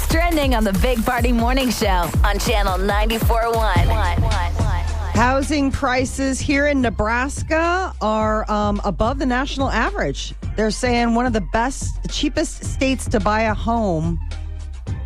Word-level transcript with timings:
What's 0.00 0.12
trending 0.12 0.54
on 0.54 0.64
the 0.64 0.72
Big 0.74 1.04
Party 1.04 1.32
Morning 1.32 1.70
Show 1.70 2.08
on 2.24 2.38
Channel 2.38 2.78
94.1. 2.78 3.54
Housing 5.12 5.70
prices 5.70 6.40
here 6.40 6.66
in 6.68 6.80
Nebraska 6.80 7.92
are 8.00 8.50
um, 8.50 8.80
above 8.84 9.18
the 9.18 9.26
national 9.26 9.68
average. 9.68 10.32
They're 10.56 10.70
saying 10.70 11.14
one 11.14 11.26
of 11.26 11.34
the 11.34 11.42
best, 11.52 11.92
cheapest 12.10 12.64
states 12.64 13.08
to 13.08 13.20
buy 13.20 13.42
a 13.42 13.54
home. 13.54 14.18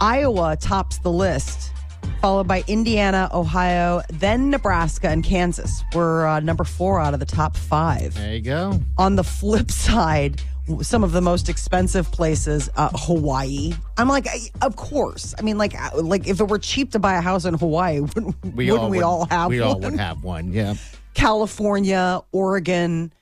Iowa 0.00 0.56
tops 0.60 0.98
the 0.98 1.10
list, 1.10 1.72
followed 2.20 2.46
by 2.46 2.62
Indiana, 2.68 3.28
Ohio, 3.32 4.02
then 4.10 4.50
Nebraska 4.50 5.08
and 5.08 5.24
Kansas. 5.24 5.82
We're 5.94 6.26
uh, 6.26 6.40
number 6.40 6.64
four 6.64 7.00
out 7.00 7.14
of 7.14 7.20
the 7.20 7.26
top 7.26 7.56
five. 7.56 8.14
There 8.14 8.34
you 8.34 8.42
go. 8.42 8.80
On 8.98 9.16
the 9.16 9.24
flip 9.24 9.70
side, 9.72 10.40
some 10.82 11.04
of 11.04 11.12
the 11.12 11.20
most 11.20 11.48
expensive 11.48 12.10
places, 12.10 12.70
uh, 12.77 12.88
Hawaii. 12.95 13.72
I'm 13.98 14.09
like, 14.09 14.27
I- 14.28 14.50
of 14.62 14.77
course. 14.77 15.34
I 15.38 15.42
mean, 15.42 15.59
like, 15.59 15.74
uh, 15.80 16.00
like 16.02 16.27
if 16.27 16.41
it 16.41 16.48
were 16.48 16.59
cheap 16.59 16.92
to 16.92 16.98
buy 16.98 17.14
a 17.14 17.20
house 17.20 17.45
in 17.45 17.55
Hawaii, 17.55 18.00
wouldn't 18.14 18.34
we, 18.55 18.70
wouldn't 18.70 18.91
we 18.91 18.98
would- 18.98 19.05
all 19.05 19.27
have 19.27 19.50
We 19.50 19.61
one? 19.61 19.69
all 19.69 19.80
would 19.80 19.98
have 19.98 20.22
one. 20.25 20.53
Yeah. 20.53 20.75
California, 21.14 22.20
Oregon, 22.33 23.12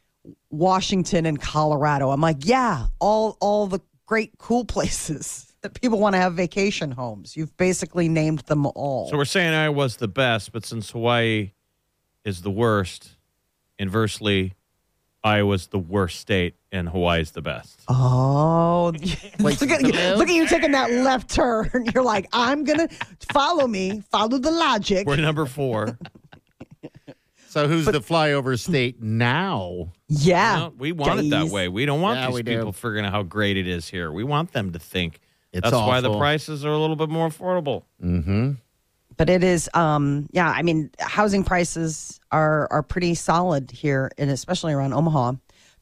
Washington, 0.51 1.27
and 1.27 1.41
Colorado. 1.41 2.11
I'm 2.11 2.21
like, 2.21 2.39
yeah, 2.47 2.87
all 3.01 3.37
all 3.41 3.67
the 3.67 3.81
great 4.07 4.39
cool 4.39 4.65
places 4.77 5.53
that 5.63 5.81
people 5.81 5.99
want 6.01 6.15
to 6.15 6.19
have 6.21 6.35
vacation 6.35 6.91
homes. 6.91 7.37
You've 7.37 7.57
basically 7.57 8.09
named 8.09 8.41
them 8.41 8.67
all. 8.67 9.09
So 9.11 9.17
we're 9.17 9.25
saying 9.25 9.55
I 9.55 9.69
was 9.69 9.97
the 9.97 10.09
best, 10.09 10.53
but 10.53 10.65
since 10.67 10.91
Hawaii 10.91 11.53
is 12.25 12.43
the 12.43 12.51
worst, 12.51 13.11
inversely, 13.79 14.55
Iowa's 15.23 15.69
the 15.69 15.79
worst 15.79 16.19
state 16.21 16.55
and 16.73 16.89
Hawaii's 16.89 17.31
the 17.33 17.43
best. 17.43 17.81
Oh, 17.89 18.93
look 19.39 19.63
at, 19.63 19.83
you, 19.83 19.93
look 20.17 20.29
at 20.29 20.35
you 20.35 20.47
taking 20.49 20.73
that 20.73 20.91
left 20.91 21.31
turn. 21.31 21.71
You're 21.95 22.03
like, 22.03 22.29
I'm 22.33 22.65
gonna 22.65 22.89
follow 23.33 23.67
me, 23.69 24.03
follow 24.11 24.39
the 24.39 24.51
logic. 24.51 25.07
We're 25.07 25.17
number 25.17 25.47
four. 25.47 25.99
So 27.49 27.69
who's 27.69 27.85
the 27.85 28.01
flyover 28.01 28.59
state 28.59 29.03
now? 29.03 29.93
yeah, 30.09 30.57
Well, 30.57 30.75
we 30.79 30.93
want 30.93 31.21
it 31.21 31.29
that 31.29 31.45
Jeez. 31.49 31.51
way. 31.51 31.69
We 31.69 31.85
don't 31.85 32.01
want 32.01 32.19
Yeah, 32.19 32.29
these 32.29 32.35
we 32.37 32.43
do. 32.45 32.57
people 32.57 32.73
figuring 32.73 33.05
out 33.05 33.13
how 33.13 33.23
great 33.25 33.59
it 33.59 33.69
is 33.69 33.87
here. 33.87 34.11
We 34.11 34.25
want 34.25 34.53
them 34.53 34.73
to 34.73 34.79
think 34.79 35.21
It's 35.53 35.63
that's 35.63 35.75
why 35.77 36.01
the 36.01 36.09
awful. 36.09 36.19
prices 36.19 36.65
are 36.65 36.71
a 36.73 36.79
little 36.79 36.97
bit 36.97 37.11
more 37.11 37.29
affordable. 37.29 37.83
Mm-hmm. 38.03 38.53
but 39.19 39.29
it 39.29 39.45
is. 39.45 39.69
Um, 39.75 40.29
yeah, 40.33 40.49
I 40.49 40.63
mean, 40.63 40.91
housing 40.99 41.45
prices 41.45 42.19
are 42.31 42.69
are 42.71 42.83
pretty 42.83 43.15
solid 43.15 43.71
here, 43.71 44.11
and 44.17 44.31
especially 44.31 44.73
around 44.73 44.95
Omaha. 44.95 45.33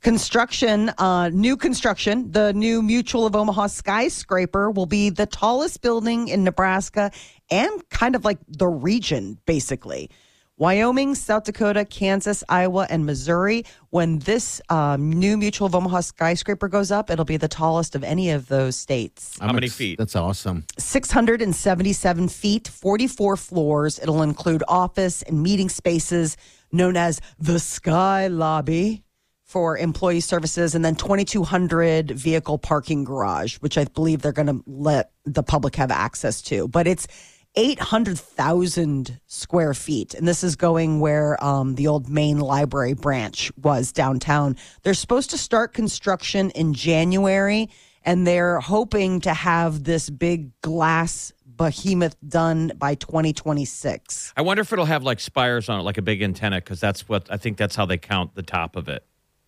Construction, 0.00 0.88
uh, 0.96 1.28
new 1.28 1.58
construction, 1.58 2.30
the 2.30 2.54
new 2.54 2.80
Mutual 2.80 3.26
of 3.26 3.36
Omaha 3.36 3.66
skyscraper 3.66 4.70
will 4.70 4.86
be 4.86 5.10
the 5.10 5.26
tallest 5.26 5.82
building 5.82 6.28
in 6.28 6.42
Nebraska 6.42 7.10
and 7.50 7.86
kind 7.90 8.14
of 8.14 8.24
like 8.24 8.38
the 8.48 8.66
region, 8.66 9.36
basically. 9.44 10.08
Wyoming, 10.56 11.14
South 11.14 11.44
Dakota, 11.44 11.84
Kansas, 11.84 12.42
Iowa, 12.48 12.86
and 12.88 13.04
Missouri. 13.04 13.64
When 13.90 14.20
this 14.20 14.62
um, 14.70 15.10
new 15.10 15.36
Mutual 15.36 15.66
of 15.66 15.74
Omaha 15.74 16.00
skyscraper 16.00 16.68
goes 16.68 16.90
up, 16.90 17.10
it'll 17.10 17.26
be 17.26 17.36
the 17.36 17.48
tallest 17.48 17.94
of 17.94 18.02
any 18.02 18.30
of 18.30 18.48
those 18.48 18.76
states. 18.76 19.38
How 19.38 19.52
many 19.52 19.68
feet? 19.68 19.98
That's 19.98 20.16
awesome. 20.16 20.64
677 20.78 22.28
feet, 22.28 22.68
44 22.68 23.36
floors. 23.36 23.98
It'll 23.98 24.22
include 24.22 24.62
office 24.66 25.20
and 25.22 25.42
meeting 25.42 25.68
spaces 25.68 26.38
known 26.72 26.96
as 26.96 27.20
the 27.38 27.58
Sky 27.58 28.28
Lobby 28.28 29.04
for 29.50 29.76
employee 29.76 30.20
services, 30.20 30.76
and 30.76 30.84
then 30.84 30.94
2,200 30.94 32.12
vehicle 32.12 32.56
parking 32.56 33.02
garage, 33.02 33.56
which 33.56 33.76
I 33.76 33.84
believe 33.84 34.22
they're 34.22 34.30
going 34.30 34.46
to 34.46 34.62
let 34.64 35.10
the 35.24 35.42
public 35.42 35.74
have 35.74 35.90
access 35.90 36.40
to. 36.42 36.68
But 36.68 36.86
it's 36.86 37.08
800,000 37.56 39.20
square 39.26 39.74
feet. 39.74 40.14
And 40.14 40.28
this 40.28 40.44
is 40.44 40.54
going 40.54 41.00
where 41.00 41.42
um, 41.42 41.74
the 41.74 41.88
old 41.88 42.08
main 42.08 42.38
library 42.38 42.94
branch 42.94 43.50
was 43.56 43.90
downtown. 43.90 44.56
They're 44.84 44.94
supposed 44.94 45.30
to 45.30 45.38
start 45.38 45.74
construction 45.74 46.50
in 46.50 46.72
January, 46.72 47.70
and 48.04 48.24
they're 48.24 48.60
hoping 48.60 49.20
to 49.22 49.34
have 49.34 49.82
this 49.82 50.10
big 50.10 50.52
glass 50.60 51.32
behemoth 51.44 52.16
done 52.26 52.70
by 52.76 52.94
2026. 52.94 54.32
I 54.36 54.42
wonder 54.42 54.60
if 54.60 54.72
it'll 54.72 54.84
have 54.84 55.02
like 55.02 55.18
spires 55.18 55.68
on 55.68 55.80
it, 55.80 55.82
like 55.82 55.98
a 55.98 56.02
big 56.02 56.22
antenna, 56.22 56.58
because 56.58 56.78
that's 56.78 57.08
what 57.08 57.26
I 57.30 57.36
think 57.36 57.58
that's 57.58 57.74
how 57.74 57.84
they 57.84 57.98
count 57.98 58.36
the 58.36 58.44
top 58.44 58.76
of 58.76 58.88
it. 58.88 59.04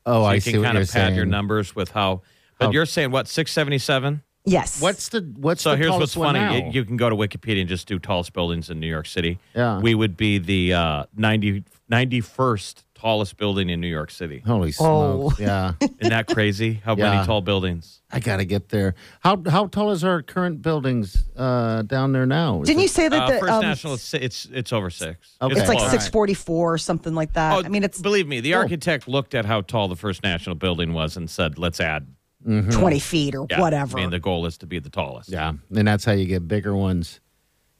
Oh, 0.06 0.22
So 0.22 0.24
I 0.24 0.34
you 0.34 0.40
see 0.40 0.50
can 0.52 0.60
what 0.60 0.64
kind 0.66 0.74
you're 0.76 0.82
of 0.82 0.88
pad 0.90 1.06
saying. 1.08 1.14
your 1.16 1.26
numbers 1.26 1.74
with 1.76 1.90
how. 1.92 2.22
But 2.58 2.66
How- 2.66 2.72
you're 2.72 2.86
saying 2.86 3.10
what 3.10 3.28
six 3.28 3.52
seventy 3.52 3.78
seven? 3.78 4.22
Yes. 4.44 4.80
What's 4.82 5.08
the 5.10 5.20
what's 5.36 5.62
So 5.62 5.70
the 5.70 5.76
here's 5.76 5.92
what's 5.92 6.14
funny. 6.14 6.40
now? 6.40 6.54
You- 6.54 6.70
You 6.72 6.84
can 6.84 6.96
go 6.96 7.08
to 7.08 7.14
Wikipedia 7.16 7.60
and 7.60 7.68
just 7.68 7.86
do 7.86 7.98
tallest 8.00 8.32
buildings 8.32 8.70
in 8.70 8.80
New 8.80 8.88
York 8.88 9.06
City. 9.06 9.38
Yeah. 9.54 9.78
We 9.78 9.94
would 9.94 10.16
be 10.16 10.38
the 10.38 10.74
uh, 10.74 11.04
90, 11.16 11.62
91st 11.90 12.82
tallest 13.02 13.36
building 13.36 13.68
in 13.68 13.80
New 13.80 13.88
York 13.88 14.10
City. 14.12 14.42
Holy 14.46 14.70
smokes! 14.70 15.36
Oh. 15.40 15.42
Yeah, 15.42 15.72
Isn't 15.80 16.10
that 16.10 16.28
crazy? 16.28 16.80
How 16.84 16.94
Yeah. 16.96 17.10
many 17.10 17.26
tall 17.26 17.40
buildings? 17.42 18.00
I 18.12 18.20
got 18.20 18.36
to 18.36 18.44
get 18.44 18.68
there. 18.68 18.94
How 19.20 19.42
how 19.48 19.66
tall 19.66 19.90
is 19.90 20.04
our 20.04 20.22
current 20.22 20.62
buildings 20.62 21.24
uh, 21.36 21.82
down 21.82 22.12
there 22.12 22.26
now? 22.26 22.62
Is 22.62 22.68
Didn't 22.68 22.80
it- 22.80 22.82
you 22.82 22.88
say 22.88 23.08
that 23.08 23.22
Uh, 23.22 23.30
the 23.32 23.38
First 23.40 23.52
um, 23.52 23.62
National, 23.62 23.94
it's, 23.94 24.14
it's 24.14 24.44
it's 24.52 24.72
over 24.72 24.88
six. 24.90 25.36
Okay. 25.42 25.58
it's 25.58 25.68
like 25.68 25.80
644 25.80 26.74
or 26.74 26.78
something 26.78 27.14
like 27.14 27.32
that? 27.32 27.52
Oh, 27.54 27.62
I 27.64 27.68
mean, 27.68 27.82
it's 27.82 28.00
believe 28.00 28.28
me, 28.28 28.40
the 28.40 28.54
Oh. 28.54 28.58
architect 28.58 29.08
looked 29.08 29.34
at 29.34 29.44
how 29.44 29.62
tall 29.62 29.88
the 29.88 29.96
First 29.96 30.22
National 30.22 30.54
building 30.54 30.92
was 30.92 31.16
and 31.16 31.28
said, 31.28 31.58
"Let's 31.58 31.80
add 31.80 32.06
20 32.44 32.98
feet 33.00 33.34
or 33.34 33.46
yeah. 33.50 33.60
whatever. 33.60 33.98
I 33.98 34.02
mean, 34.02 34.10
the 34.10 34.18
goal 34.20 34.46
is 34.46 34.58
to 34.58 34.66
be 34.66 34.78
the 34.78 34.90
tallest. 34.90 35.28
Yeah, 35.30 35.52
and 35.74 35.88
that's 35.88 36.04
how 36.04 36.12
you 36.12 36.26
get 36.26 36.46
bigger 36.46 36.74
ones. 36.76 37.20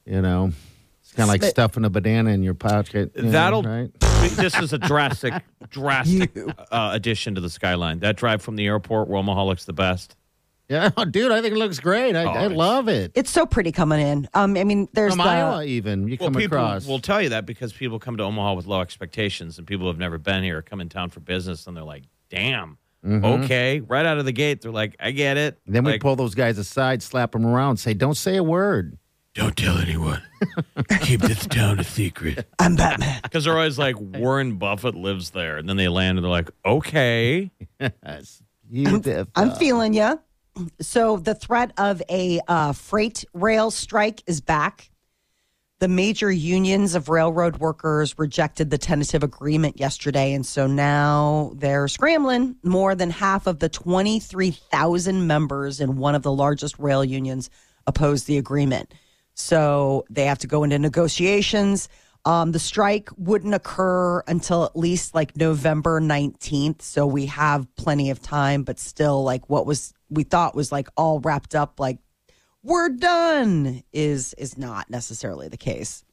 You 0.04 0.21
know, 0.21 0.47
it's 0.47 0.56
kind 1.17 1.23
of 1.25 1.28
like 1.28 1.43
stuffing 1.45 1.84
a 1.84 1.91
banana 1.91 2.31
in 2.31 2.43
your 2.43 2.55
pocket. 2.55 3.12
you 3.17 3.23
know, 3.23 3.31
That'll. 3.31 3.62
right. 3.62 3.91
This 4.37 4.56
is 4.56 4.73
a 4.73 4.78
drastic, 4.78 5.34
drastic 5.71 6.31
uh, 6.71 6.91
addition 6.93 7.34
to 7.34 7.41
the 7.41 7.50
skyline. 7.50 7.99
That 7.99 8.17
drive 8.17 8.41
from 8.41 8.55
the 8.55 8.67
airport 8.67 9.09
where 9.09 9.19
Omaha 9.19 9.45
looks 9.47 9.65
the 9.65 9.72
best. 9.72 10.15
Yeah, 10.69 10.91
dude, 11.11 11.33
I 11.33 11.43
think 11.43 11.55
it 11.56 11.59
looks 11.59 11.81
great. 11.81 12.15
I, 12.15 12.22
Oh, 12.25 12.28
I 12.28 12.47
love 12.47 12.87
it. 12.89 13.11
it's 13.17 13.31
so 13.31 13.47
pretty 13.47 13.72
coming 13.72 14.01
in. 14.01 14.28
Um, 14.33 14.56
I 14.56 14.62
mean, 14.62 14.89
there's 14.93 15.12
From 15.15 15.25
the 15.25 15.31
Iowa, 15.31 15.65
even 15.65 16.06
you 16.06 16.17
Well, 16.21 16.28
come 16.31 16.41
people 16.41 16.56
across. 16.59 16.87
will 16.87 17.01
tell 17.01 17.21
you 17.21 17.31
that 17.31 17.47
because 17.47 17.72
people 17.72 17.99
come 17.99 18.17
to 18.17 18.22
Omaha 18.22 18.55
with 18.55 18.67
low 18.67 18.81
expectations, 18.81 19.59
and 19.59 19.67
people 19.67 19.84
who 19.87 19.89
have 19.89 19.99
never 19.99 20.19
been 20.19 20.45
here 20.45 20.62
come 20.62 20.81
in 20.81 20.89
town 20.89 21.11
for 21.11 21.19
business, 21.19 21.67
and 21.67 21.77
they're 21.77 21.83
like, 21.84 22.05
"Damn, 22.31 22.78
okay." 23.05 23.81
Right 23.81 24.06
out 24.06 24.19
of 24.19 24.25
the 24.25 24.33
gate, 24.33 24.62
they're 24.62 24.71
like, 24.71 24.95
"I 25.01 25.11
get 25.11 25.37
it." 25.37 25.56
Mm-hmm. 25.56 25.72
then 25.72 25.84
we 25.84 25.93
Like, 25.93 26.01
pull 26.01 26.15
those 26.17 26.37
guys 26.37 26.59
aside, 26.59 27.03
slap 27.03 27.33
them 27.33 27.45
around, 27.45 27.78
say, 27.78 27.93
"Don't 27.93 28.17
say 28.17 28.37
a 28.37 28.43
word." 28.45 28.99
Don't 29.34 29.56
tell 29.56 29.78
anyone. 29.78 30.22
Keep 31.00 31.22
this 31.22 31.47
town 31.47 31.81
a 31.81 31.84
secret. 31.84 32.47
I'm 32.59 32.76
Batman. 32.76 33.20
Because 33.22 33.44
they're 33.44 33.56
always 33.56 33.78
like, 33.78 33.97
Warren 33.98 34.56
Buffett 34.56 34.94
lives 34.94 35.31
there. 35.31 35.56
And 35.56 35.66
then 35.66 35.78
they 35.78 35.88
land 35.88 36.19
and 36.19 36.25
they're 36.25 36.31
like, 36.31 36.50
okay. 36.66 37.50
Yes, 37.81 38.42
you 38.71 39.00
def- 39.00 39.28
I'm 39.34 39.53
feeling 39.53 39.94
you. 39.94 40.21
So 40.81 41.16
the 41.16 41.34
threat 41.34 41.72
of 41.78 42.03
a 42.10 42.41
uh, 42.47 42.72
freight 42.72 43.24
rail 43.33 43.71
strike 43.71 44.22
is 44.27 44.42
back. 44.42 44.91
The 45.78 45.89
major 45.89 46.30
unions 46.30 46.95
of 46.95 47.09
railroad 47.09 47.57
workers 47.57 48.16
rejected 48.18 48.71
the 48.71 48.78
tentative 48.78 49.24
agreement 49.24 49.80
yesterday, 49.80 50.33
and 50.33 50.47
so 50.47 50.66
now 50.68 51.53
they're 51.57 51.89
scrambling. 51.89 52.54
More 52.62 52.95
than 52.95 53.10
half 53.10 53.48
of 53.48 53.59
the 53.59 53.68
23,000 53.68 55.27
members 55.27 55.80
in 55.80 55.97
one 55.97 56.15
of 56.15 56.22
the 56.22 56.30
largest 56.30 56.78
rail 56.78 57.04
unions 57.04 57.51
opposed 57.86 58.27
the 58.27 58.39
agreement. 58.39 58.92
So 59.34 60.05
they 60.11 60.27
have 60.27 60.39
to 60.41 60.47
go 60.47 60.65
into 60.65 60.79
negotiations. 60.79 61.89
Um, 62.25 62.53
the 62.53 62.59
strike 62.59 63.11
wouldn't 63.17 63.55
occur 63.55 64.23
until 64.29 64.65
at 64.65 64.77
least 64.77 65.15
like 65.15 65.37
November 65.37 66.01
19th. 66.01 66.83
So 66.83 67.07
we 67.07 67.27
have 67.27 67.67
plenty 67.75 68.11
of 68.11 68.23
time, 68.23 68.63
but 68.63 68.79
still, 68.79 69.25
like 69.25 69.49
what 69.51 69.67
was 69.67 69.93
we 70.09 70.23
thought 70.23 70.55
was 70.55 70.71
like 70.71 70.89
all 70.97 71.19
wrapped 71.21 71.55
up, 71.55 71.81
like 71.81 71.99
we're 72.63 72.91
done, 72.91 73.83
is 73.93 74.34
is 74.34 74.57
not 74.57 74.89
necessarily 74.89 75.49
the 75.49 75.57
case. 75.57 76.05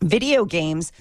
Video 0.00 0.44
games 0.44 0.92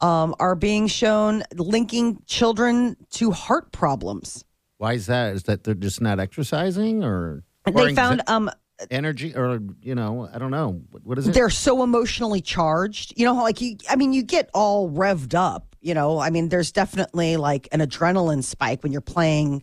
um, 0.00 0.34
are 0.40 0.56
being 0.56 0.86
shown 0.88 1.44
linking 1.54 2.20
children 2.26 2.96
to 3.10 3.30
heart 3.30 3.70
problems. 3.70 4.44
Why 4.78 4.94
is 4.94 5.06
that? 5.06 5.34
Is 5.34 5.44
that 5.44 5.62
they're 5.64 5.74
just 5.74 6.00
not 6.00 6.18
exercising, 6.18 7.04
or 7.04 7.44
they 7.64 7.94
found 7.94 8.22
um 8.26 8.50
energy, 8.90 9.34
or 9.34 9.60
you 9.82 9.94
know, 9.94 10.28
I 10.32 10.38
don't 10.38 10.50
know. 10.50 10.82
What, 10.90 11.04
what 11.04 11.18
is 11.18 11.28
it? 11.28 11.34
they're 11.34 11.50
so 11.50 11.82
emotionally 11.82 12.40
charged. 12.40 13.14
You 13.16 13.26
know, 13.26 13.34
like 13.34 13.60
you, 13.60 13.76
I 13.88 13.96
mean, 13.96 14.12
you 14.12 14.22
get 14.22 14.50
all 14.54 14.90
revved 14.90 15.34
up. 15.34 15.76
You 15.80 15.94
know, 15.94 16.18
I 16.18 16.30
mean, 16.30 16.48
there's 16.48 16.72
definitely 16.72 17.36
like 17.36 17.68
an 17.72 17.80
adrenaline 17.80 18.42
spike 18.42 18.82
when 18.82 18.92
you're 18.92 19.00
playing 19.00 19.62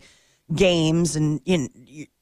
games, 0.54 1.16
and 1.16 1.40
you 1.44 1.58
know, 1.58 1.68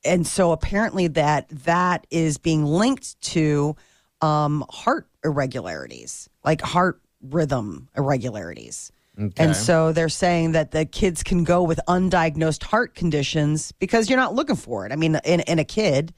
and 0.05 0.27
so 0.27 0.53
apparently 0.53 1.09
that 1.09 1.49
that 1.65 2.07
is 2.11 2.39
being 2.39 2.65
linked 2.65 3.21
to 3.23 3.77
um, 4.21 4.65
heart 4.71 5.07
irregularities, 5.25 6.29
like 6.45 6.61
heart 6.61 7.01
rhythm 7.23 7.89
irregularities. 7.97 8.93
And 9.37 9.55
so 9.55 9.93
they're 9.93 10.09
saying 10.09 10.53
that 10.53 10.71
the 10.71 10.87
kids 10.87 11.23
can 11.23 11.45
go 11.45 11.63
with 11.63 11.79
undiagnosed 11.87 12.63
heart 12.63 12.95
conditions 12.95 13.71
because 13.73 14.09
you're 14.09 14.19
not 14.19 14.35
looking 14.35 14.57
for 14.57 14.87
it. 14.87 14.93
I 14.93 14.97
mean, 14.97 15.19
in, 15.27 15.41
in 15.41 15.59
a 15.59 15.65
kid, 15.65 16.15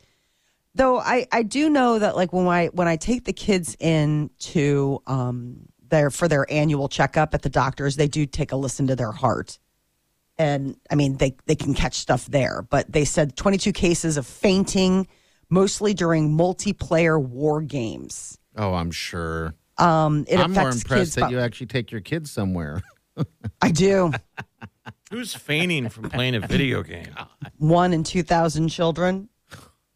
though 0.75 0.99
I, 0.99 1.27
I 1.33 1.43
do 1.43 1.69
know 1.71 1.99
that 1.99 2.17
like 2.17 2.33
when 2.33 2.47
I 2.47 2.67
when 2.69 2.89
I 2.89 2.97
take 2.97 3.25
the 3.25 3.33
kids 3.33 3.77
in 3.81 4.31
to 4.41 5.03
um 5.07 5.69
their 5.89 6.11
for 6.11 6.29
their 6.29 6.51
annual 6.51 6.89
checkup 6.89 7.35
at 7.35 7.43
the 7.43 7.51
doctors, 7.51 7.97
they 7.97 8.09
do 8.09 8.27
take 8.27 8.53
a 8.53 8.57
listen 8.57 8.87
to 8.87 8.97
their 8.97 9.13
heart. 9.13 9.59
And 10.39 10.77
I 10.91 10.95
mean 10.95 11.17
they 11.19 11.37
they 11.47 11.55
can 11.55 11.75
catch 11.75 11.97
stuff 11.99 12.27
there, 12.27 12.63
but 12.63 12.91
they 12.91 13.05
said 13.05 13.37
22 13.37 13.73
cases 13.73 14.17
of 14.17 14.27
fainting 14.27 15.07
mostly 15.51 15.93
during 15.95 16.37
multiplayer 16.37 17.23
war 17.23 17.61
games. 17.61 18.39
oh, 18.57 18.73
I'm 18.75 18.91
sure. 18.91 19.55
Um 19.79 20.25
it 20.29 20.39
I'm 20.39 20.53
more 20.53 20.63
impressed 20.71 20.89
kids 20.89 21.15
that 21.17 21.21
about- 21.23 21.31
you 21.33 21.39
actually 21.41 21.67
take 21.67 21.91
your 21.93 22.01
kids 22.01 22.31
somewhere. 22.31 22.83
I 23.61 23.71
do. 23.71 24.13
Who's 25.11 25.35
feigning 25.35 25.91
from 25.91 26.09
playing 26.09 26.35
a 26.35 26.41
video 26.41 26.83
game? 26.83 27.15
One 27.59 27.93
in 27.93 28.03
2000 28.03 28.71
children. 28.71 29.29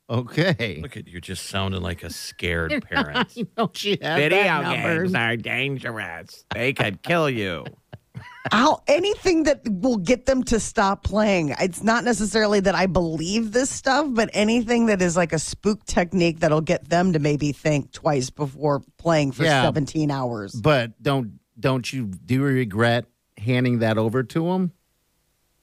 Okay. 0.08 0.78
Look 0.82 0.96
at 0.96 1.08
you, 1.08 1.20
just 1.20 1.46
sounding 1.46 1.82
like 1.82 2.02
a 2.02 2.10
scared 2.10 2.84
parent. 2.90 3.36
No, 3.56 3.70
she 3.74 3.98
has 4.00 4.18
Video 4.18 4.38
that 4.38 4.62
games 4.82 5.14
are 5.14 5.36
dangerous. 5.36 6.44
They 6.54 6.72
could 6.72 7.02
kill 7.02 7.28
you. 7.28 7.64
I'll, 8.52 8.82
anything 8.86 9.42
that 9.42 9.60
will 9.68 9.96
get 9.96 10.26
them 10.26 10.44
to 10.44 10.60
stop 10.60 11.02
playing. 11.02 11.54
It's 11.58 11.82
not 11.82 12.04
necessarily 12.04 12.60
that 12.60 12.74
I 12.74 12.86
believe 12.86 13.52
this 13.52 13.68
stuff, 13.68 14.06
but 14.10 14.30
anything 14.32 14.86
that 14.86 15.02
is 15.02 15.16
like 15.16 15.32
a 15.32 15.38
spook 15.38 15.84
technique 15.84 16.38
that'll 16.40 16.60
get 16.60 16.88
them 16.88 17.12
to 17.12 17.18
maybe 17.18 17.50
think 17.52 17.90
twice 17.92 18.30
before 18.30 18.82
playing 18.98 19.32
for 19.32 19.42
Yeah. 19.42 19.62
17 19.62 20.10
hours. 20.10 20.52
But 20.54 21.00
don't 21.02 21.40
don't 21.58 21.90
you 21.92 22.04
do 22.06 22.34
you 22.34 22.42
regret 22.44 23.06
handing 23.36 23.80
that 23.80 23.98
over 23.98 24.22
to 24.22 24.46
him? 24.52 24.72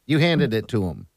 You 0.06 0.19
handed 0.19 0.54
it 0.54 0.68
to 0.69 0.84
him. 0.84 1.07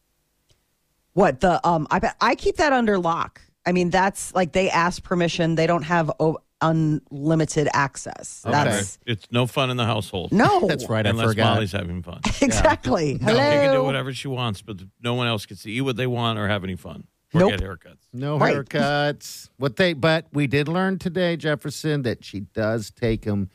What 1.17 1.41
the 1.41 1.67
um 1.67 1.87
I 1.91 1.99
bet- 1.99 2.17
I 2.21 2.35
keep 2.35 2.57
that 2.57 2.75
under 2.75 2.99
lock. 2.99 3.41
I 3.65 3.73
mean 3.73 3.89
that's 3.89 4.35
like 4.35 4.53
they 4.53 4.69
ask 4.69 5.03
permission. 5.03 5.55
They 5.55 5.67
don't 5.67 5.83
have 5.85 6.11
o- 6.21 6.39
unlimited 6.61 7.69
access. 7.73 8.43
Okay. 8.45 8.53
That's 8.53 8.99
It's 9.07 9.27
no 9.31 9.47
fun 9.47 9.71
in 9.71 9.79
the 9.79 9.87
household. 9.87 10.31
no. 10.31 10.67
That's 10.69 10.89
right. 10.91 11.07
I 11.07 11.11
Unless 11.11 11.29
forgot. 11.29 11.55
Molly's 11.55 11.73
having 11.73 12.03
fun. 12.03 12.21
Exactly. 12.43 13.15
No, 13.21 13.29
she 13.33 13.35
can 13.39 13.73
do 13.73 13.83
whatever 13.83 14.13
she 14.13 14.29
wants, 14.29 14.61
but 14.61 14.77
no 15.03 15.15
one 15.15 15.27
else 15.27 15.47
gets 15.47 15.63
to 15.63 15.71
eat 15.71 15.81
what 15.81 15.97
they 15.97 16.07
want 16.07 16.39
or 16.39 16.49
have 16.49 16.65
any 16.65 16.77
fun. 16.77 17.07
Or 17.35 17.41
Nope. 17.41 17.51
get 17.53 17.61
haircuts. 17.63 18.05
No 18.13 18.39
Right. 18.39 18.55
haircuts. 18.55 19.49
What 19.57 19.77
they 19.77 19.95
but 19.95 20.27
we 20.35 20.47
did 20.47 20.69
learn 20.69 20.99
today, 20.99 21.37
Jefferson, 21.37 22.03
that 22.03 22.25
she 22.25 22.41
does 22.41 22.91
take 22.91 23.25
him 23.25 23.49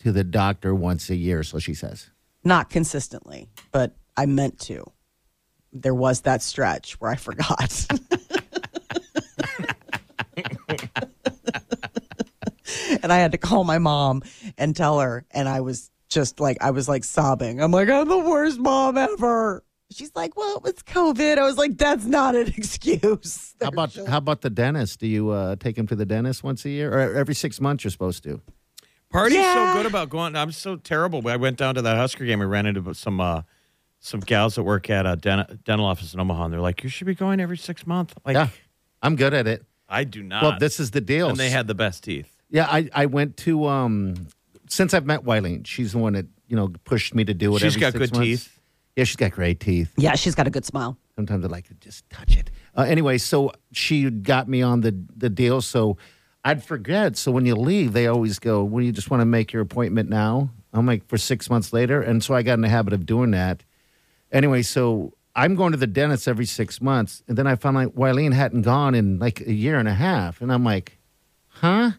to 0.00 0.12
the 0.12 0.24
doctor 0.24 0.74
once 0.74 1.10
a 1.10 1.16
year, 1.16 1.42
so 1.42 1.58
she 1.58 1.74
says. 1.74 2.10
Not 2.42 2.70
consistently, 2.70 3.50
but 3.70 3.96
I 4.16 4.24
meant 4.26 4.58
to. 4.60 4.90
There 5.72 5.94
was 5.94 6.22
that 6.22 6.42
stretch 6.42 6.94
where 7.00 7.10
I 7.10 7.16
forgot. 7.16 7.86
and 13.02 13.12
I 13.12 13.18
had 13.18 13.32
to 13.32 13.38
call 13.38 13.64
my 13.64 13.78
mom 13.78 14.22
and 14.58 14.74
tell 14.76 15.00
her, 15.00 15.24
and 15.30 15.48
I 15.48 15.60
was 15.60 15.90
just 16.08 16.40
like, 16.40 16.58
I 16.60 16.70
was 16.70 16.88
like 16.88 17.04
sobbing. 17.04 17.60
I'm 17.62 17.70
like, 17.72 17.88
I'm 17.88 18.08
the 18.08 18.18
worst 18.18 18.58
mom 18.58 18.98
ever. 18.98 19.64
She's 19.90 20.12
like, 20.14 20.36
well, 20.36 20.56
it 20.56 20.62
was 20.62 20.74
COVID. 20.84 21.38
I 21.38 21.42
was 21.42 21.58
like, 21.58 21.76
that's 21.76 22.04
not 22.06 22.34
an 22.34 22.46
excuse. 22.56 23.54
How 23.60 23.68
about 23.68 23.94
how 23.94 24.18
about 24.18 24.40
the 24.40 24.50
dentist? 24.50 25.00
Do 25.00 25.06
you 25.06 25.30
uh, 25.30 25.56
take 25.56 25.76
him 25.76 25.86
to 25.88 25.96
the 25.96 26.06
dentist 26.06 26.42
once 26.42 26.64
a 26.64 26.70
year, 26.70 26.92
or 26.92 27.14
every 27.14 27.34
six 27.34 27.60
months? 27.60 27.84
You're 27.84 27.90
supposed 27.90 28.22
to. 28.24 28.40
Party's 29.10 29.36
Yeah. 29.36 29.72
so 29.74 29.78
good 29.78 29.86
about 29.86 30.08
going. 30.08 30.34
I'm 30.36 30.52
so 30.52 30.76
terrible. 30.76 31.26
I 31.28 31.36
went 31.36 31.58
down 31.58 31.74
to 31.74 31.82
that 31.82 31.96
Husker 31.96 32.24
game. 32.24 32.40
I 32.40 32.44
ran 32.44 32.64
into 32.64 32.94
some 32.94 33.20
uh, 33.20 33.42
some 34.04 34.20
gals 34.20 34.56
that 34.56 34.64
work 34.64 34.90
at 34.90 35.06
a 35.06 35.16
den- 35.16 35.60
dental 35.64 35.86
office 35.86 36.12
in 36.12 36.20
Omaha, 36.20 36.44
and 36.44 36.52
they're 36.52 36.60
like, 36.60 36.82
"You 36.82 36.90
should 36.90 37.06
be 37.06 37.14
going 37.14 37.40
every 37.40 37.56
six 37.56 37.86
months." 37.86 38.12
Like, 38.26 38.34
Yeah, 38.34 38.48
I'm 39.00 39.16
good 39.16 39.32
at 39.32 39.46
it. 39.46 39.64
I 39.88 40.04
do 40.04 40.22
not. 40.22 40.42
Well, 40.42 40.56
this 40.58 40.80
is 40.80 40.90
the 40.90 41.00
deal. 41.00 41.28
and 41.30 41.38
they 41.38 41.50
had 41.50 41.66
the 41.68 41.74
best 41.74 42.02
teeth. 42.04 42.28
Yeah, 42.50 42.66
I, 42.70 42.90
I 42.94 43.06
went 43.06 43.36
to 43.38 43.66
um 43.66 44.26
since 44.68 44.92
I've 44.92 45.06
met 45.06 45.22
Wileen, 45.24 45.66
she's 45.66 45.92
the 45.92 45.98
one 45.98 46.12
that 46.14 46.26
you 46.48 46.56
know 46.56 46.68
pushed 46.84 47.14
me 47.14 47.24
to 47.24 47.32
do 47.34 47.54
it. 47.56 47.60
She's 47.60 47.76
every 47.76 47.80
got 47.80 47.92
six 47.92 47.98
good 48.10 48.12
months. 48.18 48.26
teeth. 48.44 48.58
Yeah, 48.96 49.04
she's 49.04 49.16
got 49.16 49.30
great 49.30 49.58
teeth. 49.60 49.92
Yeah, 49.96 50.14
she's 50.16 50.34
got 50.34 50.46
a 50.46 50.50
good 50.50 50.66
smile. 50.66 50.98
Sometimes 51.16 51.44
I 51.44 51.48
like 51.48 51.66
to 51.68 51.74
just 51.74 52.08
touch 52.10 52.36
it. 52.36 52.50
Uh, 52.76 52.82
anyway, 52.82 53.16
so 53.18 53.52
she 53.72 54.10
got 54.10 54.48
me 54.48 54.62
on 54.62 54.80
the 54.80 54.94
the 55.16 55.30
deal. 55.30 55.60
So 55.62 55.96
I'd 56.44 56.62
forget. 56.64 57.16
So 57.16 57.30
when 57.30 57.46
you 57.46 57.54
leave, 57.54 57.92
they 57.92 58.06
always 58.08 58.38
go, 58.38 58.64
"Well, 58.64 58.82
you 58.82 58.92
just 58.92 59.10
want 59.10 59.20
to 59.20 59.26
make 59.26 59.52
your 59.52 59.62
appointment 59.62 60.08
now." 60.10 60.50
I'm 60.74 60.86
like, 60.86 61.06
for 61.06 61.18
six 61.18 61.48
months 61.50 61.72
later, 61.74 62.00
and 62.00 62.24
so 62.24 62.34
I 62.34 62.42
got 62.42 62.54
in 62.54 62.62
the 62.62 62.68
habit 62.68 62.92
of 62.94 63.04
doing 63.06 63.30
that. 63.32 63.62
Anyway, 64.32 64.62
so 64.62 65.12
I'm 65.36 65.54
going 65.54 65.72
to 65.72 65.78
the 65.78 65.86
dentist 65.86 66.26
every 66.26 66.46
six 66.46 66.80
months, 66.80 67.22
and 67.28 67.36
then 67.36 67.46
I 67.46 67.54
found 67.56 67.76
like 67.76 67.94
Wileen 67.94 68.32
hadn't 68.32 68.62
gone 68.62 68.94
in 68.94 69.18
like 69.18 69.40
a 69.40 69.52
year 69.52 69.78
and 69.78 69.88
a 69.88 69.94
half, 69.94 70.40
and 70.40 70.52
I'm 70.52 70.64
like, 70.64 70.98
"Huh? 71.48 71.92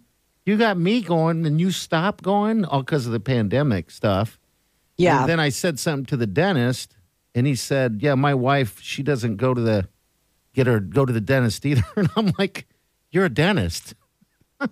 You 0.46 0.58
got 0.58 0.78
me 0.78 1.02
going, 1.02 1.46
and 1.46 1.62
you 1.62 1.72
stopped 1.72 2.24
going 2.24 2.66
all 2.66 2.82
because 2.82 3.06
of 3.06 3.12
the 3.12 3.20
pandemic 3.20 3.92
stuff." 3.92 4.40
Yeah. 4.98 5.22
And 5.22 5.30
then 5.30 5.40
I 5.40 5.50
said 5.50 5.80
something 5.80 6.06
to 6.08 6.18
the 6.18 6.28
dentist, 6.28 6.96
and 7.34 7.48
he 7.48 7.56
said, 7.56 8.00
"Yeah, 8.02 8.16
my 8.16 8.34
wife, 8.34 8.82
she 8.82 9.04
doesn't 9.04 9.38
go 9.38 9.54
to 9.54 9.62
the 9.62 9.88
get 10.54 10.68
her 10.68 10.80
go 10.80 11.06
to 11.06 11.14
the 11.14 11.22
dentist 11.22 11.66
either." 11.66 11.84
And 11.96 12.10
I'm 12.16 12.34
like, 12.38 12.68
"You're 13.12 13.26
a 13.26 13.30
dentist." 13.30 13.94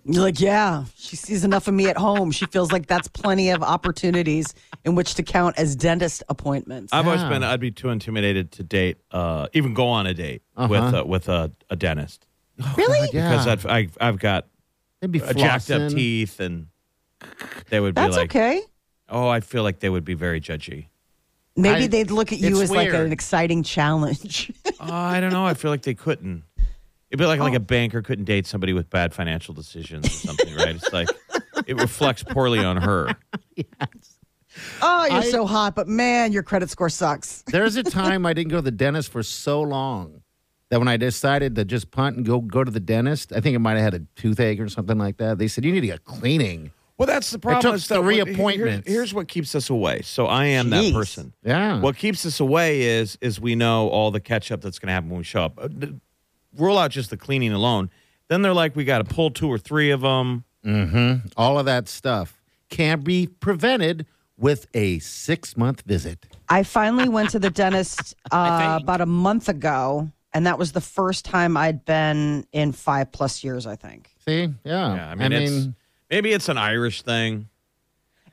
You're 0.05 0.23
like, 0.23 0.39
yeah, 0.39 0.85
she 0.95 1.15
sees 1.17 1.43
enough 1.43 1.67
of 1.67 1.73
me 1.73 1.87
at 1.89 1.97
home. 1.97 2.31
She 2.31 2.45
feels 2.45 2.71
like 2.71 2.87
that's 2.87 3.07
plenty 3.09 3.49
of 3.49 3.61
opportunities 3.61 4.53
in 4.85 4.95
which 4.95 5.15
to 5.15 5.23
count 5.23 5.57
as 5.57 5.75
dentist 5.75 6.23
appointments. 6.29 6.93
I've 6.93 7.05
always 7.07 7.23
been. 7.23 7.43
I'd 7.43 7.59
be 7.59 7.71
too 7.71 7.89
intimidated 7.89 8.51
to 8.53 8.63
date, 8.63 8.97
uh, 9.11 9.47
even 9.53 9.73
go 9.73 9.87
on 9.87 10.07
a 10.07 10.13
date 10.13 10.43
with 10.57 10.71
Uh-huh. 10.71 11.01
uh, 11.01 11.03
with 11.03 11.27
a, 11.29 11.51
a 11.69 11.75
dentist 11.75 12.25
really? 12.77 13.09
Yeah, 13.11 13.29
because 13.31 13.47
I've 13.47 13.65
I've, 13.65 13.97
I've 13.99 14.19
got 14.19 14.47
they'd 15.01 15.11
be 15.11 15.21
uh, 15.21 15.33
jacked 15.33 15.69
up 15.71 15.81
flossing. 15.81 15.95
teeth, 15.95 16.39
and 16.39 16.67
they 17.69 17.79
would 17.79 17.95
be 17.95 18.01
That's 18.01 18.15
like, 18.15 18.29
okay. 18.31 18.61
"Oh, 19.09 19.27
I 19.27 19.39
feel 19.41 19.63
like 19.63 19.79
they 19.79 19.89
would 19.89 20.05
be 20.05 20.13
very 20.13 20.39
judgy." 20.39 20.87
Maybe 21.57 21.83
I- 21.83 21.87
they'd 21.87 22.11
look 22.11 22.31
at 22.31 22.39
you 22.39 22.49
it's 22.49 22.61
as 22.61 22.71
like 22.71 22.91
weird. 22.91 23.07
an 23.07 23.11
exciting 23.11 23.63
challenge. 23.63 24.51
Oh, 24.83 24.91
I 24.91 25.19
don't 25.19 25.31
know. 25.31 25.45
I 25.45 25.53
feel 25.53 25.69
like 25.69 25.83
they 25.83 25.93
couldn't. 25.93 26.41
It'd 27.11 27.19
be 27.19 27.25
like 27.25 27.41
like 27.41 27.53
oh. 27.53 27.57
a 27.57 27.59
banker 27.59 28.01
couldn't 28.01 28.23
date 28.23 28.47
somebody 28.47 28.71
with 28.71 28.89
bad 28.89 29.13
financial 29.13 29.53
decisions 29.53 30.05
or 30.05 30.09
something, 30.09 30.55
right? 30.55 30.75
It's 30.75 30.93
like 30.93 31.09
it 31.67 31.75
reflects 31.75 32.23
poorly 32.23 32.59
on 32.59 32.77
her. 32.77 33.15
Yes. 33.57 34.17
oh, 34.81 35.05
you're 35.05 35.19
I- 35.19 35.29
so 35.29 35.45
hot, 35.45 35.75
but 35.75 35.87
man, 35.87 36.31
your 36.31 36.41
credit 36.41 36.69
score 36.69 36.89
sucks. 36.89 37.43
There's 37.47 37.75
a 37.75 37.83
time 37.83 38.25
I 38.25 38.33
didn't 38.33 38.49
go 38.49 38.57
to 38.57 38.61
the 38.61 38.71
dentist 38.71 39.11
for 39.11 39.23
so 39.23 39.61
long 39.61 40.23
that 40.69 40.79
when 40.79 40.87
I 40.87 40.97
decided 40.97 41.55
to 41.55 41.65
just 41.65 41.91
punt 41.91 42.15
and 42.17 42.25
go 42.25 42.39
go 42.39 42.63
to 42.63 42.71
the 42.71 42.79
dentist, 42.79 43.33
I 43.33 43.41
think 43.41 43.55
I 43.55 43.57
might 43.59 43.73
have 43.73 43.93
had 43.93 43.93
a 43.93 44.05
toothache 44.15 44.59
or 44.59 44.69
something 44.69 44.97
like 44.97 45.17
that. 45.17 45.37
They 45.37 45.47
said 45.47 45.65
you 45.65 45.71
need 45.71 45.81
to 45.81 45.87
get 45.87 46.05
cleaning. 46.05 46.71
Well, 46.97 47.07
that's 47.07 47.29
the 47.31 47.39
problem. 47.39 47.61
took 47.61 47.75
is 47.75 47.87
three 47.87 48.21
what- 48.21 48.55
here- 48.55 48.81
here's 48.85 49.13
what 49.13 49.27
keeps 49.27 49.53
us 49.53 49.69
away. 49.69 50.01
So 50.01 50.27
I 50.27 50.45
am 50.45 50.67
Jeez. 50.67 50.87
that 50.87 50.93
person. 50.93 51.33
Yeah. 51.43 51.81
What 51.81 51.97
keeps 51.97 52.25
us 52.25 52.39
away 52.39 52.81
is 52.83 53.17
is 53.21 53.39
we 53.39 53.55
know 53.55 53.89
all 53.89 54.11
the 54.11 54.21
catch 54.21 54.51
up 54.51 54.61
that's 54.61 54.79
going 54.79 54.87
to 54.87 54.93
happen 54.93 55.09
when 55.09 55.19
we 55.19 55.23
show 55.23 55.43
up. 55.43 55.59
Uh, 55.61 55.67
Rule 56.57 56.77
out 56.77 56.91
just 56.91 57.09
the 57.09 57.17
cleaning 57.17 57.53
alone. 57.53 57.89
Then 58.27 58.41
they're 58.41 58.53
like, 58.53 58.75
we 58.75 58.83
got 58.83 58.99
to 58.99 59.03
pull 59.03 59.31
two 59.31 59.47
or 59.47 59.57
three 59.57 59.91
of 59.91 60.01
them. 60.01 60.45
Mm-hmm. 60.65 61.27
All 61.37 61.59
of 61.59 61.65
that 61.65 61.87
stuff 61.87 62.41
can 62.69 63.01
be 63.01 63.27
prevented 63.27 64.05
with 64.37 64.67
a 64.73 64.99
six 64.99 65.55
month 65.55 65.83
visit. 65.83 66.25
I 66.49 66.63
finally 66.63 67.09
went 67.09 67.29
to 67.31 67.39
the 67.39 67.49
dentist 67.49 68.15
uh, 68.31 68.79
about 68.81 69.01
a 69.01 69.05
month 69.05 69.49
ago, 69.49 70.11
and 70.33 70.45
that 70.47 70.57
was 70.57 70.71
the 70.71 70.81
first 70.81 71.25
time 71.25 71.55
I'd 71.55 71.85
been 71.85 72.45
in 72.51 72.71
five 72.71 73.11
plus 73.11 73.43
years, 73.43 73.67
I 73.67 73.75
think. 73.75 74.09
See? 74.25 74.49
Yeah. 74.63 74.95
Yeah, 74.95 75.09
I 75.09 75.15
mean, 75.15 75.31
it's, 75.31 75.67
maybe 76.09 76.31
it's 76.31 76.49
an 76.49 76.57
Irish 76.57 77.03
thing. 77.03 77.49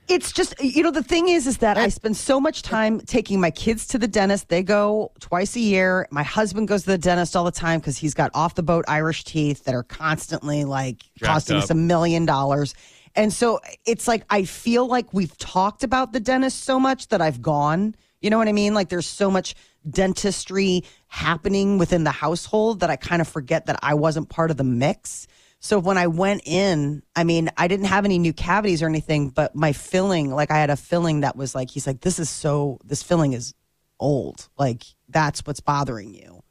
It's 0.09 0.33
just 0.33 0.55
you 0.63 0.83
know 0.83 0.91
the 0.91 1.03
thing 1.03 1.29
is 1.29 1.47
is 1.47 1.59
that 1.59 1.77
I 1.77 1.89
spend 1.89 2.17
so 2.17 2.41
much 2.41 2.63
time 2.63 3.01
taking 3.01 3.41
my 3.41 3.51
kids 3.51 3.87
to 3.89 3.99
the 3.99 4.09
dentist. 4.09 4.49
They 4.49 4.63
go 4.63 5.13
twice 5.21 5.55
a 5.55 5.61
year. 5.61 6.09
My 6.11 6.23
husband 6.23 6.69
goes 6.69 6.85
to 6.85 6.91
the 6.91 6.99
dentist 6.99 7.37
all 7.37 7.45
the 7.45 7.51
time 7.51 7.81
because 7.81 7.99
he's 7.99 8.15
got 8.15 8.31
off 8.35 8.55
the 8.55 8.63
boat 8.63 8.87
Irish 8.89 9.25
teeth 9.25 9.65
that 9.65 9.75
are 9.75 9.83
constantly 9.83 10.65
like 10.65 11.01
Jacked 11.19 11.25
costing 11.25 11.57
us 11.59 11.71
a 11.71 11.75
million 11.75 12.25
dollars. 12.25 12.75
And 13.15 13.33
so 13.33 13.61
it's 13.85 14.09
like 14.09 14.25
I 14.31 14.45
feel 14.45 14.87
like 14.87 15.13
we've 15.13 15.37
talked 15.37 15.85
about 15.85 16.13
the 16.13 16.21
dentist 16.21 16.65
so 16.65 16.81
much 16.81 17.09
that 17.09 17.21
I've 17.21 17.43
gone. 17.43 17.95
You 18.21 18.31
know 18.31 18.39
what 18.39 18.49
I 18.49 18.53
mean? 18.53 18.75
Like 18.75 18.89
there's 18.89 19.07
so 19.07 19.31
much 19.31 19.55
dentistry 19.89 20.85
happening 21.09 21.79
within 21.79 22.05
the 22.05 22.11
household 22.11 22.81
that 22.81 22.91
I 22.91 22.97
kind 22.97 23.21
of 23.21 23.29
forget 23.29 23.67
that 23.67 23.79
I 23.83 23.95
wasn't 23.95 24.29
part 24.29 24.51
of 24.51 24.57
the 24.57 24.65
mix. 24.65 25.27
So 25.61 25.79
when 25.79 25.99
I 25.99 26.07
went 26.07 26.43
in, 26.47 27.03
I 27.17 27.25
mean, 27.25 27.51
I 27.57 27.67
didn't 27.67 27.87
have 27.87 28.05
any 28.05 28.19
new 28.19 28.33
cavities 28.33 28.83
or 28.83 28.87
anything, 28.87 29.31
but 29.31 29.57
my 29.57 29.73
filling, 29.73 30.31
like 30.31 30.51
I 30.51 30.59
had 30.59 30.71
a 30.71 30.77
filling 30.77 31.21
that 31.21 31.37
was 31.37 31.55
like, 31.55 31.71
he's 31.71 31.87
like, 31.87 32.01
this 32.01 32.19
is 32.19 32.31
so, 32.31 32.79
this 32.85 33.03
filling 33.03 33.33
is 33.33 33.55
old. 33.99 34.49
Like 34.57 34.85
that's 35.09 35.41
what's 35.41 35.61
bothering 35.61 36.15
you 36.15 36.43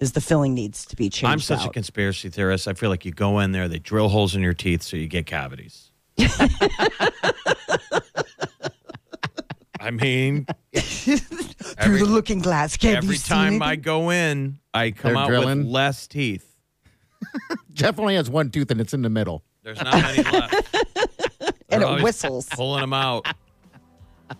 is 0.00 0.12
the 0.12 0.20
filling 0.20 0.52
needs 0.54 0.84
to 0.86 0.96
be 0.96 1.08
changed. 1.08 1.32
I'm 1.32 1.38
such 1.38 1.64
a 1.64 1.70
conspiracy 1.70 2.28
theorist. 2.28 2.68
I 2.68 2.74
feel 2.74 2.90
like 2.90 3.04
you 3.04 3.12
go 3.12 3.38
in 3.38 3.52
there, 3.52 3.68
they 3.68 3.78
drill 3.78 4.08
holes 4.08 4.34
in 4.34 4.42
your 4.42 4.52
teeth 4.52 4.82
so 4.82 4.96
you 4.96 5.06
get 5.06 5.26
cavities. 5.26 5.90
I 9.78 9.90
mean, 9.92 10.46
through 10.74 11.98
the 11.98 12.06
looking 12.06 12.40
glass. 12.40 12.76
Can't 12.76 12.96
every 12.96 13.18
time 13.18 13.46
anything? 13.46 13.62
I 13.62 13.76
go 13.76 14.10
in, 14.10 14.58
I 14.74 14.90
come 14.90 15.14
They're 15.14 15.22
out 15.22 15.28
drilling? 15.28 15.58
with 15.58 15.66
less 15.68 16.08
teeth. 16.08 16.55
Jeff 17.72 17.98
only 17.98 18.14
has 18.14 18.30
one 18.30 18.50
tooth 18.50 18.70
and 18.70 18.80
it's 18.80 18.94
in 18.94 19.02
the 19.02 19.10
middle. 19.10 19.42
There's 19.62 19.82
not 19.82 19.94
many 19.94 20.22
left. 20.22 20.76
and 21.68 21.82
it 21.82 22.02
whistles. 22.02 22.46
Pulling 22.50 22.80
them 22.82 22.92
out. 22.92 23.26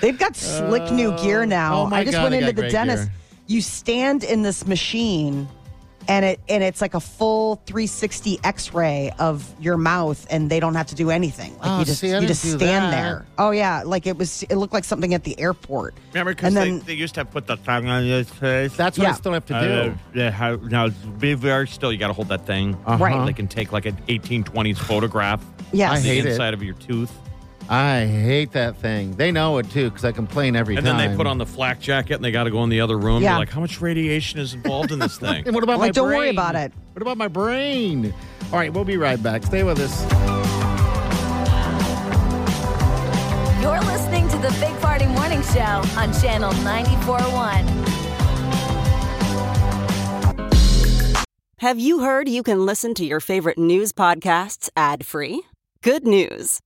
They've 0.00 0.18
got 0.18 0.36
slick 0.36 0.90
new 0.90 1.16
gear 1.18 1.42
oh, 1.42 1.46
now. 1.46 1.82
oh 1.82 1.86
my 1.86 2.00
I 2.00 2.04
just 2.04 2.16
God, 2.16 2.24
went 2.24 2.32
they 2.32 2.38
into 2.38 2.52
got 2.52 2.56
the 2.56 2.62
great 2.62 2.72
dentist. 2.72 3.04
gear. 3.04 3.14
You 3.46 3.60
stand 3.60 4.24
in 4.24 4.42
this 4.42 4.66
machine 4.66 5.48
and 6.08 6.24
it 6.24 6.40
and 6.48 6.62
it's 6.62 6.80
like 6.80 6.94
a 6.94 7.00
full 7.00 7.56
360 7.66 8.38
x-ray 8.44 9.12
of 9.18 9.52
your 9.60 9.76
mouth 9.76 10.26
and 10.30 10.50
they 10.50 10.60
don't 10.60 10.74
have 10.74 10.86
to 10.88 10.94
do 10.94 11.10
anything. 11.10 11.52
Like 11.58 11.70
Oh, 11.70 11.78
you 11.80 11.84
just 11.84 12.00
see, 12.00 12.08
I 12.08 12.14
you 12.14 12.20
didn't 12.20 12.28
just 12.28 12.42
stand 12.42 12.60
that. 12.60 12.90
there. 12.90 13.26
Oh 13.38 13.50
yeah, 13.50 13.82
like 13.84 14.06
it 14.06 14.16
was 14.16 14.42
it 14.44 14.56
looked 14.56 14.72
like 14.74 14.84
something 14.84 15.14
at 15.14 15.24
the 15.24 15.38
airport. 15.40 15.94
Remember, 16.12 16.32
because 16.34 16.48
And 16.48 16.56
they, 16.56 16.70
then- 16.78 16.86
they 16.86 16.94
used 16.94 17.14
to 17.16 17.24
put 17.24 17.46
the 17.46 17.56
tongue 17.56 17.86
on 17.88 18.04
your 18.04 18.24
face. 18.24 18.76
That's 18.76 18.98
what 18.98 19.08
I 19.08 19.12
still 19.12 19.32
have 19.32 19.46
to 19.46 19.56
Uh, 19.56 19.84
do. 19.84 19.94
yeah, 20.14 20.30
how, 20.30 20.56
now, 20.56 20.88
be 21.18 21.34
very 21.34 21.66
still. 21.68 21.92
You 21.92 21.98
got 21.98 22.08
to 22.08 22.12
hold 22.12 22.28
that 22.28 22.46
thing. 22.46 22.74
Uh-huh. 22.86 23.02
Right. 23.02 23.26
They 23.26 23.32
can 23.32 23.48
take 23.48 23.72
like 23.72 23.86
an 23.86 23.96
1820s 24.08 24.78
photograph. 24.78 25.44
Yes. 25.72 25.90
I 25.92 25.96
of 25.98 26.04
hate 26.04 26.20
the 26.22 26.28
it. 26.28 26.32
inside 26.32 26.54
of 26.54 26.62
your 26.62 26.74
tooth. 26.74 27.12
I 27.68 28.04
hate 28.04 28.52
that 28.52 28.76
thing. 28.76 29.12
They 29.16 29.32
know 29.32 29.56
it 29.58 29.70
too 29.70 29.88
because 29.88 30.04
I 30.04 30.12
complain 30.12 30.54
every 30.54 30.76
And 30.76 30.84
time. 30.84 30.98
then 30.98 31.10
they 31.10 31.16
put 31.16 31.26
on 31.26 31.38
the 31.38 31.46
flak 31.46 31.80
jacket 31.80 32.14
and 32.14 32.24
they 32.24 32.30
got 32.30 32.44
to 32.44 32.50
go 32.50 32.62
in 32.62 32.68
the 32.68 32.80
other 32.82 32.98
room. 32.98 33.22
Yeah. 33.22 33.30
You're 33.32 33.38
like, 33.40 33.50
how 33.50 33.60
much 33.60 33.80
radiation 33.80 34.38
is 34.38 34.52
involved 34.54 34.92
in 34.92 34.98
this 34.98 35.16
thing? 35.18 35.44
And 35.46 35.54
what 35.54 35.64
about 35.64 35.78
Like, 35.78 35.88
my 35.88 35.92
don't 35.92 36.08
brain? 36.08 36.18
worry 36.18 36.28
about 36.30 36.56
it. 36.56 36.72
What 36.92 37.00
about 37.02 37.16
my 37.16 37.28
brain? 37.28 38.12
All 38.52 38.58
right, 38.58 38.72
we'll 38.72 38.84
be 38.84 38.96
right 38.98 39.20
back. 39.22 39.44
Stay 39.44 39.62
with 39.62 39.78
us. 39.80 40.02
You're 43.62 43.80
listening 43.80 44.28
to 44.28 44.36
the 44.36 44.54
Big 44.60 44.78
Party 44.82 45.06
Morning 45.06 45.42
Show 45.42 45.82
on 45.98 46.12
Channel 46.20 46.52
94.1. 46.52 47.84
Have 51.58 51.78
you 51.78 52.00
heard 52.00 52.28
you 52.28 52.42
can 52.42 52.66
listen 52.66 52.92
to 52.94 53.06
your 53.06 53.20
favorite 53.20 53.56
news 53.56 53.92
podcasts 53.92 54.68
ad 54.76 55.06
free? 55.06 55.42
Good 55.80 56.06
news! 56.06 56.60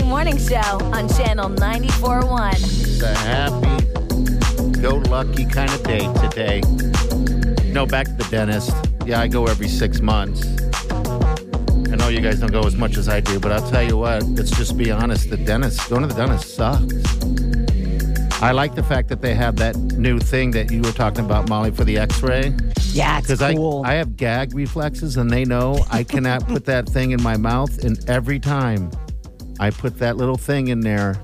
Big 0.00 0.08
Morning 0.08 0.38
Show 0.38 0.56
on 0.94 1.10
Channel 1.10 1.50
94.1. 1.50 2.54
It's 2.54 3.02
a 3.02 3.14
happy, 3.14 4.80
go 4.80 4.96
lucky 5.10 5.44
kind 5.44 5.70
of 5.70 5.82
day 5.82 6.10
today. 6.22 6.62
No, 7.70 7.84
back 7.84 8.06
to 8.06 8.12
the 8.14 8.26
dentist. 8.30 8.74
Yeah, 9.04 9.20
I 9.20 9.28
go 9.28 9.44
every 9.46 9.68
six 9.68 10.00
months. 10.00 10.46
I 11.92 11.96
know 11.96 12.08
you 12.08 12.22
guys 12.22 12.40
don't 12.40 12.50
go 12.50 12.62
as 12.62 12.76
much 12.76 12.96
as 12.96 13.10
I 13.10 13.20
do, 13.20 13.38
but 13.38 13.52
I'll 13.52 13.70
tell 13.70 13.82
you 13.82 13.98
what, 13.98 14.22
let's 14.22 14.50
just 14.50 14.78
be 14.78 14.90
honest. 14.90 15.28
The 15.28 15.36
dentist, 15.36 15.90
going 15.90 16.00
to 16.00 16.08
the 16.08 16.14
dentist 16.14 16.54
sucks. 16.54 16.94
I 18.42 18.52
like 18.52 18.74
the 18.74 18.82
fact 18.82 19.10
that 19.10 19.20
they 19.20 19.34
have 19.34 19.56
that 19.56 19.76
new 19.76 20.18
thing 20.18 20.52
that 20.52 20.70
you 20.70 20.80
were 20.80 20.92
talking 20.92 21.26
about, 21.26 21.50
Molly, 21.50 21.72
for 21.72 21.84
the 21.84 21.98
x 21.98 22.22
ray. 22.22 22.54
Yeah, 22.92 23.18
it's 23.18 23.26
Because 23.26 23.54
cool. 23.54 23.82
I, 23.84 23.90
I 23.90 23.94
have 23.96 24.16
gag 24.16 24.54
reflexes 24.54 25.18
and 25.18 25.30
they 25.30 25.44
know 25.44 25.84
I 25.90 26.04
cannot 26.04 26.48
put 26.48 26.64
that 26.64 26.88
thing 26.88 27.10
in 27.10 27.22
my 27.22 27.36
mouth. 27.36 27.84
And 27.84 28.02
every 28.08 28.40
time 28.40 28.90
I 29.60 29.70
put 29.70 29.98
that 29.98 30.16
little 30.16 30.36
thing 30.38 30.68
in 30.68 30.80
there, 30.80 31.22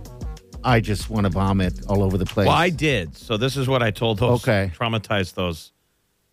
I 0.63 0.81
just 0.81 1.09
want 1.09 1.25
to 1.25 1.31
vomit 1.31 1.87
all 1.89 2.03
over 2.03 2.19
the 2.19 2.27
place. 2.27 2.47
Well, 2.49 2.57
I 2.57 2.69
did. 2.71 3.17
So 3.17 3.37
this 3.37 3.57
is 3.57 3.67
what 3.67 3.83
I 3.83 3.91
told 3.91 4.19
those 4.19 4.43
Okay. 4.47 4.71
traumatized 4.77 5.35
those 5.35 5.73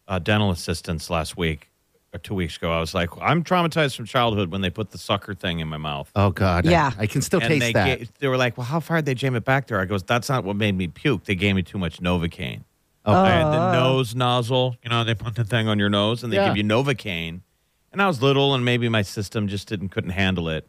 uh, 0.08 0.20
dental 0.20 0.52
assistants 0.52 1.10
last 1.10 1.38
week 1.38 1.70
or 2.14 2.20
two 2.20 2.36
weeks 2.36 2.58
ago. 2.58 2.72
I 2.74 2.80
was 2.82 2.94
like, 2.94 3.10
I'm 3.22 3.44
traumatized 3.44 3.96
from 3.96 4.06
childhood 4.06 4.52
when 4.52 4.60
they 4.62 4.70
put 4.70 4.92
the 4.92 4.98
sucker 4.98 5.34
thing 5.34 5.60
in 5.60 5.68
my 5.70 5.78
mouth. 5.78 6.12
Oh, 6.16 6.30
God. 6.32 6.66
Yeah. 6.66 6.92
I, 6.98 7.08
can 7.08 7.22
still 7.22 7.40
and 7.40 7.48
taste 7.48 7.62
they 7.62 7.72
that. 7.74 8.00
ga- 8.00 8.08
they 8.20 8.28
were 8.28 8.38
like, 8.38 8.58
"Well, 8.58 8.66
how 8.66 8.82
far 8.82 8.98
did 8.98 9.06
they 9.06 9.16
jam 9.16 9.36
it 9.36 9.46
back 9.46 9.68
there?" 9.68 9.80
I 9.80 9.86
goes, 9.86 10.04
"That's 10.04 10.28
not 10.30 10.44
what 10.44 10.56
made 10.58 10.76
me 10.76 10.88
puke. 10.90 11.24
They 11.24 11.36
gave 11.36 11.56
me 11.56 11.64
too 11.64 11.78
much 11.78 12.02
Novocaine. 12.02 12.64
Oh. 13.06 13.14
I 13.14 13.30
had 13.30 13.46
the 13.46 13.72
nose 13.72 14.14
nozzle. 14.14 14.76
You 14.84 14.90
know, 14.90 15.04
they 15.06 15.16
put 15.16 15.36
the 15.36 15.44
thing 15.44 15.68
on 15.70 15.80
your 15.80 15.90
nose 15.90 16.24
and 16.24 16.32
they 16.34 16.38
Yeah. 16.38 16.48
give 16.50 16.58
you 16.58 16.64
Novocaine. 16.64 17.42
And 17.92 18.02
I 18.02 18.08
was 18.08 18.22
little, 18.22 18.54
and 18.56 18.64
maybe 18.66 18.90
my 18.90 19.04
system 19.04 19.48
just 19.48 19.68
didn't 19.70 19.90
couldn't 19.90 20.12
handle 20.12 20.50
it. 20.50 20.68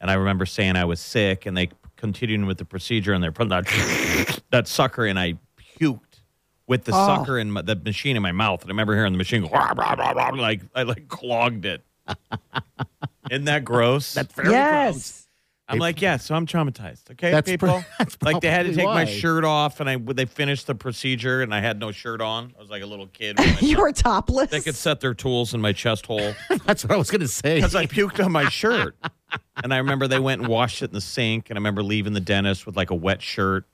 And 0.00 0.10
I 0.10 0.14
remember 0.14 0.46
saying 0.46 0.76
I 0.76 0.84
was 0.84 1.00
sick, 1.00 1.46
and 1.46 1.56
they 1.56 1.70
continued 1.96 2.46
with 2.46 2.58
the 2.58 2.64
procedure, 2.64 3.12
and 3.12 3.22
they're 3.22 3.32
putting 3.32 3.50
that 3.50 4.40
that 4.50 4.68
sucker, 4.68 5.06
and 5.06 5.18
I 5.18 5.34
puked 5.78 6.20
with 6.66 6.84
the 6.84 6.92
oh. 6.94 7.06
sucker 7.06 7.38
in 7.38 7.50
my, 7.50 7.62
the 7.62 7.76
machine 7.76 8.16
in 8.16 8.22
my 8.22 8.32
mouth. 8.32 8.62
And 8.62 8.70
I 8.70 8.72
remember 8.72 8.94
hearing 8.94 9.12
the 9.12 9.18
machine 9.18 9.42
go, 9.42 9.48
"Rah, 9.48 9.72
rah, 9.76 9.94
rah, 9.94 10.12
rah," 10.12 10.28
like 10.30 10.62
I 10.74 10.84
like 10.84 11.08
clogged 11.08 11.66
it. 11.66 11.82
Isn't 13.30 13.44
that 13.44 13.64
gross? 13.64 14.14
That's 14.14 14.34
yes. 14.36 15.28
I'm 15.70 15.78
like, 15.78 16.02
yeah, 16.02 16.16
so 16.16 16.34
I'm 16.34 16.46
traumatized. 16.46 17.10
Okay, 17.12 17.30
That's 17.30 17.48
people. 17.50 17.80
pr- 17.80 17.86
that's 17.98 18.16
like 18.22 18.40
they 18.40 18.50
had 18.50 18.66
to 18.66 18.74
take 18.74 18.84
my 18.86 19.04
shirt 19.04 19.44
off, 19.44 19.80
and 19.80 19.88
I 19.88 19.96
they 19.96 20.24
finished 20.26 20.66
the 20.66 20.74
procedure, 20.74 21.42
and 21.42 21.54
I 21.54 21.60
had 21.60 21.78
no 21.78 21.92
shirt 21.92 22.20
on. 22.20 22.52
I 22.58 22.60
was 22.60 22.70
like 22.70 22.82
a 22.82 22.86
little 22.86 23.06
kid. 23.06 23.38
You 23.60 23.78
were 23.78 23.92
topless. 23.92 24.50
they 24.50 24.60
could 24.60 24.74
set 24.74 25.00
their 25.00 25.14
tools 25.14 25.54
in 25.54 25.60
my 25.60 25.72
chest 25.72 26.06
hole 26.06 26.34
That's 26.66 26.84
what 26.84 26.92
I 26.92 26.96
was 26.96 27.10
going 27.10 27.20
to 27.20 27.28
say. 27.28 27.56
because 27.56 27.74
I 27.74 27.86
puked 27.86 28.24
on 28.24 28.32
my 28.32 28.48
shirt. 28.48 28.96
And 29.62 29.72
I 29.72 29.76
remember 29.78 30.08
they 30.08 30.18
went 30.18 30.40
and 30.40 30.48
washed 30.50 30.82
it 30.82 30.86
in 30.90 30.94
the 30.94 31.00
sink, 31.00 31.50
and 31.50 31.56
I 31.56 31.60
remember 31.60 31.82
leaving 31.82 32.14
the 32.14 32.20
dentist 32.20 32.66
with 32.66 32.76
like 32.76 32.90
a 32.90 32.94
wet 32.96 33.22
shirt. 33.22 33.64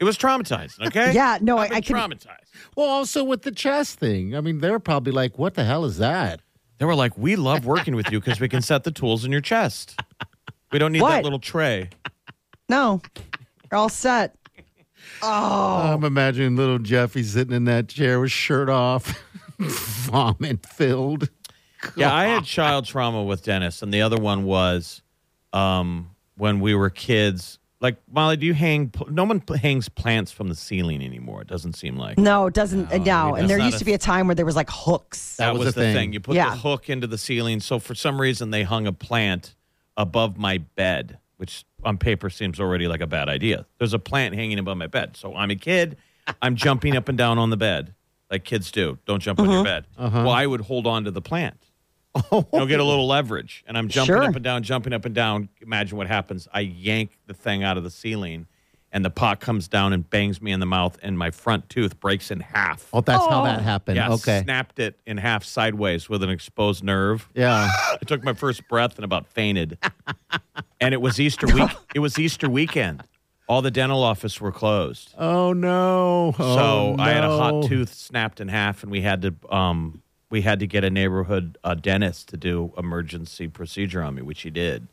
It 0.00 0.04
was 0.04 0.16
traumatized. 0.18 0.80
Okay. 0.86 1.12
Yeah, 1.12 1.38
no, 1.40 1.58
I- 1.58 1.64
I 1.70 1.80
can- 1.80 1.96
traumatized. 1.96 2.48
well, 2.76 2.88
also 2.88 3.22
with 3.24 3.42
the 3.42 3.52
chest 3.52 3.98
thing. 3.98 4.34
I 4.34 4.40
mean, 4.40 4.58
they're 4.60 4.78
probably 4.80 5.12
like, 5.12 5.38
what 5.38 5.54
the 5.54 5.64
hell 5.64 5.84
is 5.84 5.98
that? 5.98 6.40
They 6.78 6.84
were 6.86 6.96
like, 6.96 7.16
"We 7.16 7.36
love 7.36 7.64
working 7.64 7.94
with 7.94 8.10
you 8.10 8.18
because 8.18 8.40
we 8.40 8.48
can 8.48 8.60
set 8.60 8.82
the 8.82 8.90
tools 8.90 9.24
in 9.24 9.30
your 9.30 9.40
chest. 9.40 9.94
We 10.74 10.78
don't 10.80 10.90
need 10.92 11.02
What? 11.02 11.10
that 11.12 11.22
little 11.24 11.38
tray." 11.38 11.88
No, 12.68 13.00
you're 13.70 13.78
all 13.78 13.88
set. 13.90 14.36
Oh, 15.22 15.92
I'm 15.92 16.02
imagining 16.02 16.56
little 16.56 16.78
Jeffy 16.78 17.22
sitting 17.22 17.54
in 17.54 17.64
that 17.66 17.88
chair 17.88 18.18
with 18.20 18.32
shirt 18.32 18.70
off, 18.70 19.22
vomit 19.58 20.64
filled. 20.66 21.28
Yeah, 21.94 22.12
I 22.14 22.24
had 22.26 22.44
child 22.44 22.86
trauma 22.86 23.22
with 23.22 23.42
Dennis, 23.44 23.82
and 23.82 23.92
the 23.92 24.00
other 24.02 24.16
one 24.16 24.44
was 24.44 25.02
um, 25.52 26.10
when 26.36 26.60
we 26.60 26.74
were 26.74 26.88
kids. 26.90 27.58
Like 27.80 27.98
Molly, 28.10 28.38
do 28.38 28.46
you 28.46 28.54
hang? 28.54 28.90
No 29.10 29.24
one 29.24 29.42
hangs 29.60 29.90
plants 29.90 30.32
from 30.32 30.48
the 30.48 30.54
ceiling 30.54 31.04
anymore. 31.04 31.42
It 31.42 31.48
doesn't 31.48 31.74
seem 31.74 31.96
like 31.98 32.16
no, 32.16 32.46
it 32.46 32.54
doesn't. 32.54 32.90
uh, 32.90 32.96
No, 32.96 33.04
that's 33.32 33.40
and 33.42 33.50
there 33.50 33.58
used 33.58 33.76
a- 33.76 33.80
to 33.80 33.84
be 33.84 33.92
a 33.92 33.98
time 33.98 34.26
where 34.26 34.34
there 34.34 34.46
was 34.46 34.56
like 34.56 34.70
hooks. 34.70 35.36
that, 35.36 35.46
That 35.48 35.52
was 35.52 35.66
was, 35.66 35.74
the 35.74 35.80
the 35.82 35.86
thing. 35.88 35.94
thing. 35.96 36.12
You 36.14 36.20
put 36.20 36.34
Yeah. 36.34 36.48
the 36.50 36.56
hook 36.56 36.88
into 36.88 37.06
the 37.06 37.18
ceiling. 37.18 37.60
So 37.60 37.78
for 37.78 37.94
some 37.94 38.18
reason, 38.18 38.50
they 38.50 38.62
hung 38.62 38.86
a 38.86 38.92
plant 38.94 39.54
above 39.96 40.36
my 40.38 40.58
bed, 40.58 41.18
which 41.36 41.64
on 41.84 41.98
paper 41.98 42.30
seems 42.30 42.60
already 42.60 42.88
like 42.88 43.00
a 43.00 43.06
bad 43.06 43.28
idea. 43.28 43.66
There's 43.78 43.94
a 43.94 43.98
plant 43.98 44.34
hanging 44.34 44.58
above 44.58 44.76
my 44.76 44.86
bed. 44.86 45.16
So 45.16 45.34
I'm 45.34 45.50
a 45.50 45.56
kid. 45.56 45.96
I'm 46.40 46.56
jumping 46.56 46.96
up 46.96 47.08
and 47.08 47.18
down 47.18 47.38
on 47.38 47.50
the 47.50 47.56
bed 47.56 47.94
like 48.30 48.44
kids 48.44 48.70
do. 48.70 48.98
Don't 49.06 49.20
jump 49.20 49.38
on 49.38 49.46
your 49.46 49.60
uh-huh. 49.60 49.64
bed. 49.64 49.86
Uh-huh. 49.96 50.22
Well, 50.24 50.30
I 50.30 50.46
would 50.46 50.62
hold 50.62 50.86
on 50.86 51.04
to 51.04 51.10
the 51.10 51.22
plant. 51.22 51.56
Oh. 52.30 52.46
You 52.52 52.60
know, 52.60 52.66
get 52.66 52.78
a 52.78 52.84
little 52.84 53.08
leverage. 53.08 53.64
And 53.66 53.76
I'm 53.76 53.88
jumping 53.88 54.14
Sure. 54.14 54.22
up 54.22 54.36
and 54.36 54.44
down, 54.44 54.62
jumping 54.62 54.92
up 54.92 55.04
and 55.04 55.12
down. 55.12 55.48
Imagine 55.60 55.98
what 55.98 56.06
happens. 56.06 56.46
I 56.52 56.60
yank 56.60 57.18
the 57.26 57.34
thing 57.34 57.64
out 57.64 57.76
of 57.76 57.82
the 57.82 57.90
ceiling, 57.90 58.46
and 58.94 59.04
the 59.04 59.10
pot 59.10 59.40
comes 59.40 59.66
down 59.66 59.92
and 59.92 60.08
bangs 60.08 60.40
me 60.40 60.52
in 60.52 60.60
the 60.60 60.66
mouth, 60.66 60.96
and 61.02 61.18
my 61.18 61.32
front 61.32 61.68
tooth 61.68 61.98
breaks 61.98 62.30
in 62.30 62.38
half. 62.38 62.88
Oh, 62.92 63.00
that's 63.00 63.26
how 63.26 63.42
that 63.42 63.60
happened. 63.60 63.96
Yeah, 63.96 64.12
okay. 64.12 64.42
snapped 64.44 64.78
it 64.78 65.00
in 65.04 65.16
half 65.16 65.42
sideways 65.42 66.08
with 66.08 66.22
an 66.22 66.30
exposed 66.30 66.84
nerve. 66.84 67.28
Yeah. 67.34 67.68
I 67.92 67.98
took 68.06 68.22
my 68.22 68.34
first 68.34 68.66
breath 68.68 68.94
and 68.94 69.04
about 69.04 69.26
fainted. 69.26 69.78
and 70.80 70.94
it 70.94 71.00
was 71.00 71.18
Easter 71.18 71.48
week. 71.48 71.70
It 71.92 71.98
was 71.98 72.20
Easter 72.20 72.48
weekend. 72.48 73.02
All 73.48 73.62
the 73.62 73.70
dental 73.72 74.02
office 74.02 74.40
were 74.40 74.52
closed. 74.52 75.12
Oh 75.18 75.52
no. 75.52 76.32
So 76.38 76.44
Oh, 76.46 76.96
I 76.98 77.10
had 77.10 77.24
a 77.24 77.28
no. 77.28 77.38
hot 77.38 77.64
tooth 77.68 77.92
snapped 77.92 78.40
in 78.40 78.46
half, 78.46 78.84
and 78.84 78.92
we 78.92 79.00
had 79.00 79.22
to 79.22 79.34
um, 79.50 80.02
we 80.30 80.42
had 80.42 80.60
to 80.60 80.68
get 80.68 80.84
a 80.84 80.88
neighborhood 80.90 81.58
uh, 81.64 81.74
dentist 81.74 82.28
to 82.28 82.36
do 82.36 82.72
emergency 82.78 83.48
procedure 83.48 84.02
on 84.02 84.14
me, 84.14 84.22
which 84.22 84.42
he 84.42 84.50
did. 84.50 84.86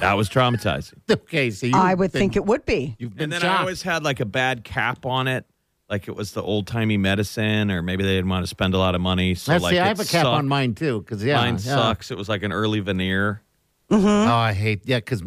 That 0.00 0.14
was 0.14 0.28
traumatizing. 0.28 0.94
Okay, 1.10 1.50
so 1.50 1.66
you 1.66 1.76
I 1.76 1.94
would 1.94 2.12
think 2.12 2.36
it 2.36 2.44
would 2.46 2.64
be. 2.64 2.96
You've 2.98 3.14
been 3.14 3.24
and 3.24 3.32
then 3.32 3.40
shocked. 3.42 3.58
I 3.58 3.60
always 3.60 3.82
had 3.82 4.02
like 4.02 4.20
a 4.20 4.24
bad 4.24 4.64
cap 4.64 5.04
on 5.04 5.28
it, 5.28 5.44
like 5.90 6.08
it 6.08 6.16
was 6.16 6.32
the 6.32 6.42
old 6.42 6.66
timey 6.66 6.96
medicine, 6.96 7.70
or 7.70 7.82
maybe 7.82 8.02
they 8.02 8.14
didn't 8.14 8.30
want 8.30 8.42
to 8.42 8.46
spend 8.48 8.72
a 8.74 8.78
lot 8.78 8.94
of 8.94 9.00
money. 9.00 9.34
So 9.34 9.52
Let's 9.52 9.62
like 9.64 9.72
see, 9.72 9.78
I 9.78 9.84
it 9.84 9.88
have 9.88 10.00
a 10.00 10.04
cap 10.04 10.26
on 10.26 10.48
mine 10.48 10.74
too, 10.74 11.00
because 11.00 11.22
yeah, 11.22 11.36
Mine 11.36 11.54
yeah. 11.54 11.58
sucks. 11.58 12.10
It 12.10 12.16
was 12.16 12.28
like 12.28 12.42
an 12.42 12.52
early 12.52 12.80
veneer. 12.80 13.42
Mm-hmm. 13.90 14.06
Oh, 14.06 14.34
I 14.34 14.54
hate 14.54 14.80
yeah, 14.86 14.96
because 14.98 15.22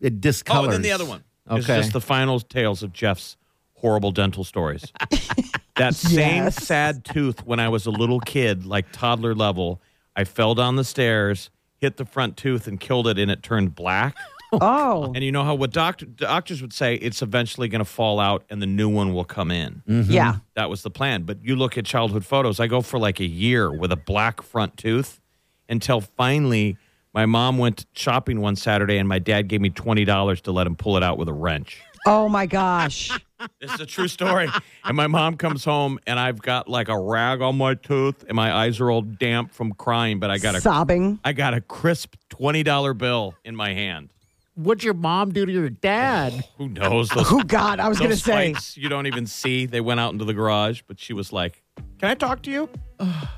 it 0.00 0.20
discolors. 0.20 0.56
Oh, 0.56 0.64
and 0.64 0.72
then 0.74 0.82
the 0.82 0.92
other 0.92 1.04
one. 1.04 1.24
It's 1.50 1.64
Okay. 1.68 1.78
just 1.80 1.92
the 1.92 2.00
final 2.00 2.38
tales 2.40 2.82
of 2.84 2.92
Jeff's 2.92 3.36
horrible 3.74 4.12
dental 4.12 4.44
stories. 4.44 4.92
that 5.76 5.94
same 5.94 6.44
Yes. 6.44 6.64
sad 6.64 7.04
tooth 7.04 7.44
when 7.44 7.60
I 7.60 7.68
was 7.68 7.86
a 7.86 7.90
little 7.90 8.20
kid, 8.20 8.64
like 8.66 8.90
toddler 8.92 9.34
level, 9.34 9.82
I 10.14 10.24
fell 10.24 10.54
down 10.54 10.76
the 10.76 10.84
stairs, 10.84 11.50
hit 11.78 11.96
the 11.96 12.04
front 12.04 12.36
tooth, 12.36 12.66
and 12.66 12.80
killed 12.80 13.06
it, 13.08 13.18
and 13.18 13.30
it 13.30 13.42
turned 13.42 13.74
black. 13.74 14.16
Oh. 14.52 14.58
oh, 14.62 15.12
And 15.12 15.24
you 15.24 15.32
know 15.32 15.42
how 15.42 15.56
what 15.56 15.72
doctor, 15.72 16.06
doctors 16.06 16.62
would 16.62 16.72
say 16.72 16.94
it's 16.94 17.20
eventually 17.20 17.66
going 17.66 17.80
to 17.80 17.84
fall 17.84 18.20
out 18.20 18.44
and 18.48 18.62
the 18.62 18.66
new 18.66 18.88
one 18.88 19.12
will 19.12 19.24
come 19.24 19.50
in. 19.50 19.82
Mm-hmm. 19.88 20.10
yeah. 20.10 20.36
That 20.54 20.70
was 20.70 20.82
the 20.82 20.90
plan. 20.90 21.24
But 21.24 21.38
you 21.42 21.56
look 21.56 21.76
at 21.76 21.84
childhood 21.84 22.24
photos, 22.24 22.60
I 22.60 22.68
go 22.68 22.80
for 22.80 22.98
like 23.00 23.18
a 23.18 23.26
year 23.26 23.72
with 23.72 23.90
a 23.90 23.96
black 23.96 24.42
front 24.42 24.76
tooth 24.76 25.20
until 25.68 26.00
finally 26.00 26.76
my 27.12 27.26
mom 27.26 27.58
went 27.58 27.86
shopping 27.92 28.40
one 28.40 28.54
Saturday 28.54 28.98
and 28.98 29.08
my 29.08 29.18
dad 29.18 29.48
gave 29.48 29.60
me 29.60 29.68
$20 29.68 30.40
to 30.42 30.52
let 30.52 30.66
him 30.66 30.76
pull 30.76 30.96
it 30.96 31.02
out 31.02 31.18
with 31.18 31.28
a 31.28 31.34
wrench. 31.34 31.80
Oh 32.06 32.28
my 32.28 32.46
gosh. 32.46 33.10
This 33.60 33.74
is 33.74 33.80
a 33.80 33.86
true 33.86 34.08
story. 34.08 34.48
and 34.84 34.96
my 34.96 35.06
mom 35.06 35.36
comes 35.36 35.64
home 35.64 35.98
and 36.06 36.18
I've 36.18 36.40
got 36.40 36.68
like 36.68 36.88
a 36.88 36.98
rag 36.98 37.40
on 37.42 37.58
my 37.58 37.74
tooth 37.74 38.24
and 38.28 38.34
my 38.36 38.52
eyes 38.52 38.80
are 38.80 38.90
all 38.90 39.02
damp 39.02 39.52
from 39.52 39.72
crying, 39.72 40.18
but 40.20 40.30
I 40.30 40.38
got 40.38 40.54
a 40.54 40.60
Sobbing. 40.60 41.18
I 41.24 41.32
got 41.32 41.54
a 41.54 41.60
crisp 41.60 42.14
$20 42.30 42.96
bill 42.96 43.34
in 43.44 43.54
my 43.56 43.74
hand. 43.74 44.10
What'd 44.54 44.82
your 44.82 44.94
mom 44.94 45.32
do 45.32 45.44
to 45.44 45.52
your 45.52 45.68
dad? 45.68 46.44
Who 46.56 46.68
knows? 46.68 47.10
Those, 47.10 47.26
Oh 47.30 47.42
God, 47.42 47.78
I 47.78 47.88
was 47.88 47.98
going 47.98 48.08
to 48.10 48.16
those 48.16 48.22
say. 48.22 48.54
fights 48.54 48.76
you 48.76 48.88
don't 48.88 49.06
even 49.06 49.26
see. 49.26 49.66
They 49.66 49.82
went 49.82 50.00
out 50.00 50.14
into 50.14 50.24
the 50.24 50.32
garage, 50.32 50.80
but 50.86 50.98
she 50.98 51.12
was 51.12 51.30
like, 51.30 51.62
"Can 51.98 52.10
I 52.10 52.14
talk 52.14 52.42
to 52.42 52.50
you?" 52.50 52.68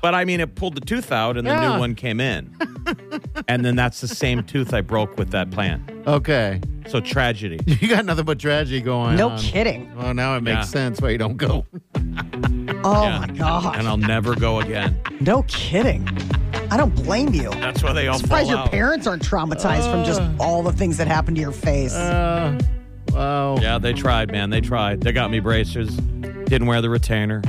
But 0.01 0.15
I 0.15 0.23
mean, 0.23 0.39
it 0.39 0.55
pulled 0.55 0.75
the 0.75 0.81
tooth 0.81 1.11
out, 1.11 1.35
and 1.37 1.45
the 1.45 1.51
Yeah. 1.51 1.73
new 1.73 1.79
one 1.79 1.93
came 1.95 2.21
in. 2.21 2.55
and 3.49 3.65
then 3.65 3.75
that's 3.75 3.99
the 3.99 4.07
same 4.07 4.41
tooth 4.43 4.73
I 4.73 4.79
broke 4.81 5.17
with 5.17 5.31
that 5.31 5.51
plant. 5.51 5.81
Okay, 6.07 6.61
So 6.87 7.01
tragedy. 7.01 7.59
you 7.65 7.89
got 7.89 8.05
nothing 8.05 8.23
but 8.23 8.39
tragedy 8.39 8.79
going 8.81 9.17
No 9.17 9.31
on. 9.31 9.39
kidding. 9.39 9.93
Well, 9.97 10.13
now 10.13 10.37
it 10.37 10.43
makes 10.43 10.55
Yeah. 10.55 10.61
sense 10.63 11.01
why 11.01 11.09
you 11.09 11.17
don't 11.17 11.35
go. 11.37 11.65
Oh 12.83 13.03
Yeah. 13.03 13.19
my 13.19 13.27
God. 13.27 13.75
And 13.77 13.87
I'll 13.87 13.97
never 13.97 14.33
go 14.35 14.61
again. 14.61 14.97
No 15.19 15.43
kidding. 15.43 16.07
I 16.71 16.77
don't 16.77 16.95
blame 16.95 17.33
you. 17.33 17.49
That's 17.49 17.83
why 17.83 17.91
they 17.93 18.07
all 18.07 18.13
I'm 18.15 18.21
surprised 18.21 18.45
fall 18.47 18.55
your 18.55 18.65
out. 18.65 18.71
parents 18.71 19.05
aren't 19.07 19.23
traumatized 19.23 19.91
from 19.91 20.05
just 20.05 20.21
all 20.39 20.63
the 20.63 20.71
things 20.71 20.95
that 20.97 21.07
happened 21.07 21.35
to 21.35 21.41
your 21.41 21.51
face. 21.51 21.93
Uh, 21.93 22.57
wow. 23.11 23.57
Yeah, 23.59 23.79
they 23.79 23.91
tried, 23.91 24.31
man. 24.31 24.49
They 24.51 24.61
tried. 24.61 25.01
They 25.01 25.11
got 25.11 25.29
me 25.31 25.39
braces. 25.41 25.89
Didn't 25.97 26.67
wear 26.67 26.81
the 26.81 26.89
retainer. 26.89 27.41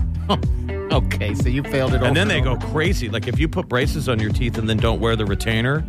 Okay, 0.96 1.34
so 1.34 1.48
you 1.48 1.62
failed 1.62 1.94
it. 1.94 2.02
And 2.02 2.16
then 2.16 2.26
they 2.28 2.40
go 2.40 2.52
over. 2.52 2.66
crazy. 2.68 3.08
Like 3.08 3.28
if 3.28 3.38
you 3.38 3.48
put 3.48 3.68
braces 3.68 4.08
on 4.08 4.18
your 4.18 4.30
teeth 4.32 4.58
and 4.58 4.68
then 4.68 4.76
don't 4.76 5.00
wear 5.00 5.14
the 5.14 5.24
retainer, 5.24 5.84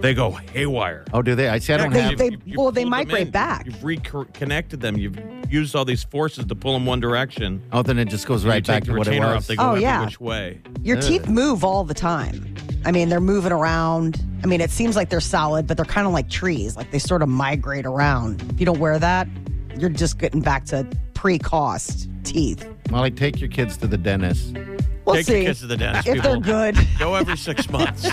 they 0.00 0.12
go 0.14 0.30
haywire. 0.30 1.04
Oh, 1.12 1.22
do 1.22 1.34
they? 1.34 1.48
I 1.48 1.58
see. 1.58 1.72
I 1.72 1.76
don't 1.78 1.92
They- 1.92 2.02
have. 2.02 2.18
they- 2.18 2.30
well, 2.30 2.38
they 2.38 2.52
pulled 2.54 2.74
them 2.76 2.88
migrate 2.90 3.26
in. 3.28 3.30
back. 3.30 3.64
You've 3.66 3.82
reconnected 3.82 4.80
them. 4.80 4.96
You've 4.96 5.18
used 5.50 5.74
all 5.74 5.84
these 5.84 6.04
forces 6.04 6.44
to 6.44 6.54
pull 6.54 6.74
them 6.74 6.84
one 6.86 7.00
direction. 7.00 7.62
oh, 7.72 7.82
then 7.82 7.98
it 7.98 8.04
just 8.08 8.26
goes 8.26 8.44
You 8.44 8.50
right 8.50 8.64
take 8.64 8.66
back 8.66 8.84
the 8.84 8.92
to 8.92 8.98
what 8.98 9.06
it 9.06 9.10
retainer 9.12 9.34
was. 9.34 9.44
off, 9.44 9.46
they 9.48 9.56
go 9.56 9.62
Oh, 9.62 9.70
every 9.70 9.82
yeah. 9.82 10.04
which 10.04 10.20
way. 10.20 10.60
Your 10.82 11.00
teeth 11.00 11.26
move 11.28 11.64
all 11.64 11.84
the 11.84 11.94
time. 11.94 12.54
I 12.84 12.92
mean, 12.92 13.08
they're 13.08 13.20
moving 13.20 13.50
around. 13.50 14.22
I 14.44 14.46
mean, 14.46 14.60
it 14.60 14.70
seems 14.70 14.94
like 14.94 15.08
they're 15.08 15.20
solid, 15.20 15.66
but 15.66 15.76
they're 15.76 15.86
kind 15.86 16.06
of 16.06 16.12
like 16.12 16.28
trees. 16.30 16.76
Like 16.76 16.90
they 16.92 16.98
sort 17.00 17.22
of 17.22 17.28
migrate 17.28 17.86
around. 17.86 18.42
If 18.52 18.60
you 18.60 18.66
don't 18.66 18.78
wear 18.78 18.98
that, 18.98 19.26
you're 19.78 19.90
just 19.90 20.18
getting 20.18 20.42
back 20.42 20.64
to 20.66 20.86
pre-cost 21.18 22.08
teeth. 22.22 22.64
Molly, 22.92 23.10
take 23.10 23.40
your 23.40 23.50
kids 23.50 23.76
to 23.78 23.88
the 23.88 23.98
dentist. 23.98 24.56
We'll 25.04 25.16
Take 25.16 25.26
see 25.26 25.36
your 25.38 25.46
kids 25.46 25.60
to 25.62 25.66
the 25.66 25.76
dentist. 25.76 26.06
if 26.06 26.22
they're 26.22 26.36
people. 26.36 26.40
good. 26.42 26.76
Go 26.96 27.16
every 27.16 27.36
six 27.36 27.68
months. 27.72 28.08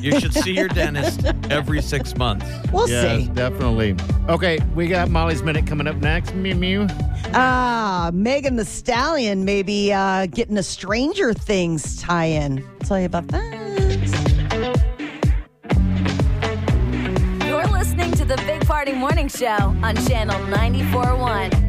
you 0.00 0.18
should 0.18 0.34
see 0.34 0.52
your 0.52 0.66
dentist 0.66 1.24
every 1.50 1.80
six 1.80 2.16
months. 2.16 2.44
We'll 2.72 2.88
yes, 2.88 3.26
see. 3.26 3.28
definitely. 3.32 3.94
Okay, 4.28 4.58
we 4.74 4.88
got 4.88 5.08
Molly's 5.08 5.44
minute 5.44 5.68
coming 5.68 5.86
up 5.86 5.96
next. 5.96 6.34
Mew 6.34 6.56
mew. 6.56 6.86
Ah, 7.32 8.10
Megan 8.12 8.56
Thee 8.56 8.64
Stallion 8.64 9.44
maybe 9.44 9.92
uh, 9.92 10.26
getting 10.26 10.56
a 10.58 10.62
Stranger 10.64 11.32
Things 11.32 12.00
tie-in. 12.02 12.58
I'll 12.80 12.86
tell 12.88 12.98
you 12.98 13.06
about 13.06 13.28
that. 13.28 13.52
You're 17.46 17.66
listening 17.68 18.10
to 18.12 18.24
the 18.24 18.36
Big 18.38 18.66
Party 18.66 18.92
Morning 18.94 19.28
Show 19.28 19.46
on 19.46 19.94
Channel 20.06 20.40
94.1. 20.46 21.65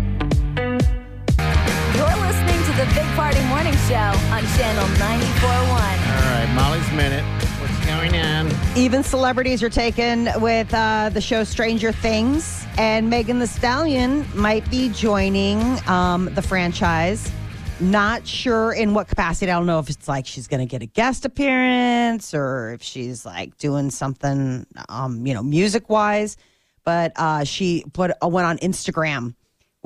You're 2.78 2.86
listening 2.86 3.02
to 3.02 3.02
the 3.02 3.08
Big 3.08 3.16
Party 3.16 3.42
Morning 3.48 3.74
Show 3.88 3.96
on 3.96 4.44
Channel 4.58 4.86
94.1. 4.98 5.70
All 5.70 5.78
right, 5.78 6.52
Molly's 6.54 6.92
minute. 6.92 7.24
What's 7.60 7.86
going 7.86 8.16
on? 8.16 8.52
Even 8.78 9.04
celebrities 9.04 9.64
are 9.64 9.70
taken 9.70 10.30
with 10.42 10.72
uh, 10.74 11.10
the 11.10 11.22
show 11.22 11.44
Stranger 11.44 11.92
Things, 11.92 12.66
and 12.78 13.10
Megan 13.10 13.40
Thee 13.40 13.48
Stallion 13.48 14.26
might 14.36 14.70
be 14.70 14.90
joining 14.90 15.60
um, 15.88 16.26
the 16.36 16.42
franchise. 16.42 17.32
Not 17.80 18.28
sure 18.28 18.74
in 18.74 18.94
what 18.94 19.08
capacity. 19.08 19.52
I 19.52 19.56
don't 19.56 19.68
know 19.68 19.80
if 19.80 19.90
it's 19.90 20.08
like 20.08 20.28
she's 20.28 20.48
going 20.48 20.60
to 20.60 20.70
get 20.70 20.82
a 20.82 20.88
guest 20.88 21.26
appearance 21.26 22.34
or 22.34 22.74
if 22.74 22.84
she's 22.84 23.26
like 23.26 23.58
doing 23.58 23.90
something, 23.90 24.68
um, 24.90 25.26
you 25.26 25.34
know, 25.34 25.44
music 25.44 25.90
wise. 25.90 26.38
But 26.84 27.14
uh, 27.16 27.44
she 27.44 27.86
put 27.94 28.12
uh, 28.22 28.28
went 28.28 28.46
on 28.46 28.58
Instagram 28.60 29.36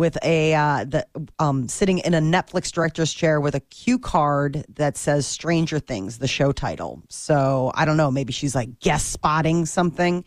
with 0.01 0.17
a 0.23 0.55
uh, 0.55 0.83
the 0.83 1.05
um, 1.37 1.67
sitting 1.67 1.99
in 1.99 2.15
a 2.15 2.19
Netflix 2.19 2.71
director's 2.71 3.13
chair 3.13 3.39
with 3.39 3.53
a 3.53 3.59
cue 3.59 3.99
card 3.99 4.65
that 4.67 4.97
says 4.97 5.27
Stranger 5.27 5.77
Things, 5.77 6.17
the 6.17 6.27
show 6.27 6.51
title. 6.51 7.03
So 7.07 7.71
I 7.75 7.85
don't 7.85 7.97
know, 7.97 8.09
maybe 8.09 8.33
she's 8.33 8.55
like 8.55 8.79
guest 8.79 9.11
spotting 9.11 9.67
something. 9.67 10.25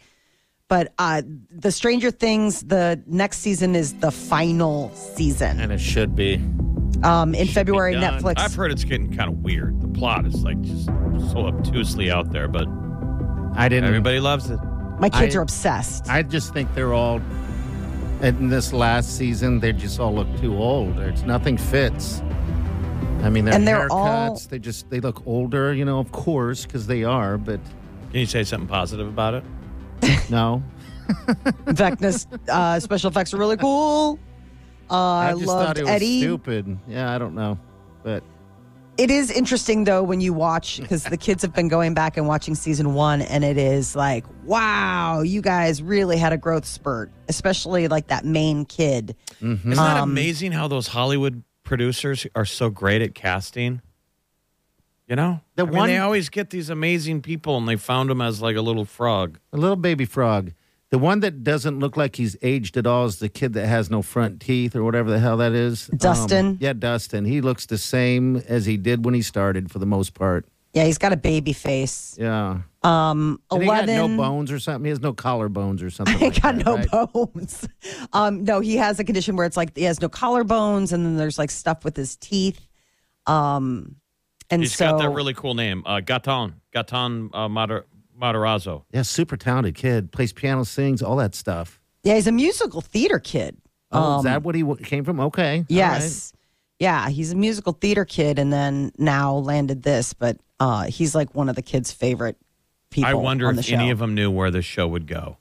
But 0.69 0.95
uh, 0.97 1.23
the 1.51 1.73
Stranger 1.73 2.13
Things, 2.13 2.63
the 2.63 3.03
next 3.09 3.39
season 3.39 3.75
is 3.75 3.95
the 3.95 4.13
final 4.13 4.95
season. 4.95 5.59
And 5.59 5.73
it 5.73 5.81
should 5.81 6.15
be. 6.15 6.37
Um, 7.03 7.35
in 7.35 7.49
February, 7.49 7.95
done. 7.95 8.23
Netflix. 8.23 8.35
I've 8.39 8.55
heard 8.55 8.71
it's 8.71 8.85
getting 8.85 9.15
kind 9.15 9.29
of 9.29 9.39
weird. 9.39 9.83
The 9.83 9.89
plot 9.89 10.25
is 10.25 10.45
like 10.45 10.61
just 10.63 10.87
so 11.33 11.47
obtusely 11.49 12.13
out 12.13 12.31
there, 12.31 12.47
but 12.47 12.69
I 13.57 13.69
didn't. 13.69 13.87
everybody 13.87 14.21
loves 14.21 14.51
it. 14.51 14.61
My 15.01 15.09
kids 15.09 15.35
I- 15.35 15.41
are 15.41 15.43
obsessed. 15.43 16.09
I 16.09 16.23
just 16.23 16.53
think 16.53 16.73
they're 16.77 16.95
all. 16.95 17.21
In 18.25 18.49
this 18.49 18.73
last 18.73 19.19
season, 19.19 19.61
they 19.61 19.73
just 19.75 20.01
all 20.01 20.15
look 20.15 20.29
too 20.41 20.57
old. 20.57 20.99
It's 20.99 21.23
nothing 21.25 21.59
fits. 21.59 22.23
I 23.23 23.29
mean, 23.29 23.45
their 23.45 23.53
And 23.55 23.69
they're 23.69 23.87
haircuts, 23.89 23.91
all- 23.91 24.41
they 24.49 24.59
just 24.59 24.89
they 24.89 25.01
look 25.01 25.27
older, 25.27 25.75
you 25.75 25.85
know, 25.85 25.99
of 25.99 26.11
course, 26.11 26.65
because 26.65 26.87
they 26.87 27.05
are. 27.05 27.37
But 27.37 27.61
Can 28.11 28.21
you 28.21 28.27
say 28.27 28.43
something 28.45 28.67
positive 28.69 29.07
about 29.07 29.35
it? 29.35 29.45
no, 30.31 30.63
In 31.67 31.77
fact, 31.77 32.01
this 32.01 32.27
uh, 32.49 32.81
special 32.81 33.11
effects 33.11 33.35
are 33.35 33.37
really 33.37 33.59
cool. 33.59 34.19
Uh, 34.91 34.95
I, 34.95 35.29
I 35.29 35.33
just 35.35 35.47
loved 35.47 35.67
thought 35.67 35.79
it 35.79 35.83
was 35.83 35.91
Eddie. 35.91 36.21
stupid. 36.21 36.79
Yeah, 36.89 37.15
I 37.15 37.19
don't 37.19 37.35
know, 37.35 37.59
but 38.03 38.23
It 38.97 39.11
is 39.11 39.29
interesting 39.33 39.85
though 39.85 40.05
when 40.05 40.21
you 40.21 40.33
watch 40.33 40.81
because 40.81 41.03
the 41.05 41.17
kids 41.17 41.43
have 41.43 41.53
been 41.53 41.67
going 41.67 41.95
back 41.95 42.17
and 42.17 42.29
watching 42.29 42.55
season 42.55 42.95
one, 42.95 43.23
and 43.23 43.43
it 43.43 43.59
is 43.59 43.97
like, 43.97 44.25
wow, 44.45 45.21
you 45.21 45.43
guys 45.43 45.83
really 45.83 46.17
had 46.17 46.33
a 46.33 46.37
growth 46.37 46.65
spurt, 46.65 47.11
especially 47.29 47.89
like 47.89 48.07
that 48.07 48.25
main 48.25 48.65
kid. 48.65 49.17
Isn't 49.41 49.71
that 49.71 49.97
Um, 49.97 50.11
amazing 50.11 50.53
how 50.53 50.69
those 50.69 50.87
Hollywood 50.89 51.43
producers 51.65 52.25
are 52.37 52.45
so 52.45 52.71
great 52.71 53.03
at 53.03 53.17
casting? 53.17 53.83
You 55.09 55.17
know, 55.17 55.41
The 55.57 55.65
I 55.65 55.67
mean, 55.67 55.77
one- 55.77 55.89
they 55.89 55.99
always 55.99 56.29
get 56.29 56.51
these 56.51 56.71
amazing 56.71 57.21
people, 57.23 57.59
and 57.59 57.69
they 57.69 57.77
found 57.77 58.11
him 58.13 58.21
as 58.21 58.41
like 58.41 58.55
a 58.57 58.63
little 58.63 58.85
frog. 58.85 59.39
a 59.53 59.57
little 59.57 59.77
baby 59.77 60.05
frog. 60.05 60.53
The 60.95 60.99
one 61.01 61.19
that 61.21 61.43
doesn't 61.43 61.81
look 61.81 61.97
like 61.97 62.15
he's 62.15 62.37
aged 62.41 62.77
at 62.77 62.87
all 62.87 63.07
is 63.07 63.19
the 63.19 63.29
kid 63.29 63.55
that 63.55 63.67
has 63.67 63.91
no 63.91 64.01
front 64.01 64.39
teeth 64.41 64.77
or 64.77 64.85
whatever 64.85 65.11
the 65.11 65.19
hell 65.19 65.39
that 65.39 65.51
is. 65.51 65.91
Um, 65.91 65.99
Dustin? 65.99 66.57
yeah, 66.61 66.73
Dustin. 66.73 67.25
He 67.25 67.41
looks 67.41 67.67
the 67.67 67.79
same 67.79 68.37
as 68.37 68.65
he 68.65 68.77
did 68.77 69.05
when 69.05 69.13
he 69.13 69.21
started 69.21 69.73
for 69.73 69.81
the 69.81 69.87
most 69.87 70.15
part. 70.15 70.47
Yeah, 70.73 70.85
he's 70.85 70.99
got 70.99 71.13
a 71.13 71.17
baby 71.17 71.53
face. 71.53 72.17
Yeah. 72.17 72.59
Um, 72.85 73.41
And 73.51 73.63
he 73.65 73.69
got 73.69 73.89
eleven. 73.89 74.17
no 74.17 74.23
bones 74.23 74.53
or 74.53 74.61
something. 74.61 74.85
He 74.85 74.91
has 74.91 75.01
no 75.01 75.13
collarbones 75.13 75.83
or 75.83 75.91
something. 75.97 76.17
He 76.17 76.27
like 76.27 76.41
got 76.41 76.55
that, 76.59 76.65
no 76.65 76.77
right? 76.77 77.13
bones. 77.13 77.69
Um, 78.13 78.45
no, 78.45 78.61
he 78.61 78.77
has 78.77 79.01
a 79.01 79.05
condition 79.05 79.35
where 79.35 79.47
it's 79.47 79.57
like 79.57 79.77
he 79.77 79.83
has 79.83 80.01
no 80.01 80.09
collarbones, 80.09 80.93
and 80.93 81.05
then 81.05 81.17
there's 81.17 81.39
like 81.41 81.51
stuff 81.51 81.85
with 81.85 81.97
his 81.97 82.15
teeth. 82.15 82.69
Um, 83.27 83.97
and 84.49 84.63
He's 84.63 84.77
so 84.77 84.91
got 84.93 84.99
that 84.99 85.09
really 85.09 85.35
cool 85.35 85.55
name, 85.55 85.83
uh, 85.87 85.97
Gaten. 86.03 86.53
Gaten 86.73 87.35
uh, 87.35 87.49
Mater- 87.49 87.87
Matarazzo. 88.21 88.85
Yeah, 88.93 89.03
super 89.03 89.37
talented 89.37 89.75
kid. 89.75 90.13
Plays 90.13 90.33
piano, 90.33 90.65
sings, 90.65 91.03
all 91.03 91.17
that 91.17 91.35
stuff. 91.35 91.81
yeah, 92.03 92.15
he's 92.15 92.27
a 92.27 92.33
musical 92.33 92.81
theater 92.81 93.19
kid. 93.19 93.57
Oh, 93.93 94.15
is 94.15 94.19
Um, 94.21 94.25
that 94.25 94.43
what 94.43 94.55
he 94.55 94.63
w- 94.63 94.83
came 94.85 95.05
from? 95.05 95.21
Okay. 95.21 95.51
All 95.53 95.59
right. 95.61 95.67
Yes. 95.69 96.33
Yeah, 96.81 97.09
he's 97.09 97.33
a 97.33 97.37
musical 97.37 97.73
theater 97.73 98.05
kid 98.05 98.39
and 98.39 98.53
then 98.53 98.93
now 98.99 99.37
landed 99.37 99.83
this, 99.85 100.13
but 100.13 100.37
uh, 100.61 100.85
he's 100.85 101.15
like 101.15 101.35
one 101.35 101.49
of 101.49 101.55
the 101.57 101.63
kids' 101.63 101.93
favorite 101.93 102.37
people. 102.91 103.09
I 103.11 103.15
wonder 103.15 103.47
on 103.49 103.55
the 103.55 103.61
if 103.61 103.67
show. 103.67 103.77
any 103.77 103.91
of 103.91 103.99
them 104.01 104.15
knew 104.15 104.31
where 104.31 104.51
the 104.51 104.61
show 104.63 104.87
would 104.89 105.07
go. 105.07 105.37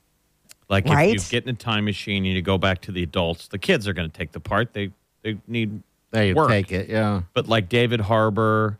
Like 0.68 0.86
Right? 0.86 1.14
if 1.14 1.30
you 1.32 1.40
get 1.40 1.44
in 1.48 1.50
a 1.54 1.58
time 1.58 1.84
machine 1.84 2.24
and 2.24 2.34
you 2.34 2.40
go 2.42 2.56
back 2.56 2.80
to 2.82 2.92
the 2.92 3.02
adults, 3.02 3.48
the 3.48 3.58
kids 3.58 3.86
are 3.88 3.92
going 3.92 4.08
to 4.10 4.16
take 4.16 4.32
the 4.32 4.40
part. 4.40 4.72
They 4.72 4.90
they 5.22 5.36
need 5.48 5.82
they 6.10 6.32
work. 6.32 6.48
take 6.48 6.70
it. 6.72 6.88
Yeah. 6.88 7.22
But 7.34 7.48
like 7.48 7.68
David 7.68 8.00
Harbour 8.00 8.78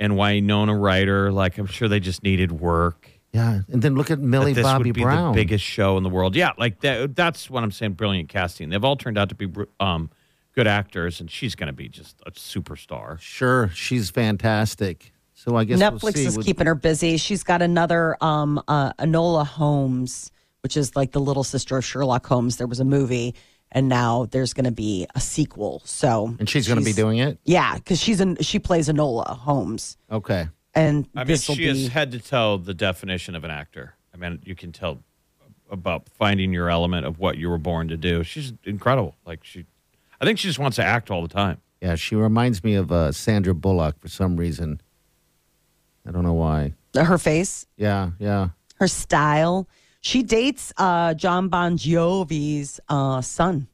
and 0.00 0.16
Winona 0.16 0.74
Ryder, 0.76 1.30
like 1.30 1.58
I'm 1.58 1.66
sure 1.66 1.86
they 1.88 2.00
just 2.00 2.22
needed 2.24 2.50
work. 2.52 3.08
Yeah. 3.32 3.60
And 3.72 3.80
then 3.80 3.94
look 3.94 4.10
at 4.10 4.18
Millie 4.18 4.52
That 4.52 4.62
this 4.62 4.64
Bobby 4.64 4.90
would 4.90 4.94
be 4.96 5.02
Brown. 5.02 5.32
the 5.32 5.36
biggest 5.40 5.64
show 5.64 5.96
in 5.96 6.02
the 6.02 6.08
world. 6.08 6.34
Yeah, 6.34 6.50
like 6.58 6.80
that, 6.80 7.14
that's 7.14 7.48
what 7.48 7.62
I'm 7.62 7.70
saying. 7.70 7.92
Brilliant 7.92 8.28
casting. 8.28 8.70
They've 8.70 8.82
all 8.84 8.96
turned 8.96 9.16
out 9.18 9.28
to 9.28 9.34
be 9.36 9.48
um, 9.78 10.10
good 10.54 10.66
actors, 10.66 11.20
and 11.20 11.30
she's 11.30 11.54
going 11.54 11.68
to 11.68 11.72
be 11.72 11.88
just 11.88 12.16
a 12.26 12.32
superstar. 12.32 13.20
Sure. 13.20 13.70
She's 13.72 14.10
fantastic. 14.10 15.12
So 15.34 15.56
I 15.56 15.64
guess 15.64 15.78
we'll 15.78 15.92
Netflix 15.92 16.14
see 16.16 16.24
is 16.26 16.36
what- 16.36 16.44
keeping 16.46 16.66
her 16.66 16.74
busy. 16.74 17.16
She's 17.16 17.42
got 17.42 17.62
another 17.62 18.16
um, 18.20 18.60
uh, 18.68 18.92
Enola 18.94 19.46
Holmes, 19.46 20.30
which 20.62 20.76
is 20.76 20.96
like 20.96 21.12
the 21.12 21.20
little 21.20 21.44
sister 21.44 21.76
of 21.78 21.84
Sherlock 21.84 22.26
Holmes. 22.26 22.56
There 22.56 22.66
was 22.66 22.80
a 22.80 22.84
movie, 22.84 23.34
and 23.72 23.88
now 23.88 24.26
there's 24.32 24.52
going 24.52 24.64
to 24.66 24.72
be 24.72 25.06
a 25.14 25.20
sequel. 25.20 25.82
So 25.84 26.34
And 26.40 26.48
she's 26.48 26.66
going 26.66 26.80
to 26.80 26.84
be 26.84 26.92
doing 26.92 27.18
it? 27.18 27.38
yeah, 27.44 27.76
because 27.76 28.00
she's 28.00 28.20
an, 28.20 28.36
she 28.40 28.58
plays 28.58 28.88
Enola 28.88 29.26
Holmes, 29.38 29.96
Okay. 30.10 30.48
And 30.74 31.08
I 31.16 31.24
mean, 31.24 31.36
she 31.36 31.56
be 31.56 31.66
is 31.66 31.88
head 31.88 32.12
to 32.12 32.18
toe 32.20 32.56
the 32.56 32.74
definition 32.74 33.34
of 33.34 33.44
an 33.44 33.50
actor. 33.50 33.94
I 34.14 34.16
mean, 34.16 34.40
you 34.44 34.54
can 34.54 34.72
tell 34.72 35.00
about 35.70 36.08
finding 36.08 36.52
your 36.52 36.68
element 36.68 37.06
of 37.06 37.18
what 37.18 37.36
you 37.38 37.48
were 37.48 37.58
born 37.58 37.88
to 37.88 37.96
do. 37.96 38.24
She's 38.24 38.52
incredible. 38.64 39.14
Like 39.24 39.44
she, 39.44 39.66
I 40.20 40.24
think 40.24 40.38
she 40.38 40.48
just 40.48 40.58
wants 40.58 40.76
to 40.76 40.84
act 40.84 41.10
all 41.10 41.22
the 41.22 41.28
time. 41.32 41.60
Yeah, 41.80 41.94
she 41.94 42.14
reminds 42.16 42.62
me 42.64 42.74
of 42.74 42.90
uh, 42.92 43.12
Sandra 43.12 43.54
Bullock 43.54 43.98
for 44.00 44.08
some 44.08 44.36
reason. 44.36 44.80
I 46.06 46.10
don't 46.10 46.24
know 46.24 46.34
why. 46.34 46.74
her 46.94 47.18
face, 47.18 47.66
Yeah, 47.76 48.10
yeah. 48.18 48.48
her 48.76 48.88
style. 48.88 49.68
She 50.02 50.22
dates 50.22 50.72
uh, 50.76 51.14
John 51.14 51.48
Bon 51.48 51.76
Jovi's 51.76 52.80
uh, 52.88 53.20
son, 53.20 53.68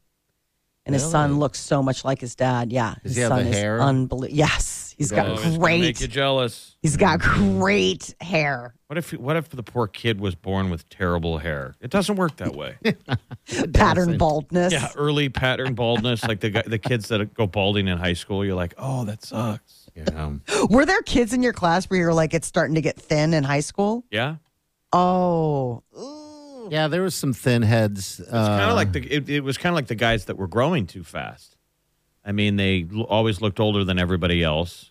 and 0.85 0.94
his 0.94 1.09
son 1.09 1.38
looks 1.38 1.59
so 1.61 1.82
much 1.82 2.04
like 2.04 2.20
his 2.20 2.35
dad. 2.35 2.72
Yeah, 2.72 2.94
Does 3.02 3.11
his 3.12 3.16
he 3.16 3.22
have 3.22 3.28
son 3.30 3.44
the 3.44 3.50
is 3.50 3.56
hair? 3.56 3.80
unbelievable. 3.80 4.37
Yes, 4.37 4.75
he's 4.96 5.11
got 5.12 5.26
Oh, 5.28 5.59
great. 5.59 5.80
Make 5.80 6.00
you 6.00 6.09
jealous. 6.09 6.76
He's 6.82 6.96
got 6.96 7.20
great 7.20 8.14
hair. 8.20 8.74
What 8.88 8.98
if 8.98 9.11
what 9.12 9.37
if 9.37 9.48
the 9.48 9.62
poor 9.62 9.87
kid 9.88 10.20
was 10.20 10.35
born 10.35 10.70
with 10.70 10.88
terrible 10.88 11.38
hair? 11.38 11.74
It 11.80 11.90
doesn't 11.90 12.16
work 12.16 12.37
that 12.37 12.54
way. 12.54 12.76
pattern 13.74 14.16
baldness. 14.18 14.72
yeah, 14.72 14.88
early 14.96 15.28
pattern 15.28 15.74
baldness, 15.74 16.24
like 16.24 16.40
the 16.40 16.50
guy, 16.50 16.62
the 16.66 16.78
kids 16.78 17.09
that 17.09 17.35
go 17.35 17.46
balding 17.46 17.88
in 17.88 17.98
high 17.98 18.12
school. 18.14 18.44
You're 18.44 18.54
like, 18.54 18.74
oh, 18.78 19.04
that 19.04 19.22
sucks. 19.24 19.82
Yeah. 19.96 20.30
Were 20.68 20.85
there 20.85 21.00
kids 21.00 21.32
in 21.32 21.42
your 21.42 21.54
class 21.54 21.87
where 21.87 21.98
you're 21.98 22.12
like, 22.12 22.35
it's 22.35 22.46
starting 22.46 22.74
to 22.74 22.82
get 22.82 22.98
thin 23.00 23.32
in 23.32 23.44
high 23.44 23.61
school? 23.61 24.04
Yeah, 24.11 24.37
Oh, 24.92 25.82
Yeah, 26.70 26.88
there 26.88 27.00
was 27.02 27.14
some 27.14 27.32
thin 27.32 27.62
heads. 27.62 28.20
it's 28.20 28.30
kind 28.30 28.61
uh, 28.61 28.68
of 28.68 28.76
like 28.76 28.92
the 28.92 29.00
it, 29.11 29.28
it 29.30 29.40
was 29.40 29.56
kind 29.56 29.72
of 29.72 29.74
like 29.76 29.87
the 29.87 29.94
guys 29.94 30.26
that 30.26 30.37
were 30.37 30.48
growing 30.48 30.87
too 30.87 31.02
fast. 31.02 31.55
I 32.26 32.32
mean, 32.32 32.56
they 32.56 32.86
l- 32.94 33.04
always 33.04 33.40
looked 33.40 33.60
older 33.60 33.84
than 33.84 33.98
everybody 34.00 34.42
else, 34.42 34.90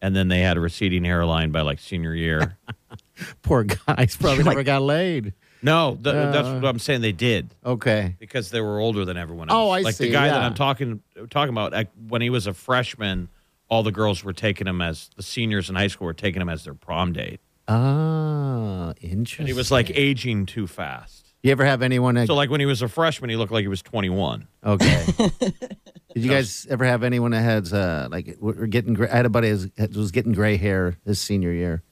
and 0.00 0.14
then 0.14 0.28
they 0.28 0.40
had 0.40 0.56
a 0.56 0.60
receding 0.60 1.02
hairline 1.04 1.50
by 1.50 1.62
like 1.62 1.80
senior 1.80 2.14
year. 2.14 2.56
poor 3.42 3.64
guys 3.64 4.16
probably 4.20 4.44
Like- 4.44 4.54
never 4.56 4.62
got 4.62 4.82
laid. 4.82 5.32
no, 5.62 5.92
th- 6.00 6.14
that's 6.14 6.46
Uh. 6.48 6.60
what 6.62 6.68
I'm 6.68 6.78
saying. 6.78 7.00
They 7.00 7.12
did. 7.12 7.54
Okay. 7.64 8.14
because 8.20 8.50
they 8.50 8.60
were 8.60 8.78
older 8.78 9.04
than 9.04 9.16
everyone 9.16 9.48
else. 9.50 9.56
Oh, 9.56 9.70
I 9.70 9.80
like 9.80 9.96
see, 9.96 10.06
the 10.06 10.12
guy 10.12 10.28
that 10.28 10.36
yeah. 10.40 10.46
I'm 10.46 10.54
talking 10.54 11.00
talking 11.28 11.52
about. 11.52 11.72
Like, 11.72 11.90
when 12.08 12.22
he 12.22 12.30
was 12.30 12.46
a 12.46 12.54
freshman, 12.54 13.28
all 13.68 13.82
the 13.82 13.90
girls 13.90 14.22
were 14.22 14.32
taking 14.32 14.68
him 14.68 14.80
as 14.80 15.10
the 15.16 15.22
seniors 15.24 15.68
in 15.68 15.74
high 15.74 15.88
school 15.88 16.06
were 16.06 16.14
taking 16.14 16.40
him 16.40 16.48
as 16.48 16.62
their 16.64 16.74
prom 16.74 17.12
date, 17.12 17.40
Ah, 17.66 18.92
interesting. 19.00 19.40
and 19.42 19.48
he 19.48 19.54
was 19.54 19.72
like 19.72 19.90
aging 19.96 20.46
too 20.46 20.68
fast. 20.68 21.24
You 21.42 21.50
ever 21.52 21.64
have 21.64 21.82
anyone 21.82 22.14
that 22.16 22.26
So 22.28 22.34
like 22.34 22.48
when 22.50 22.60
he 22.60 22.66
was 22.66 22.80
a 22.82 22.88
freshman, 22.88 23.28
he 23.30 23.34
looked 23.36 23.50
like 23.52 23.62
he 23.62 23.68
was 23.68 23.82
21. 23.82 24.46
Okay. 24.64 25.04
Did 26.16 26.24
you 26.24 26.30
guys 26.30 26.66
ever 26.70 26.86
have 26.86 27.02
anyone 27.02 27.32
that 27.32 27.42
has 27.42 27.74
uh 27.74 28.08
like 28.10 28.36
were 28.40 28.66
getting? 28.66 28.94
Gray, 28.94 29.08
I 29.10 29.16
had 29.16 29.26
a 29.26 29.28
buddy 29.28 29.52
that 29.52 29.94
was 29.94 30.10
getting 30.12 30.32
gray 30.32 30.56
hair 30.56 30.96
his 31.04 31.20
senior 31.20 31.52
year. 31.52 31.82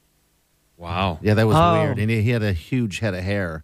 Wow. 0.77 1.19
Yeah, 1.21 1.35
that 1.35 1.45
was 1.45 1.55
Oh. 1.55 1.73
weird, 1.83 1.99
and 1.99 2.09
he, 2.09 2.21
he 2.23 2.31
had 2.31 2.41
a 2.41 2.51
huge 2.51 2.99
head 2.99 3.13
of 3.13 3.23
hair, 3.23 3.63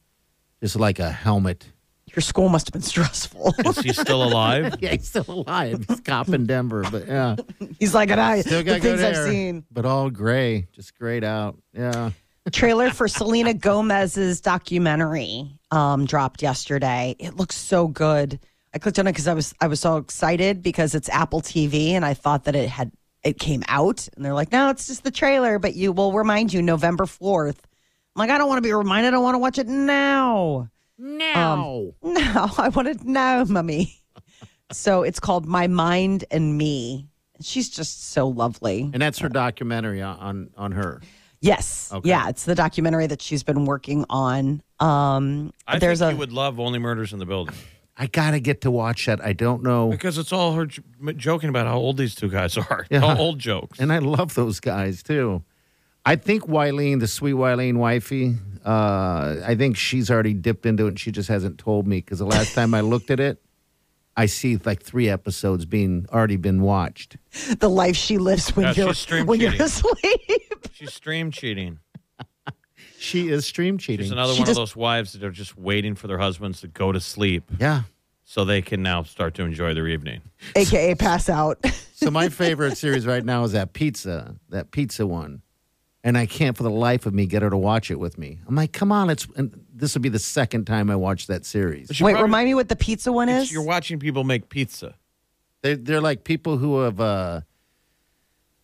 just 0.62 0.76
like 0.76 1.00
a 1.00 1.12
helmet. 1.12 1.66
your 2.14 2.22
school 2.22 2.48
must 2.48 2.68
have 2.68 2.74
been 2.74 2.82
stressful. 2.84 3.56
Is 3.66 3.80
he 3.80 3.92
still 3.92 4.24
alive? 4.24 4.76
Yeah, 4.82 4.92
he's 4.92 5.08
still 5.10 5.26
alive. 5.28 5.84
He's 5.90 6.00
cop 6.02 6.30
in 6.30 6.46
Denver, 6.54 6.86
but 6.92 7.08
yeah, 7.08 7.36
He's 7.80 7.96
like, 7.96 8.12
and 8.12 8.22
I, 8.22 8.42
still 8.42 8.60
the 8.60 8.64
got 8.66 8.82
good 8.82 9.00
things 9.00 9.02
I've 9.04 9.16
hair, 9.16 9.28
seen. 9.32 9.66
but 9.72 9.86
all 9.86 10.10
gray, 10.12 10.68
just 10.74 10.96
grayed 10.98 11.24
out. 11.24 11.58
Yeah. 11.74 12.12
Trailer 12.52 12.90
for 12.92 13.08
Selena 13.08 13.54
Gomez's 13.54 14.42
documentary 14.42 15.58
um, 15.72 16.06
dropped 16.06 16.42
yesterday. 16.42 17.16
It 17.20 17.36
looks 17.36 17.56
so 17.56 17.88
good. 17.88 18.40
I 18.74 18.80
clicked 18.80 19.00
on 19.00 19.08
it 19.08 19.12
because 19.12 19.28
I 19.28 19.34
was 19.34 19.54
I 19.60 19.68
was 19.68 19.80
so 19.80 19.98
excited 19.98 20.62
because 20.62 20.96
it's 20.96 21.10
Apple 21.10 21.42
TV 21.42 21.90
and 21.92 22.06
I 22.06 22.14
thought 22.14 22.46
that 22.46 22.56
it 22.56 22.70
had 22.70 22.92
it 23.24 23.38
came 23.38 23.64
out 23.68 24.08
and 24.16 24.24
they're 24.26 24.34
like, 24.34 24.52
no, 24.52 24.70
it's 24.70 24.88
just 24.88 25.04
the 25.04 25.12
trailer, 25.12 25.60
but 25.60 25.76
you 25.76 25.92
will 25.92 26.14
remind 26.14 26.54
you 26.54 26.62
November 26.62 27.06
fourth. 27.06 27.68
I'm 28.16 28.20
like, 28.20 28.30
I 28.30 28.38
don't 28.38 28.48
want 28.48 28.58
to 28.58 28.68
be 28.68 28.74
reminded. 28.74 29.14
I 29.14 29.18
want 29.20 29.36
to 29.36 29.40
watch 29.40 29.58
it 29.58 29.68
now. 29.68 30.70
No. 30.98 31.96
No, 32.04 32.50
I 32.58 32.70
want 32.70 32.88
it 32.88 33.04
now, 33.04 33.44
mummy. 33.44 33.96
so 34.72 35.04
it's 35.04 35.20
called 35.20 35.46
My 35.46 35.68
Mind 35.68 36.26
and 36.32 36.58
Me. 36.58 37.08
She's 37.42 37.70
just 37.70 38.10
so 38.12 38.28
lovely. 38.28 38.90
and 38.94 39.02
that's 39.02 39.20
her 39.20 39.30
documentary 39.30 40.02
on 40.02 40.18
on, 40.18 40.50
on 40.58 40.72
her. 40.74 41.02
Yes. 41.42 41.90
Okay. 41.92 42.08
Yeah, 42.08 42.30
it's 42.30 42.46
the 42.46 42.54
documentary 42.54 43.08
that 43.08 43.22
she's 43.22 43.44
been 43.44 43.66
working 43.66 44.06
on. 44.10 44.62
Um 44.80 45.52
I 45.68 45.78
there's 45.80 46.00
think 46.00 46.12
a 46.12 46.14
you 46.14 46.20
would 46.20 46.32
love 46.32 46.60
Only 46.60 46.80
Murders 46.80 47.12
in 47.14 47.20
the 47.20 47.26
Building 47.26 47.56
I 48.02 48.08
gotta 48.08 48.40
get 48.40 48.62
to 48.62 48.72
watch 48.72 49.06
that. 49.06 49.24
I 49.24 49.34
don't 49.34 49.62
know, 49.62 49.90
because 49.92 50.18
it's 50.18 50.34
all 50.34 50.54
her 50.54 50.66
j- 50.66 50.82
joking 51.18 51.50
about 51.50 51.68
how 51.68 51.78
old 51.78 51.98
these 51.98 52.16
two 52.16 52.30
guys 52.30 52.58
are. 52.58 52.88
Yeah. 52.92 53.02
All 53.02 53.20
old 53.22 53.38
jokes. 53.40 53.78
and 53.80 53.94
I 53.94 54.00
love 54.00 54.34
those 54.34 54.60
guys 54.60 55.04
too. 55.04 55.44
I 56.04 56.16
think 56.16 56.46
Wileen, 56.48 57.00
the 57.00 57.08
sweet 57.08 57.36
Wileen 57.36 57.78
wifey, 57.78 58.36
uh, 58.66 59.36
I 59.46 59.54
think 59.56 59.78
she's 59.78 60.10
already 60.10 60.34
dipped 60.34 60.66
into 60.66 60.86
it 60.86 60.90
and 60.90 61.00
she 61.00 61.12
just 61.12 61.30
hasn't 61.30 61.60
told 61.60 61.86
me 61.86 61.98
because 61.98 62.18
the 62.18 62.26
last 62.26 62.56
time 62.56 62.74
I 62.74 62.82
looked 62.82 63.12
at 63.12 63.20
it, 63.20 63.40
I 64.18 64.26
see 64.26 64.58
like 64.66 64.82
three 64.82 65.08
episodes 65.08 65.66
being 65.66 66.08
already 66.12 66.38
been 66.38 66.62
watched. 66.64 67.18
the 67.60 67.70
life 67.70 67.96
she 67.96 68.18
lives 68.18 68.50
when 68.56 68.66
Yeah, 68.66 68.74
you're 68.74 68.88
she's 68.96 68.98
stream 68.98 69.26
when 69.28 69.40
you're 69.40 69.54
asleep. 69.62 70.68
She's 70.74 70.92
stream 70.94 71.30
cheating. 71.30 71.78
She 73.02 73.30
is 73.30 73.46
stream 73.46 73.78
cheating. 73.78 74.04
She's 74.06 74.12
another 74.12 74.34
She 74.34 74.40
one 74.42 74.46
just- 74.48 74.58
of 74.60 74.62
those 74.62 74.76
wives 74.76 75.14
that 75.14 75.24
are 75.24 75.32
just 75.32 75.58
waiting 75.58 75.96
for 75.96 76.08
their 76.08 76.20
husbands 76.20 76.62
to 76.62 76.68
go 76.68 76.92
to 76.92 77.00
sleep 77.00 77.50
yeah. 77.60 77.84
so 78.24 78.46
they 78.46 78.62
can 78.62 78.84
now 78.84 79.04
start 79.04 79.34
to 79.36 79.44
enjoy 79.44 79.74
their 79.74 79.88
evening. 79.88 80.22
AKA 80.56 80.96
pass 80.96 81.28
out. 81.30 81.64
So 82.02 82.10
my 82.10 82.30
favorite 82.30 82.78
series 82.80 83.06
right 83.06 83.24
now 83.24 83.44
is 83.44 83.52
that 83.52 83.74
pizza, 83.74 84.34
that 84.50 84.72
pizza 84.72 85.06
one. 85.06 85.44
And 86.04 86.18
I 86.18 86.26
can't 86.26 86.58
for 86.58 86.64
the 86.64 86.72
life 86.72 87.06
of 87.06 87.14
me 87.14 87.28
get 87.28 87.44
her 87.44 87.52
to 87.52 87.58
watch 87.58 87.92
it 87.92 88.00
with 88.00 88.18
me. 88.18 88.40
I'm 88.48 88.56
like, 88.56 88.72
come 88.74 88.92
on, 88.92 89.12
it's 89.12 89.28
and 89.36 89.64
this 89.72 89.94
will 89.94 90.02
be 90.02 90.10
the 90.10 90.18
second 90.18 90.66
time 90.66 90.90
I 90.90 90.96
watch 90.96 91.28
that 91.28 91.46
series. 91.46 91.90
Wait, 91.90 92.00
probably- 92.00 92.24
remind 92.24 92.48
me 92.48 92.56
what 92.56 92.70
the 92.70 92.76
pizza 92.76 93.12
one 93.12 93.30
is? 93.30 93.52
You're 93.52 93.62
watching 93.62 94.00
people 94.00 94.24
make 94.24 94.50
pizza. 94.50 94.96
They're, 95.62 95.76
they're 95.76 96.02
like 96.02 96.24
people 96.24 96.58
who 96.58 96.80
have. 96.80 97.00
Uh, 97.00 97.34
th- 97.34 97.44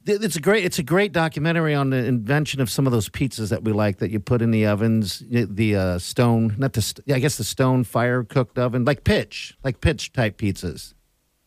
it's 0.08 0.36
a 0.36 0.42
great. 0.42 0.66
It's 0.66 0.80
a 0.80 0.84
great 0.84 1.12
documentary 1.12 1.76
on 1.76 1.90
the 1.90 1.98
invention 1.98 2.62
of 2.62 2.70
some 2.70 2.86
of 2.86 2.94
those 2.94 3.10
pizzas 3.10 3.50
that 3.50 3.64
we 3.64 3.72
like 3.72 3.98
that 3.98 4.10
you 4.12 4.20
put 4.20 4.42
in 4.42 4.52
the 4.52 4.66
ovens. 4.66 5.24
The 5.30 5.76
uh, 5.76 6.00
stone, 6.00 6.56
not 6.58 6.74
the. 6.74 6.82
St- 6.82 7.12
I 7.12 7.20
guess 7.20 7.38
the 7.38 7.44
stone 7.44 7.84
fire 7.84 8.24
cooked 8.24 8.58
oven, 8.58 8.86
like 8.86 9.04
pitch, 9.04 9.58
like 9.64 9.82
pitch 9.82 10.14
type 10.14 10.38
pizzas, 10.38 10.94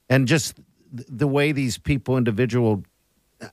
and 0.09 0.29
just 0.29 0.61
the 0.93 1.29
way 1.29 1.53
these 1.53 1.79
people, 1.79 2.17
individual, 2.17 2.85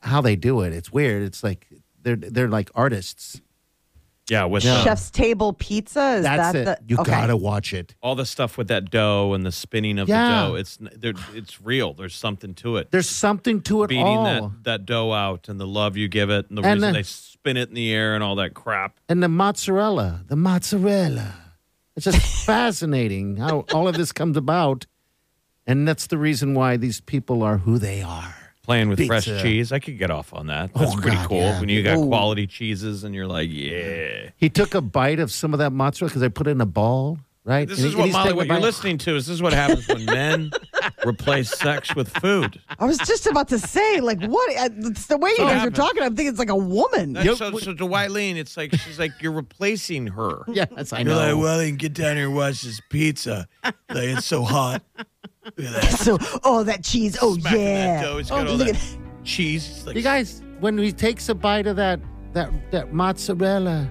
how 0.01 0.21
they 0.21 0.35
do 0.35 0.61
it. 0.61 0.73
It's 0.73 0.91
weird. 0.91 1.23
It's 1.23 1.43
like 1.43 1.67
they're 2.01 2.15
they're 2.15 2.49
like 2.49 2.69
artists. 2.75 3.41
Yeah, 4.29 4.43
with 4.45 4.65
Yeah. 4.65 4.75
the- 4.79 4.83
Chef's 4.83 5.09
Table 5.09 5.53
Pizza. 5.53 6.15
Is 6.15 6.23
That's 6.23 6.51
that 6.53 6.55
it. 6.55 6.65
the 6.65 6.79
you 6.93 6.97
okay. 6.99 7.11
gotta 7.11 7.37
watch 7.37 7.73
it. 7.73 7.95
all 8.01 8.15
the 8.15 8.25
stuff 8.25 8.57
with 8.57 8.67
that 8.67 8.91
dough 8.91 9.33
and 9.33 9.45
the 9.45 9.51
spinning 9.51 9.99
of 9.99 10.09
Yeah. 10.09 10.27
the 10.41 10.47
dough. 10.49 10.55
It's 10.55 10.77
there, 10.81 11.13
it's 11.33 11.61
real. 11.61 11.93
There's 11.93 12.15
something 12.15 12.53
to 12.55 12.75
it. 12.77 12.91
There's 12.91 13.09
something 13.09 13.61
to 13.61 13.83
it 13.83 13.87
Beating 13.87 14.05
all. 14.05 14.23
that, 14.49 14.63
that 14.63 14.85
dough 14.85 15.13
out 15.13 15.47
and 15.47 15.59
the 15.59 15.67
love 15.67 15.95
you 15.95 16.07
give 16.09 16.29
it 16.29 16.49
and 16.49 16.57
the 16.57 16.61
And 16.63 16.81
reason 16.81 16.93
the- 16.93 16.99
they 16.99 17.03
spin 17.03 17.55
it 17.57 17.69
in 17.69 17.75
the 17.75 17.91
air 17.93 18.15
and 18.15 18.23
all 18.23 18.35
that 18.35 18.53
crap. 18.53 18.99
and 19.07 19.23
the 19.23 19.29
mozzarella, 19.29 20.23
the 20.27 20.35
mozzarella. 20.35 21.33
It's 21.95 22.03
just 22.03 22.17
fascinating 22.45 23.37
how 23.37 23.65
all 23.73 23.87
of 23.87 23.95
this 23.95 24.11
comes 24.11 24.35
about. 24.37 24.85
And 25.65 25.87
that's 25.87 26.07
the 26.07 26.17
reason 26.17 26.53
why 26.53 26.77
these 26.77 27.01
people 27.01 27.43
are 27.43 27.57
who 27.59 27.77
they 27.77 28.01
are. 28.01 28.46
Playing 28.67 28.89
with 28.89 29.07
fresh 29.07 29.23
cheese, 29.25 29.71
I 29.71 29.79
could 29.79 29.97
get 29.97 30.11
off 30.11 30.33
on 30.33 30.47
that. 30.47 30.73
That's 30.73 30.91
Oh, 30.93 30.97
pretty 30.99 31.15
God, 31.15 31.29
cool. 31.29 31.37
yeah. 31.37 31.59
When 31.61 31.69
you 31.69 31.81
got 31.83 31.97
Ooh. 31.97 32.05
quality 32.07 32.45
cheeses 32.47 33.05
and 33.05 33.15
you're 33.15 33.25
like, 33.25 33.49
yeah. 33.49 34.31
He 34.35 34.49
took 34.49 34.75
a 34.75 34.81
bite 34.81 35.19
of 35.19 35.31
some 35.31 35.53
of 35.53 35.59
that 35.59 35.71
mozzarella 35.71 36.09
because 36.09 36.21
I 36.21 36.27
put 36.27 36.47
it 36.47 36.51
in 36.51 36.59
a 36.59 36.65
ball, 36.65 37.17
right? 37.47 37.67
This 37.67 37.79
And 37.79 37.87
is 37.87 37.93
he- 37.93 37.99
what 37.99 38.11
Molly, 38.11 38.33
what 38.33 38.45
you're 38.47 38.59
listening 38.59 38.99
to. 38.99 39.15
Is 39.15 39.25
this 39.25 39.33
is 39.35 39.41
what 39.41 39.53
happens 39.53 39.87
when 39.87 40.05
men 40.05 40.51
replace 41.05 41.49
sex 41.57 41.95
with 41.95 42.09
food? 42.19 42.61
I 42.77 42.85
was 42.85 42.97
just 42.99 43.25
about 43.25 43.47
to 43.47 43.57
say, 43.57 43.99
like, 44.01 44.21
what? 44.23 44.55
uh, 44.57 44.69
It's 44.89 45.07
the 45.07 45.17
way 45.17 45.31
you 45.31 45.37
So 45.37 45.47
guys 45.47 45.65
are 45.65 45.71
talking. 45.71 46.03
I'm 46.03 46.15
thinking 46.15 46.29
it's 46.29 46.39
like 46.39 46.49
a 46.49 46.55
woman. 46.55 47.13
That's 47.13 47.39
so, 47.39 47.57
so 47.57 47.73
to 47.73 47.83
Wileen, 47.87 48.35
it's 48.35 48.55
like 48.57 48.73
she's 48.75 48.99
like 48.99 49.13
you're 49.21 49.31
replacing 49.31 50.07
her. 50.07 50.43
Yes, 50.57 50.91
I 50.93 51.03
know. 51.03 51.11
You're 51.11 51.19
like, 51.19 51.35
know. 51.35 51.37
Wileen, 51.41 51.77
get 51.77 51.93
down 51.93 52.15
here 52.17 52.25
and 52.27 52.35
watch 52.35 52.61
this 52.61 52.81
pizza. 52.89 53.47
Like 53.63 53.75
it's 53.89 54.25
so 54.25 54.43
hot. 54.43 54.83
Look 55.45 55.59
at 55.65 55.81
that. 55.81 55.83
So, 55.93 56.17
oh, 56.43 56.63
that 56.63 56.83
cheese. 56.83 57.17
Oh, 57.21 57.35
Smacking 57.37 57.61
yeah. 57.61 58.01
That 58.01 58.03
dough. 58.03 58.17
It's 58.17 58.29
oh, 58.31 58.35
got 58.37 58.47
all 58.47 58.55
look 58.55 58.67
that 58.67 58.75
at 58.75 59.23
cheese. 59.23 59.65
It's 59.69 59.85
like, 59.85 59.95
You 59.95 60.01
guys, 60.01 60.41
when 60.59 60.77
he 60.77 60.91
takes 60.91 61.29
a 61.29 61.35
bite 61.35 61.67
of 61.67 61.77
that 61.77 62.01
that 62.33 62.51
that 62.71 62.91
mozzarella, 62.93 63.89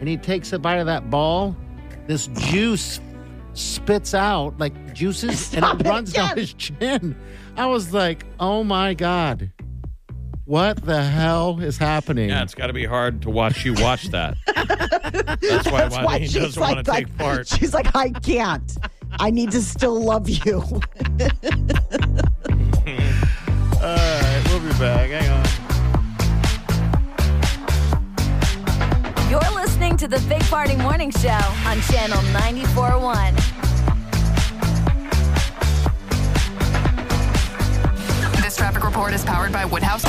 and 0.00 0.08
he 0.08 0.16
takes 0.16 0.52
a 0.54 0.58
bite 0.58 0.76
of 0.78 0.86
that 0.86 1.10
ball, 1.10 1.54
this 2.08 2.26
juice 2.26 3.00
spits 3.52 4.14
out 4.14 4.58
like 4.58 4.94
juices, 4.94 5.38
Stop 5.38 5.72
and 5.74 5.80
it 5.80 5.86
it, 5.86 5.90
runs 5.90 6.12
down 6.12 6.36
his 6.36 6.54
chin. 6.54 7.14
I 7.56 7.66
was 7.66 7.94
like, 7.94 8.24
oh 8.40 8.64
my 8.64 8.94
god, 8.94 9.52
what 10.46 10.82
the 10.84 11.02
hell 11.02 11.60
is 11.60 11.76
happening? 11.76 12.30
yeah, 12.30 12.42
it's 12.42 12.54
got 12.54 12.68
to 12.68 12.72
be 12.72 12.86
hard 12.86 13.22
to 13.22 13.30
watch 13.30 13.64
you 13.64 13.74
watch 13.74 14.08
that. 14.08 14.36
That's 14.46 15.70
why 15.70 15.80
That's 15.82 15.96
why 15.96 16.18
Wileen 16.18 16.22
she's 16.22 16.34
doesn't 16.34 16.60
like, 16.60 16.74
want 16.74 16.86
to 16.86 16.90
like, 16.90 17.06
take 17.06 17.16
part. 17.18 17.46
she's 17.58 17.74
like, 17.74 17.94
I 17.94 18.10
can't. 18.10 18.76
I 19.20 19.30
need 19.30 19.50
to 19.52 19.62
still 19.62 20.02
love 20.02 20.28
you. 20.28 20.60
All 20.60 20.80
right, 23.80 24.42
we'll 24.48 24.60
be 24.60 24.78
back. 24.78 25.10
Hang 25.10 25.30
on. 25.30 25.47
To 29.98 30.06
the 30.06 30.20
Big 30.28 30.42
Party 30.42 30.76
Morning 30.76 31.10
Show 31.10 31.30
on 31.66 31.80
Channel 31.80 32.18
94.1. 32.32 33.34
This 38.40 38.56
traffic 38.56 38.84
report 38.84 39.12
is 39.12 39.24
powered 39.24 39.52
by 39.52 39.64
Woodhouse. 39.64 40.04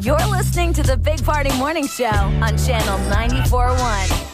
You're 0.00 0.26
listening 0.26 0.74
to 0.74 0.82
the 0.82 0.98
Big 0.98 1.24
Party 1.24 1.56
Morning 1.56 1.86
Show 1.86 2.04
on 2.04 2.58
Channel 2.58 2.98
94.1. 3.08 4.29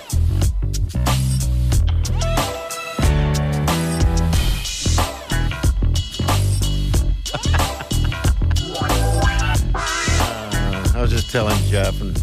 just 11.26 11.32
telling 11.32 11.56
Jeff, 11.64 12.00
and 12.00 12.16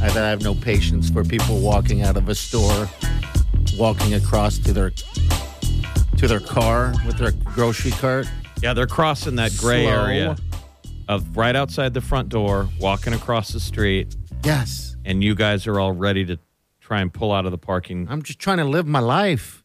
I, 0.00 0.08
that 0.08 0.22
I 0.22 0.30
have 0.30 0.42
no 0.42 0.54
patience 0.54 1.10
for 1.10 1.24
people 1.24 1.60
walking 1.60 2.02
out 2.02 2.16
of 2.16 2.28
a 2.28 2.34
store, 2.34 2.88
walking 3.76 4.14
across 4.14 4.58
to 4.58 4.72
their 4.72 4.90
to 6.18 6.28
their 6.28 6.40
car 6.40 6.94
with 7.06 7.18
their 7.18 7.32
grocery 7.32 7.90
cart. 7.92 8.28
Yeah, 8.62 8.74
they're 8.74 8.86
crossing 8.86 9.36
that 9.36 9.56
gray 9.56 9.84
Slow. 9.84 10.04
area 10.04 10.36
of 11.08 11.36
right 11.36 11.54
outside 11.56 11.94
the 11.94 12.00
front 12.00 12.28
door, 12.28 12.68
walking 12.80 13.12
across 13.12 13.52
the 13.52 13.60
street, 13.60 14.14
Yes, 14.42 14.96
and 15.04 15.22
you 15.22 15.34
guys 15.34 15.66
are 15.66 15.78
all 15.80 15.92
ready 15.92 16.24
to 16.26 16.38
try 16.80 17.00
and 17.00 17.12
pull 17.12 17.32
out 17.32 17.46
of 17.46 17.50
the 17.50 17.58
parking, 17.58 18.06
I'm 18.08 18.22
just 18.22 18.38
trying 18.38 18.58
to 18.58 18.64
live 18.64 18.86
my 18.86 19.00
life. 19.00 19.64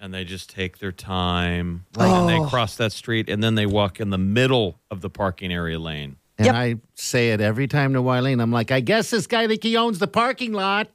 and 0.00 0.12
they 0.14 0.24
just 0.24 0.50
take 0.50 0.78
their 0.78 0.92
time, 0.92 1.86
and 1.98 2.28
they 2.28 2.38
oh. 2.38 2.46
cross 2.46 2.76
that 2.76 2.92
street, 2.92 3.28
and 3.28 3.42
then 3.42 3.54
they 3.54 3.66
walk 3.66 3.98
in 3.98 4.10
the 4.10 4.18
middle 4.18 4.78
of 4.90 5.00
the 5.00 5.10
parking 5.10 5.52
area 5.52 5.78
lane. 5.78 6.16
And 6.38 6.46
Yep. 6.46 6.54
I 6.54 6.76
say 6.94 7.30
it 7.30 7.40
every 7.40 7.66
time 7.66 7.94
to 7.94 8.00
Wileen. 8.00 8.40
I'm 8.40 8.52
like, 8.52 8.70
I 8.70 8.80
guess 8.80 9.10
this 9.10 9.26
guy 9.26 9.46
think 9.48 9.62
he 9.62 9.76
owns 9.76 9.98
the 9.98 10.06
parking 10.06 10.52
lot. 10.52 10.88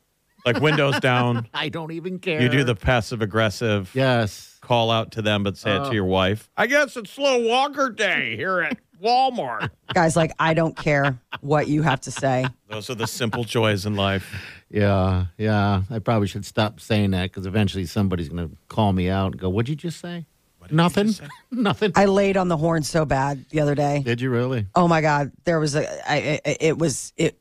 Like 0.46 0.60
windows 0.60 1.00
down, 1.00 1.48
I 1.54 1.70
don't 1.70 1.92
even 1.92 2.20
care. 2.20 2.42
you 2.42 2.50
do 2.50 2.64
the 2.64 2.76
passive 2.76 3.22
aggressive 3.22 3.90
yes. 3.94 4.58
call 4.62 4.92
out 4.92 5.12
to 5.14 5.22
them, 5.22 5.44
but 5.44 5.56
say 5.58 5.76
it 5.76 5.80
to 5.80 5.90
oh. 5.90 5.92
your 5.92 6.06
wife. 6.06 6.50
I 6.58 6.68
guess 6.68 6.98
it's 6.98 7.12
slow 7.12 7.40
walker 7.48 7.90
day 7.90 8.36
here 8.36 8.60
at 8.60 8.78
Walmart. 9.02 9.70
Guys, 9.94 10.16
like, 10.16 10.32
I 10.40 10.54
don't 10.54 10.76
care 10.76 11.20
what 11.42 11.68
you 11.68 11.82
have 11.82 12.02
to 12.02 12.12
say. 12.12 12.46
Those 12.68 12.90
are 12.90 12.96
the 12.96 13.08
simple 13.08 13.44
joys 13.44 13.86
in 13.86 13.96
life. 13.96 14.34
Yeah, 14.70 15.26
yeah. 15.38 15.84
I 15.90 16.00
probably 16.00 16.28
should 16.28 16.46
stop 16.46 16.80
saying 16.80 17.12
that 17.12 17.32
because 17.32 17.46
eventually 17.46 17.86
somebody's 17.86 18.30
going 18.30 18.50
to 18.50 18.56
call 18.68 18.92
me 18.92 19.10
out 19.10 19.34
and 19.34 19.40
go, 19.40 19.50
"What'd 19.50 19.70
you 19.70 19.76
just 19.76 20.00
say?" 20.00 20.26
Nothing. 20.72 21.14
Nothing. 21.52 21.92
I 21.96 22.06
laid 22.06 22.38
on 22.38 22.48
the 22.48 22.58
horn 22.58 22.84
so 22.84 23.06
bad 23.06 23.46
the 23.50 23.62
other 23.62 23.76
day. 23.76 24.02
Did 24.04 24.22
you 24.22 24.30
really? 24.30 24.68
Oh 24.76 24.88
my 24.88 25.02
God, 25.02 25.32
there 25.44 25.60
was 25.60 25.76
a. 25.76 26.12
I, 26.12 26.40
I, 26.46 26.58
it 26.60 26.78
was 26.78 27.14
it. 27.18 27.40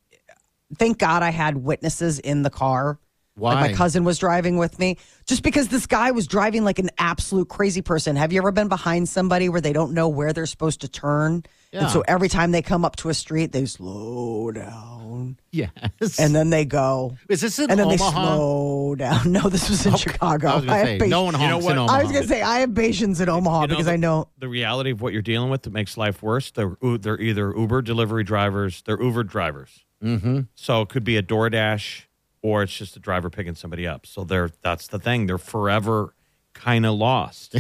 Thank 0.79 0.99
God 0.99 1.23
I 1.23 1.31
had 1.31 1.57
witnesses 1.57 2.19
in 2.19 2.43
the 2.43 2.51
car. 2.51 2.99
Why? 3.35 3.55
Like 3.55 3.71
my 3.71 3.77
cousin 3.77 4.05
was 4.05 4.19
driving 4.19 4.59
with 4.59 4.79
me, 4.79 4.99
just 5.27 5.43
because 5.43 5.69
this 5.69 5.87
guy 5.87 6.11
was 6.11 6.27
driving 6.27 6.65
like 6.65 6.79
an 6.79 6.91
absolute 6.99 7.49
crazy 7.49 7.81
person. 7.81 8.17
Have 8.17 8.33
you 8.33 8.39
ever 8.39 8.53
been 8.53 8.69
behind 8.69 9.09
somebody 9.09 9.49
where 9.49 9.61
they 9.61 9.73
don't 9.73 9.93
know 9.95 10.09
where 10.09 10.33
they're 10.33 10.47
supposed 10.47 10.83
to 10.83 10.89
turn, 10.89 11.45
Yeah. 11.73 11.83
and 11.85 11.91
so 11.91 12.03
every 12.07 12.29
time 12.29 12.53
they 12.53 12.61
come 12.63 12.85
up 12.85 12.97
to 12.97 13.09
a 13.09 13.15
street, 13.15 13.53
they 13.53 13.65
slow 13.65 14.51
down, 14.53 15.39
Yes. 15.51 15.71
and 16.19 16.35
then 16.35 16.51
they 16.51 16.65
go, 16.67 17.17
is 17.31 17.41
this 17.41 17.59
in 17.59 17.71
and 17.71 17.81
then 17.81 17.89
they 17.89 17.97
slow 17.97 18.95
down. 18.95 19.33
No, 19.33 19.49
this 19.49 19.71
was 19.71 19.87
in 19.87 19.97
Chicago. 19.97 20.49
I 20.49 20.55
was 20.57 20.65
going 20.67 20.79
to 20.85 20.87
have 20.91 21.01
say, 21.01 21.09
no 21.09 21.23
one 21.23 21.41
You 21.41 21.49
know 21.49 21.59
what? 21.59 21.73
in 21.73 21.79
I 21.79 21.83
Omaha. 21.83 21.99
I 21.99 22.03
was 22.03 22.13
gonna 22.13 22.27
say 22.27 22.43
I 22.43 22.59
have 22.61 22.75
patience 22.75 23.21
in 23.21 23.29
Omaha 23.31 23.63
You 23.63 23.67
know 23.69 23.73
because 23.75 23.87
the- 23.87 23.93
I 23.93 23.97
know 23.97 24.29
the 24.39 24.49
reality 24.49 24.91
of 24.91 25.01
what 25.01 25.13
you're 25.15 25.23
dealing 25.23 25.49
with 25.51 25.63
that 25.63 25.73
makes 25.73 25.97
life 25.97 26.23
worse. 26.23 26.51
They're 26.51 26.77
u- 26.83 26.99
they're 26.99 27.19
either 27.21 27.55
Uber 27.57 27.81
delivery 27.83 28.25
drivers, 28.25 28.83
they're 28.85 29.01
Uber 29.03 29.25
drivers. 29.25 29.85
Mm-hmm. 30.05 30.41
So 30.55 30.83
it 30.83 30.89
could 30.91 31.05
be 31.05 31.17
a 31.17 31.23
DoorDash, 31.23 32.03
or 32.43 32.63
it's 32.65 32.77
just 32.77 32.97
a 32.97 33.01
driver 33.01 33.31
picking 33.31 33.55
somebody 33.55 33.87
up. 33.87 34.05
So 34.05 34.25
they're 34.25 34.51
that's 34.63 34.89
the 34.89 34.99
thing. 34.99 35.27
They're 35.27 35.39
forever 35.39 36.15
kind 36.53 36.85
of 36.85 36.95
lost. 36.97 37.55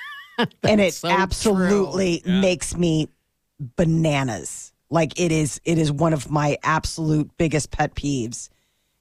and 0.62 0.80
it 0.80 0.94
so 0.94 1.08
absolutely. 1.08 2.22
Yeah. 2.24 2.40
makes 2.40 2.76
me 2.76 3.08
bananas 3.60 4.72
like 4.90 5.18
it 5.18 5.32
is 5.32 5.60
it 5.64 5.78
is 5.78 5.90
one 5.90 6.12
of 6.12 6.30
my 6.30 6.56
absolute 6.62 7.30
biggest 7.36 7.70
pet 7.70 7.94
peeves 7.94 8.48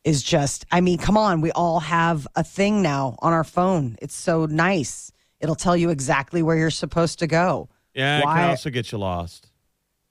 is 0.03 0.23
just 0.23 0.65
i 0.71 0.81
mean 0.81 0.97
come 0.97 1.17
on 1.17 1.41
we 1.41 1.51
all 1.51 1.79
have 1.79 2.27
a 2.35 2.43
thing 2.43 2.81
now 2.81 3.15
on 3.19 3.33
our 3.33 3.43
phone 3.43 3.95
it's 4.01 4.15
so 4.15 4.45
nice 4.45 5.11
it'll 5.39 5.55
tell 5.55 5.77
you 5.77 5.89
exactly 5.89 6.41
where 6.41 6.57
you're 6.57 6.69
supposed 6.69 7.19
to 7.19 7.27
go 7.27 7.69
yeah, 7.93 8.19
it 8.19 8.23
can 8.23 8.49
also 8.49 8.69
get 8.69 8.91
you 8.91 8.99
lost. 8.99 9.47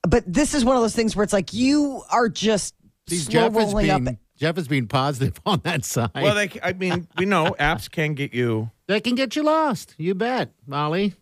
but 0.03 0.25
this 0.27 0.55
is 0.55 0.65
one 0.65 0.75
of 0.77 0.83
those 0.83 0.95
things 0.97 1.15
where 1.15 1.23
it's 1.23 1.33
like 1.33 1.53
you 1.53 2.03
are 2.11 2.29
just 2.29 2.75
See, 3.09 3.17
slow 3.17 3.33
Jeff 3.33 3.51
is 3.53 3.57
rolling 3.73 3.91
up 3.91 4.03
being 4.05 4.19
Jeff 4.37 4.59
is 4.59 4.69
being 4.69 4.87
positive 4.87 5.41
on 5.47 5.61
that 5.65 5.85
side. 5.85 6.11
Well, 6.15 6.35
they, 6.35 6.51
I 6.63 6.73
mean, 6.75 7.09
we 7.17 7.25
know 7.25 7.55
apps 7.59 7.91
can 7.91 8.15
get 8.15 8.35
you. 8.35 8.71
they 8.87 9.01
can 9.01 9.15
get 9.15 9.35
you 9.35 9.43
lost. 9.43 9.95
You 9.99 10.15
bet, 10.15 10.53
Molly. 10.67 11.15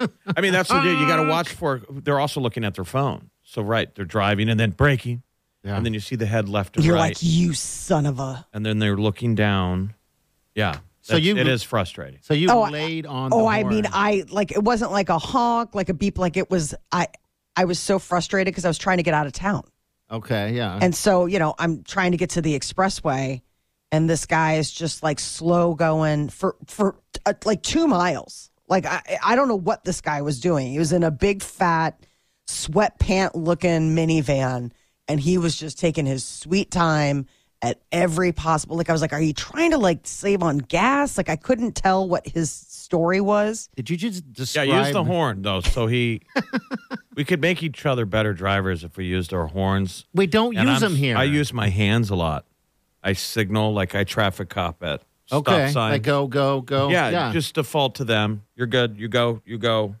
I 0.00 0.40
mean, 0.40 0.52
that's 0.52 0.68
the 0.68 0.80
deal. 0.80 0.98
You 1.00 1.06
got 1.06 1.16
to 1.22 1.28
watch 1.28 1.48
for. 1.48 1.82
They're 1.90 2.20
also 2.20 2.40
looking 2.40 2.64
at 2.64 2.74
their 2.74 2.84
phone. 2.84 3.30
So 3.42 3.62
right, 3.62 3.92
they're 3.94 4.04
driving 4.04 4.48
and 4.48 4.60
then 4.60 4.70
braking, 4.70 5.22
Yeah. 5.64 5.76
and 5.76 5.84
then 5.86 5.94
you 5.94 6.00
see 6.00 6.16
the 6.16 6.26
head 6.26 6.48
left 6.48 6.76
and 6.76 6.84
you're 6.84 6.94
right, 6.96 7.08
like 7.08 7.16
you 7.20 7.54
son 7.54 8.04
of 8.06 8.20
a 8.20 8.46
and 8.52 8.64
then 8.64 8.78
they're 8.78 8.96
looking 8.96 9.34
down. 9.34 9.94
Yeah. 10.54 10.74
So 11.00 11.14
That's- 11.14 11.24
you- 11.26 11.36
it 11.38 11.48
is 11.48 11.62
frustrating. 11.62 12.20
so 12.22 12.34
you 12.34 12.50
Oh, 12.50 12.64
laid 12.64 13.06
on. 13.06 13.30
Oh, 13.32 13.42
the 13.42 13.46
I 13.46 13.64
mean. 13.64 13.86
I 13.90 14.24
like 14.28 14.52
it 14.52 14.62
wasn't 14.62 14.92
like 14.92 15.08
a 15.08 15.18
honk, 15.18 15.74
like 15.74 15.88
a 15.88 15.94
beep, 15.94 16.18
like 16.18 16.36
it 16.36 16.50
was. 16.50 16.74
I 16.92 17.08
I 17.56 17.64
was 17.64 17.78
so 17.78 17.98
frustrated 17.98 18.52
because 18.52 18.64
I 18.66 18.68
was 18.68 18.78
trying 18.78 18.98
to 18.98 19.02
get 19.02 19.14
out 19.14 19.26
of 19.26 19.32
town, 19.32 19.64
okay, 20.10 20.52
yeah. 20.54 20.78
and 20.80 20.94
so 20.94 21.24
you 21.26 21.38
know 21.38 21.54
I'm 21.58 21.82
trying 21.82 22.10
to 22.12 22.18
get 22.18 22.30
to 22.30 22.42
the 22.42 22.56
expressway, 22.58 23.40
and 23.90 24.08
this 24.10 24.26
guy 24.26 24.54
is 24.56 24.70
just 24.70 25.02
like 25.02 25.18
slow 25.18 25.74
going 25.74 26.28
for 26.28 26.54
for 26.66 26.96
uh, 27.24 27.32
like 27.46 27.62
two 27.62 27.86
miles. 27.88 28.50
Like 28.68 28.86
I 28.86 29.02
I 29.24 29.36
don't 29.36 29.48
know 29.48 29.56
what 29.56 29.84
this 29.84 30.00
guy 30.00 30.22
was 30.22 30.40
doing. 30.40 30.70
He 30.72 30.78
was 30.78 30.92
in 30.92 31.02
a 31.02 31.10
big 31.10 31.42
fat 31.42 32.04
sweatpant 32.46 33.30
looking 33.34 33.94
minivan, 33.94 34.72
and 35.06 35.20
he 35.20 35.38
was 35.38 35.56
just 35.58 35.78
taking 35.78 36.06
his 36.06 36.24
sweet 36.24 36.70
time 36.70 37.26
at 37.62 37.80
every 37.92 38.32
possible. 38.32 38.76
Like 38.76 38.88
I 38.88 38.92
was 38.92 39.00
like, 39.02 39.12
are 39.12 39.20
you 39.20 39.32
trying 39.32 39.72
to 39.72 39.78
like 39.78 40.00
save 40.04 40.42
on 40.42 40.58
gas? 40.58 41.16
Like 41.16 41.28
I 41.28 41.36
couldn't 41.36 41.72
tell 41.74 42.08
what 42.08 42.26
his 42.26 42.50
story 42.50 43.20
was. 43.20 43.68
Did 43.76 43.90
you 43.90 43.96
just 43.96 44.54
Yeah, 44.54 44.62
use 44.62 44.92
the 44.92 45.04
horn 45.04 45.42
though. 45.42 45.60
So 45.60 45.86
he, 45.88 46.22
we 47.16 47.24
could 47.24 47.40
make 47.40 47.62
each 47.62 47.84
other 47.84 48.06
better 48.06 48.32
drivers 48.32 48.84
if 48.84 48.96
we 48.96 49.04
used 49.06 49.32
our 49.34 49.46
horns. 49.48 50.06
We 50.14 50.26
don't 50.26 50.56
And 50.56 50.68
use 50.68 50.82
I'm- 50.82 50.92
them 50.92 50.96
here. 50.96 51.16
I 51.16 51.24
use 51.24 51.52
my 51.52 51.68
hands 51.68 52.10
a 52.10 52.14
lot. 52.16 52.44
I 53.02 53.12
signal 53.12 53.72
like 53.74 53.94
I 53.94 54.04
traffic 54.04 54.48
cop 54.50 54.82
at 54.82 55.00
stop 55.00 55.06
okay. 55.32 55.70
sign. 55.72 55.92
Like 55.92 56.02
go, 56.02 56.26
go, 56.26 56.60
go. 56.60 56.88
yeah, 56.90 57.32
just 57.32 57.54
default 57.54 57.96
to 57.96 58.04
them. 58.04 58.42
You're 58.56 58.66
good. 58.66 58.96
You 58.98 59.08
go. 59.08 59.40
You 59.44 59.58
go. 59.58 59.94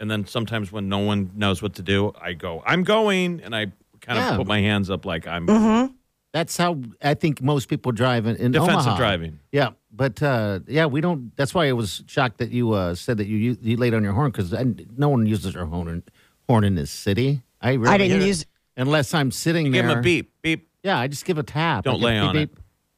And 0.00 0.08
then 0.10 0.26
sometimes 0.26 0.70
when 0.70 0.88
no 0.88 0.98
one 0.98 1.30
knows 1.34 1.60
what 1.60 1.74
to 1.74 1.82
do, 1.82 2.12
I 2.20 2.32
go. 2.34 2.62
I'm 2.64 2.84
going, 2.84 3.40
and 3.42 3.54
I 3.54 3.66
kind 4.00 4.18
of 4.18 4.24
Yeah. 4.24 4.36
put 4.36 4.46
my 4.46 4.60
hands 4.60 4.90
up 4.90 5.04
like 5.04 5.26
I'm 5.26 5.46
Mm-hmm. 5.46 5.92
That's 6.32 6.56
how 6.58 6.78
I 7.02 7.14
think 7.14 7.40
most 7.42 7.68
people 7.68 7.90
drive 7.90 8.26
in, 8.26 8.36
in 8.36 8.52
defensive 8.52 8.74
Omaha. 8.80 8.96
driving. 8.98 9.40
Yeah, 9.50 9.70
but 9.90 10.22
uh, 10.22 10.60
yeah, 10.68 10.84
we 10.86 11.00
don't. 11.00 11.34
That's 11.36 11.54
why 11.54 11.68
I 11.68 11.72
was 11.72 12.04
shocked 12.06 12.38
that 12.38 12.50
you 12.52 12.72
uh, 12.72 12.94
said 12.94 13.16
that 13.16 13.26
you 13.26 13.36
you, 13.38 13.56
you 13.62 13.76
laid 13.78 13.94
on 13.94 14.04
your 14.04 14.12
horn 14.12 14.30
because 14.30 14.52
no 14.96 15.08
one 15.08 15.24
uses 15.26 15.54
their 15.54 15.64
horn 15.64 15.88
in, 15.88 16.02
horn 16.46 16.64
in 16.64 16.74
this 16.74 16.90
city. 16.90 17.42
I 17.62 17.72
really 17.72 17.88
I 17.94 17.98
didn't 17.98 18.26
use. 18.26 18.44
unless 18.76 19.14
I'm 19.14 19.30
sitting 19.32 19.66
You 19.66 19.72
there. 19.72 19.82
give 19.82 19.90
him 19.90 19.98
a 19.98 20.02
beep, 20.02 20.32
beep. 20.42 20.68
Yeah, 20.84 20.98
I 20.98 21.08
just 21.08 21.24
give 21.24 21.38
a 21.38 21.42
tap. 21.42 21.84
Don't 21.84 22.00
lay 22.00 22.18
on 22.18 22.36
it. 22.36 22.50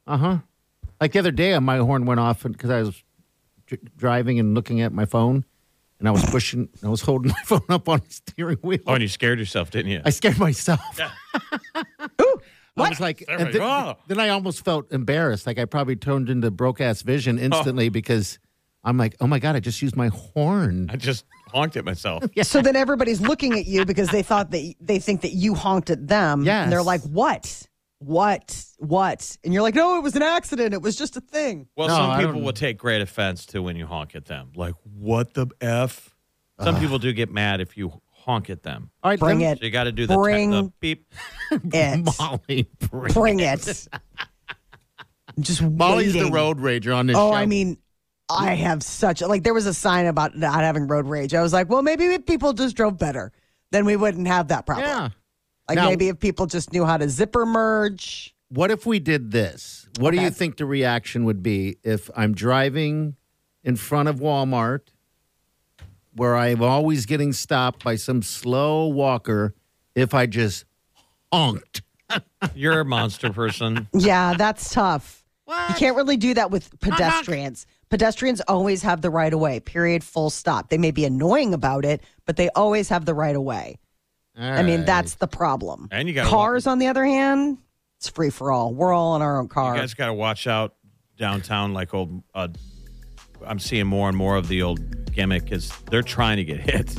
Uh 0.05 0.17
huh. 0.17 0.37
Like 1.01 1.11
the 1.13 1.19
other 1.19 1.31
day, 1.31 1.57
my 1.59 1.77
horn 1.77 2.05
went 2.05 2.19
off 2.19 2.43
because 2.43 2.69
I 2.69 2.83
was 2.83 3.03
dr- 3.65 3.81
driving 3.97 4.39
and 4.39 4.53
looking 4.53 4.81
at 4.81 4.93
my 4.93 5.05
phone, 5.05 5.43
and 5.99 6.07
I 6.07 6.11
was 6.11 6.23
pushing. 6.25 6.69
I 6.83 6.89
was 6.89 7.01
holding 7.01 7.31
my 7.31 7.41
phone 7.45 7.65
up 7.69 7.89
on 7.89 7.99
the 8.07 8.13
steering 8.13 8.57
wheel. 8.61 8.79
Oh, 8.87 8.93
and 8.93 9.01
you 9.01 9.07
scared 9.07 9.39
yourself, 9.39 9.71
didn't 9.71 9.91
you? 9.91 10.01
I 10.05 10.11
scared 10.11 10.37
myself. 10.39 10.79
I 12.77 12.89
was 12.89 12.99
like, 12.99 13.23
There 13.27 13.35
and 13.37 13.47
we 13.47 13.51
then, 13.53 13.61
go. 13.61 13.97
then 14.07 14.19
I 14.19 14.29
almost 14.29 14.63
felt 14.63 14.91
embarrassed. 14.93 15.45
Like 15.45 15.59
I 15.59 15.65
probably 15.65 15.95
turned 15.95 16.29
into 16.29 16.49
broke 16.51 16.79
ass 16.81 17.01
vision 17.01 17.37
Oh. 17.37 17.43
instantly 17.43 17.89
because 17.89 18.39
I'm 18.83 18.97
like, 18.97 19.15
oh 19.19 19.27
my 19.27 19.39
God, 19.39 19.55
I 19.55 19.59
just 19.59 19.81
used 19.81 19.95
my 19.95 20.07
horn. 20.07 20.89
I 20.89 20.95
just 20.95 21.25
honked 21.53 21.75
at 21.77 21.83
myself. 21.85 22.23
So 22.43 22.61
then 22.61 22.75
everybody's 22.75 23.21
looking 23.21 23.53
at 23.59 23.65
you 23.65 23.85
because 23.85 24.07
they 24.09 24.23
thought 24.23 24.51
that 24.51 24.73
they 24.79 24.99
think 24.99 25.21
that 25.21 25.33
you 25.33 25.53
honked 25.53 25.89
at 25.89 26.07
them. 26.07 26.47
And 26.47 26.71
they're 26.71 26.81
like, 26.81 27.01
what? 27.01 27.67
What? 28.03 28.65
What? 28.79 29.37
And 29.43 29.53
you're 29.53 29.61
like, 29.61 29.75
no, 29.75 29.95
it 29.97 30.01
was 30.01 30.15
an 30.15 30.23
accident. 30.23 30.73
It 30.73 30.81
was 30.81 30.95
just 30.95 31.17
a 31.17 31.21
thing. 31.21 31.67
Well, 31.77 31.87
No, 31.87 31.95
some 31.95 32.09
I 32.09 32.23
people 32.25 32.41
will 32.41 32.51
take 32.51 32.77
great 32.79 32.99
offense 33.01 33.45
to 33.47 33.61
when 33.61 33.75
you 33.75 33.85
honk 33.85 34.15
at 34.15 34.25
them. 34.25 34.51
Like, 34.55 34.73
what 34.83 35.35
the 35.35 35.47
f? 35.61 36.15
Some 36.63 36.79
people 36.79 36.97
do 36.99 37.13
get 37.13 37.31
mad 37.31 37.61
if 37.61 37.77
you 37.77 38.01
honk 38.11 38.49
at 38.49 38.63
them. 38.63 38.89
All 39.03 39.09
right, 39.11 39.19
Bring 39.19 39.39
then- 39.39 39.53
it. 39.53 39.59
So 39.59 39.65
you 39.65 39.71
got 39.71 39.83
to 39.85 39.91
do 39.91 40.07
the, 40.07 40.15
Bring 40.15 40.49
the 40.51 40.73
beep. 40.79 41.11
it. 41.51 42.09
Molly. 42.19 42.67
Bring 42.89 43.13
Bring 43.13 43.39
it. 43.39 43.87
I'm 45.37 45.43
just 45.43 45.61
Molly's 45.61 46.13
the 46.13 46.29
road 46.31 46.57
rager 46.59 46.95
on 46.95 47.05
this 47.07 47.15
Oh, 47.15 47.29
show. 47.31 47.33
I 47.35 47.45
mean, 47.45 47.77
I 48.29 48.53
have 48.55 48.81
such 48.83 49.21
like 49.21 49.43
there 49.43 49.53
was 49.53 49.65
a 49.65 49.73
sign 49.73 50.05
about 50.07 50.35
not 50.37 50.61
having 50.61 50.87
road 50.87 51.05
rage. 51.05 51.33
I 51.33 51.41
was 51.41 51.53
like, 51.53 51.69
well, 51.69 51.81
maybe 51.81 52.05
if 52.05 52.25
people 52.25 52.53
just 52.53 52.75
drove 52.75 52.97
better, 52.97 53.31
then 53.71 53.85
we 53.85 53.95
wouldn't 53.95 54.27
have 54.27 54.47
that 54.49 54.65
problem. 54.65 54.87
yeah. 54.87 55.09
Like 55.71 55.77
Now- 55.77 55.89
maybe 55.89 56.09
if 56.09 56.19
people 56.19 56.47
just 56.47 56.73
knew 56.73 56.83
how 56.83 56.97
to 56.97 57.07
zipper 57.07 57.45
merge. 57.45 58.35
What 58.49 58.71
if 58.71 58.85
we 58.85 58.99
did 58.99 59.31
this? 59.31 59.87
What 59.99 60.11
do 60.11 60.21
you 60.21 60.29
think 60.29 60.57
the 60.57 60.65
reaction 60.65 61.23
would 61.23 61.41
be 61.41 61.77
if 61.81 62.09
I'm 62.13 62.33
driving 62.33 63.15
in 63.63 63.77
front 63.77 64.09
of 64.09 64.17
Walmart 64.17 64.81
where 66.13 66.35
I'm 66.35 66.61
always 66.61 67.05
getting 67.05 67.31
stopped 67.31 67.85
by 67.85 67.95
some 67.95 68.21
slow 68.21 68.87
walker 68.87 69.55
if 69.95 70.13
I 70.13 70.25
just 70.25 70.65
honked? 71.31 71.83
You're 72.53 72.81
a 72.81 72.85
monster 72.85 73.31
person. 73.31 73.87
Yeah, 73.93 74.33
that's 74.33 74.73
tough. 74.73 75.23
You 75.47 75.75
can't 75.75 75.95
really 75.95 76.17
do 76.17 76.33
that 76.33 76.51
with 76.51 76.77
pedestrians. 76.81 77.65
Pedestrians 77.89 78.41
always 78.41 78.81
have 78.83 79.01
the 79.01 79.09
right 79.09 79.33
of 79.33 79.39
way. 79.39 79.61
Period. 79.61 80.03
Full 80.03 80.29
stop. 80.29 80.69
They 80.69 80.77
may 80.77 80.91
be 80.91 81.05
annoying 81.05 81.53
about 81.53 81.85
it, 81.85 82.01
but 82.25 82.35
they 82.35 82.49
always 82.49 82.89
have 82.89 83.05
the 83.05 83.13
right 83.13 83.35
of 83.35 83.41
way. 83.43 83.77
I 84.37 84.63
mean, 84.63 84.85
that's 84.85 85.15
the 85.15 85.27
problem. 85.27 85.87
And 85.91 86.07
you 86.07 86.13
gotta 86.13 86.29
cars, 86.29 86.67
on 86.67 86.79
the 86.79 86.87
other 86.87 87.05
hand, 87.05 87.57
it's 87.97 88.09
free 88.09 88.29
for 88.29 88.51
all. 88.51 88.73
We're 88.73 88.93
all 88.93 89.15
in 89.15 89.21
our 89.21 89.39
own 89.39 89.47
car. 89.47 89.75
You 89.75 89.81
guys 89.81 89.93
got 89.93 90.07
to 90.07 90.13
watch 90.13 90.47
out 90.47 90.75
downtown. 91.17 91.73
Like 91.73 91.93
old, 91.93 92.23
uh, 92.33 92.47
I'm 93.45 93.59
seeing 93.59 93.87
more 93.87 94.07
and 94.07 94.17
more 94.17 94.37
of 94.37 94.47
the 94.47 94.61
old 94.63 95.13
gimmick 95.13 95.51
is 95.51 95.71
they're 95.91 96.01
trying 96.01 96.37
to 96.37 96.43
get 96.43 96.59
hit. 96.61 96.95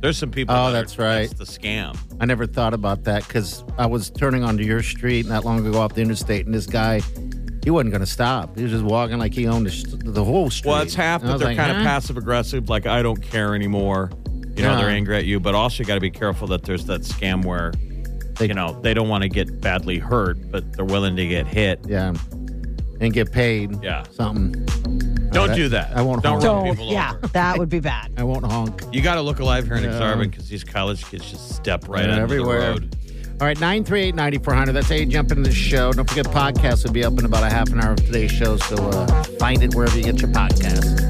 There's 0.00 0.18
some 0.18 0.30
people. 0.30 0.54
Oh, 0.54 0.64
that 0.64 0.68
are- 0.68 0.72
that's 0.82 0.98
right. 0.98 1.28
That's 1.36 1.50
the 1.58 1.60
scam. 1.60 1.96
I 2.20 2.26
never 2.26 2.46
thought 2.46 2.74
about 2.74 3.04
that 3.04 3.26
because 3.26 3.64
I 3.78 3.86
was 3.86 4.10
turning 4.10 4.44
onto 4.44 4.62
your 4.62 4.82
street 4.82 5.26
not 5.26 5.44
long 5.44 5.66
ago 5.66 5.80
off 5.80 5.94
the 5.94 6.02
interstate, 6.02 6.44
and 6.46 6.54
this 6.54 6.66
guy, 6.66 7.00
he 7.64 7.70
wasn't 7.70 7.90
going 7.92 8.00
to 8.02 8.06
stop. 8.06 8.54
He 8.56 8.62
was 8.62 8.70
just 8.72 8.84
walking 8.84 9.18
like 9.18 9.32
he 9.34 9.48
owned 9.48 9.66
the, 9.66 9.70
sh- 9.70 9.84
the 9.88 10.22
whole 10.22 10.50
street. 10.50 10.70
Well, 10.70 10.82
it's 10.82 10.94
half 10.94 11.22
And 11.22 11.30
that 11.30 11.38
they're 11.38 11.48
like, 11.48 11.56
kind 11.56 11.70
of 11.72 11.78
huh? 11.78 11.82
passive 11.84 12.16
aggressive, 12.18 12.68
like 12.68 12.86
I 12.86 13.02
don't 13.02 13.20
care 13.22 13.54
anymore. 13.54 14.10
You 14.56 14.62
know, 14.62 14.76
they're 14.76 14.88
angry 14.88 15.16
at 15.16 15.24
you, 15.26 15.38
but 15.40 15.54
also 15.54 15.82
you 15.82 15.86
got 15.86 15.94
to 15.96 16.00
be 16.00 16.10
careful 16.10 16.46
that 16.48 16.62
there's 16.62 16.86
that 16.86 17.02
scam 17.02 17.44
where, 17.44 17.72
They- 18.38 18.48
you 18.48 18.54
know, 18.54 18.78
they 18.82 18.94
don't 18.94 19.08
want 19.08 19.22
to 19.22 19.28
get 19.28 19.60
badly 19.60 19.98
hurt, 19.98 20.38
but 20.50 20.72
they're 20.74 20.84
willing 20.84 21.16
to 21.16 21.26
get 21.26 21.46
hit. 21.46 21.80
Yeah, 21.86 22.14
and 23.00 23.12
get 23.12 23.30
paid. 23.32 23.82
Yeah. 23.82 24.04
something. 24.12 24.52
Don't 25.32 25.48
right. 25.50 25.56
do 25.56 25.68
that. 25.68 25.94
I 25.94 26.00
won't 26.00 26.22
Don't 26.22 26.40
honk. 26.40 26.44
run 26.44 26.64
Don't. 26.66 26.76
people 26.76 26.92
Yeah, 26.92 27.10
over. 27.16 27.26
that 27.28 27.58
would 27.58 27.68
be 27.68 27.80
bad. 27.80 28.10
I 28.16 28.22
won't 28.24 28.46
honk. 28.46 28.82
You 28.92 29.02
got 29.02 29.16
to 29.16 29.20
look 29.20 29.38
alive 29.40 29.66
here 29.66 29.76
in 29.76 29.84
Yeah. 29.84 29.90
Exarban 29.90 30.30
because 30.30 30.48
these 30.48 30.64
college 30.64 31.04
kids 31.04 31.30
just 31.30 31.50
step 31.54 31.86
right 31.88 32.04
Yeah, 32.06 32.12
onto 32.12 32.22
everywhere. 32.22 32.60
the 32.60 32.66
road. 32.80 32.96
All 33.38 33.46
right, 33.46 33.60
938 33.60 34.14
9400. 34.14 34.72
That's 34.72 34.88
how 34.88 34.94
you 34.94 35.04
jump 35.04 35.30
into 35.30 35.42
the 35.42 35.52
show. 35.54 35.92
Don't 35.92 36.08
forget, 36.08 36.24
podcast 36.26 36.84
will 36.86 36.92
be 36.92 37.04
up 37.04 37.18
in 37.18 37.26
about 37.26 37.42
a 37.42 37.50
half 37.50 37.68
an 37.70 37.82
hour 37.82 37.90
of 37.92 37.98
today's 37.98 38.30
show. 38.32 38.56
So 38.56 38.76
uh, 38.76 39.24
find 39.38 39.62
it 39.62 39.74
wherever 39.74 39.94
you 39.94 40.04
get 40.04 40.22
your 40.22 40.30
podcast. 40.30 41.05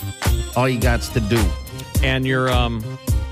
All 0.57 0.67
you 0.67 0.77
got's 0.77 1.07
to 1.07 1.21
do. 1.21 1.41
And 2.03 2.27
you're, 2.27 2.51
um, 2.51 2.83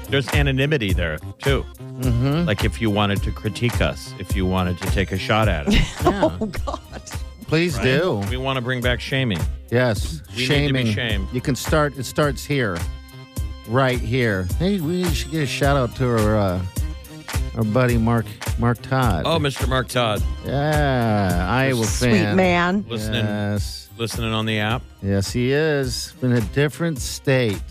there's 0.08 0.30
anonymity 0.30 0.93
there 0.93 1.17
too. 1.39 1.65
Mm-hmm. 2.01 2.45
Like 2.47 2.63
if 2.63 2.82
you 2.82 2.89
wanted 2.89 3.21
to 3.23 3.32
critique 3.32 3.79
us, 3.82 4.13
if 4.19 4.36
you 4.36 4.45
wanted 4.45 4.77
to 4.79 4.88
take 4.91 5.12
a 5.12 5.17
shot 5.17 5.47
at 5.47 5.67
us. 5.67 5.73
Yeah, 6.03 6.38
Oh 6.39 6.45
God. 6.47 6.79
please 7.47 7.77
right? 7.77 7.84
do. 7.84 8.21
We 8.29 8.38
want 8.38 8.58
to 8.58 8.62
bring 8.62 8.82
back 8.82 8.99
shaming. 8.99 9.39
Yes, 9.71 10.21
We 10.36 10.47
need 10.47 10.67
to 10.67 10.73
be 10.73 10.86
shaming. 10.86 10.86
shamed. 10.93 11.27
You 11.32 11.41
can 11.41 11.56
start. 11.56 11.97
It 11.97 12.03
starts 12.06 12.43
here, 12.45 12.77
right 13.67 13.99
here. 13.99 14.47
Hey, 14.60 14.79
we 14.79 15.03
should 15.13 15.32
get 15.32 15.43
a 15.43 15.47
shout 15.47 15.77
out 15.77 15.95
to 15.97 16.08
our 16.10 16.36
uh, 16.38 16.62
our 17.56 17.63
buddy 17.63 17.97
Mark 17.97 18.25
Mark 18.60 18.82
Todd. 18.82 19.23
Oh, 19.25 19.38
Mr. 19.39 19.67
Mark 19.67 19.88
Todd, 19.88 20.21
yeah, 20.45 21.47
Iowa 21.49 21.86
Sweet 21.86 22.10
fan. 22.12 22.25
Sweet 22.29 22.36
man. 22.36 22.86
listening, 22.88 23.25
Yes, 23.25 23.89
listening 23.97 24.34
on 24.34 24.45
the 24.45 24.60
app. 24.60 24.82
yes, 25.01 25.32
he 25.32 25.51
is 25.51 26.13
in 26.21 26.34
a 26.34 26.41
different 26.41 26.99
state. 26.99 27.62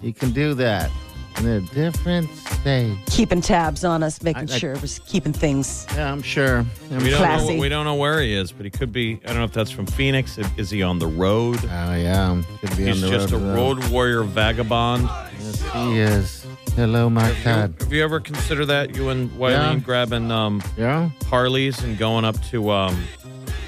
He 0.00 0.12
can 0.12 0.30
do 0.32 0.54
that 0.54 0.90
in 1.38 1.46
a 1.46 1.60
different 1.60 2.28
state. 2.34 2.96
Keeping 3.06 3.40
tabs 3.40 3.84
on 3.84 4.02
us, 4.02 4.22
making 4.22 4.50
I- 4.50 4.54
I- 4.54 4.58
sure 4.58 4.74
we're 4.74 4.88
keeping 5.06 5.32
things. 5.32 5.86
Yeah, 5.94 6.12
I'm 6.12 6.22
sure. 6.22 6.58
I'm 6.58 6.66
We 6.90 7.10
don't, 7.10 7.10
know, 7.10 7.16
Classy. 7.18 7.58
we 7.58 7.68
don't 7.68 7.84
know 7.84 7.94
where 7.94 8.20
he 8.20 8.32
is, 8.34 8.52
but 8.52 8.64
he 8.64 8.70
could 8.70 8.92
be. 8.92 9.20
I 9.24 9.28
don't 9.28 9.38
know 9.38 9.44
if 9.44 9.52
that's 9.52 9.70
from 9.70 9.86
Phoenix. 9.86 10.38
Is 10.56 10.70
he 10.70 10.82
on 10.82 10.98
the 10.98 11.06
road? 11.06 11.58
Oh 11.64 11.94
yeah, 11.94 12.42
could 12.60 12.76
be 12.76 12.86
He's 12.86 13.02
on 13.02 13.10
the 13.10 13.16
just 13.16 13.32
a 13.32 13.38
road. 13.38 13.78
road 13.82 13.90
warrior 13.90 14.22
vagabond. 14.22 15.08
Yes, 15.38 15.72
he 15.72 15.98
is. 16.00 16.46
Hello, 16.76 17.10
Mark 17.10 17.34
Todd. 17.42 17.74
Have 17.80 17.92
you 17.92 18.02
ever 18.04 18.20
considered 18.20 18.66
that? 18.66 18.94
You 18.94 19.08
and 19.08 19.36
Wiley 19.36 19.54
Yeah. 19.54 19.76
grabbing 19.76 20.30
um, 20.30 20.62
Yeah. 20.76 21.10
Harleys 21.28 21.82
and 21.82 21.98
going 21.98 22.24
up 22.24 22.40
to 22.50 22.70
um, 22.70 23.02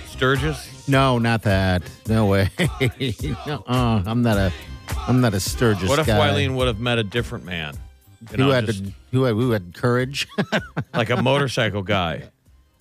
Sturgis? 0.09 0.87
No, 0.89 1.19
not 1.19 1.43
that. 1.43 1.83
No 2.09 2.27
way. 2.27 2.51
no, 3.47 3.65
uh, 3.67 4.03
I'm 4.07 4.23
not 4.23 4.37
a. 4.37 4.53
I'm 5.09 5.21
not 5.21 5.35
a 5.35 5.41
Sturgis 5.41 5.83
guy. 5.85 5.89
What 5.89 5.99
if 5.99 6.07
guy. 6.07 6.19
Wileen 6.19 6.55
would 6.57 6.67
have 6.67 6.81
met 6.81 6.99
a 6.99 7.05
different 7.05 7.45
man? 7.45 7.75
You 8.21 8.27
who 8.29 8.37
know, 8.37 8.51
had 8.53 8.67
just 8.67 8.85
who 9.11 9.25
had, 9.25 9.35
who 9.35 9.51
had 9.51 9.75
courage? 9.75 10.29
like 10.95 11.11
a 11.11 11.21
motorcycle 11.21 11.83
guy. 11.83 12.31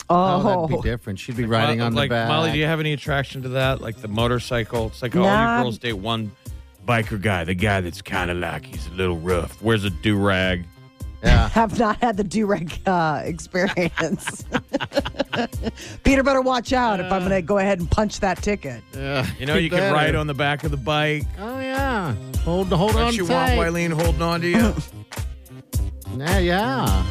oh, 0.10 0.16
Oh, 0.48 0.68
that'd 0.68 0.84
be 0.84 0.90
different. 0.90 1.18
She'd 1.20 1.38
be 1.38 1.46
riding 1.46 1.80
Mo- 1.80 1.88
on 1.88 1.94
like, 1.96 2.10
the 2.10 2.16
back. 2.16 2.28
Molly, 2.28 2.52
do 2.52 2.58
you 2.60 2.66
have 2.66 2.80
any 2.80 2.94
attraction 2.94 3.42
to 3.44 3.50
that? 3.50 3.82
Like 3.82 3.98
the 3.98 4.08
motorcycle? 4.08 4.88
It's 4.88 5.02
like 5.02 5.16
all 5.16 5.24
Nah. 5.24 5.58
you 5.58 5.64
girls 5.64 5.78
date 5.80 5.94
one 5.94 6.32
biker 6.88 7.20
guy, 7.22 7.44
the 7.44 7.54
guy 7.56 7.82
that's 7.82 8.02
kind 8.02 8.30
of 8.30 8.38
like 8.38 8.66
he's 8.66 8.86
a 8.88 8.92
little 8.92 9.18
rough, 9.18 9.62
wears 9.62 9.84
a 9.84 9.90
do 9.90 10.16
rag, 10.18 10.66
Yeah. 11.24 11.50
have 11.54 11.78
not 11.78 11.98
had 12.02 12.18
the 12.18 12.24
durag 12.24 12.80
uh, 12.88 13.22
experience. 13.24 14.44
Peter 16.04 16.24
better 16.24 16.42
watch 16.42 16.74
out 16.74 17.00
if 17.00 17.12
I'm 17.12 17.20
going 17.22 17.32
to 17.32 17.42
go 17.42 17.60
ahead 17.60 17.80
and 17.80 17.90
punch 17.90 18.20
that 18.22 18.42
ticket. 18.42 18.84
Yeah, 18.94 19.26
You 19.40 19.46
know, 19.46 19.56
you 19.56 19.70
can 19.70 19.80
better. 19.80 19.94
ride 19.94 20.16
on 20.16 20.26
the 20.28 20.34
back 20.34 20.64
of 20.64 20.72
the 20.72 20.78
bike. 20.78 21.24
Oh 21.40 21.60
yeah, 21.60 22.14
hold 22.44 22.68
hold 22.70 22.96
on 22.96 23.02
Don't 23.04 23.16
you 23.18 23.28
tight. 23.28 23.56
want 23.56 23.76
Wileen 23.76 23.92
holding 23.94 24.22
on 24.22 24.42
to 24.42 24.48
you? 24.48 24.74
Yeah, 26.18 26.40
yeah. 26.40 27.06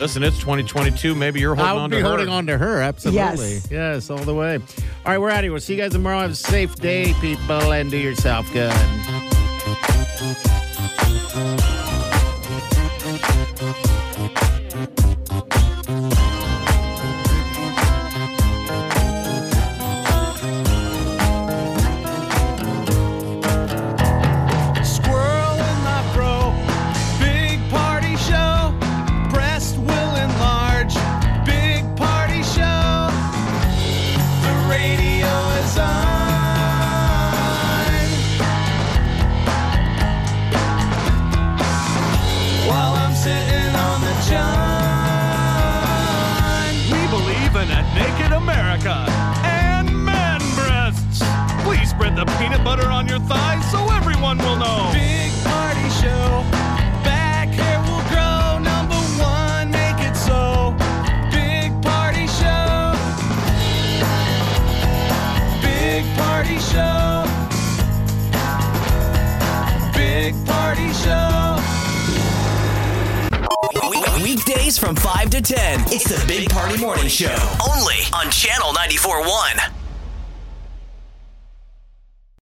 Listen, 0.00 0.24
it's 0.24 0.38
2022. 0.40 1.14
Maybe 1.14 1.38
you're 1.38 1.54
holding 1.54 1.70
I'll 1.70 1.78
on 1.78 1.88
be 1.90 1.98
to 1.98 2.02
her. 2.02 2.08
holding 2.08 2.28
on 2.28 2.46
to 2.48 2.58
her. 2.58 2.80
Absolutely. 2.80 3.20
Yes. 3.54 3.68
Yes, 3.70 4.10
all 4.10 4.18
the 4.18 4.34
way. 4.34 4.56
All 4.56 4.62
right, 5.06 5.18
we're 5.18 5.30
out 5.30 5.38
of 5.38 5.44
here. 5.44 5.52
We'll 5.52 5.60
see 5.60 5.74
you 5.76 5.80
guys 5.80 5.92
tomorrow. 5.92 6.18
Have 6.18 6.32
a 6.32 6.34
safe 6.34 6.74
day, 6.76 7.14
people, 7.20 7.72
and 7.72 7.92
do 7.92 7.96
yourself 7.96 8.52
good. 8.52 8.72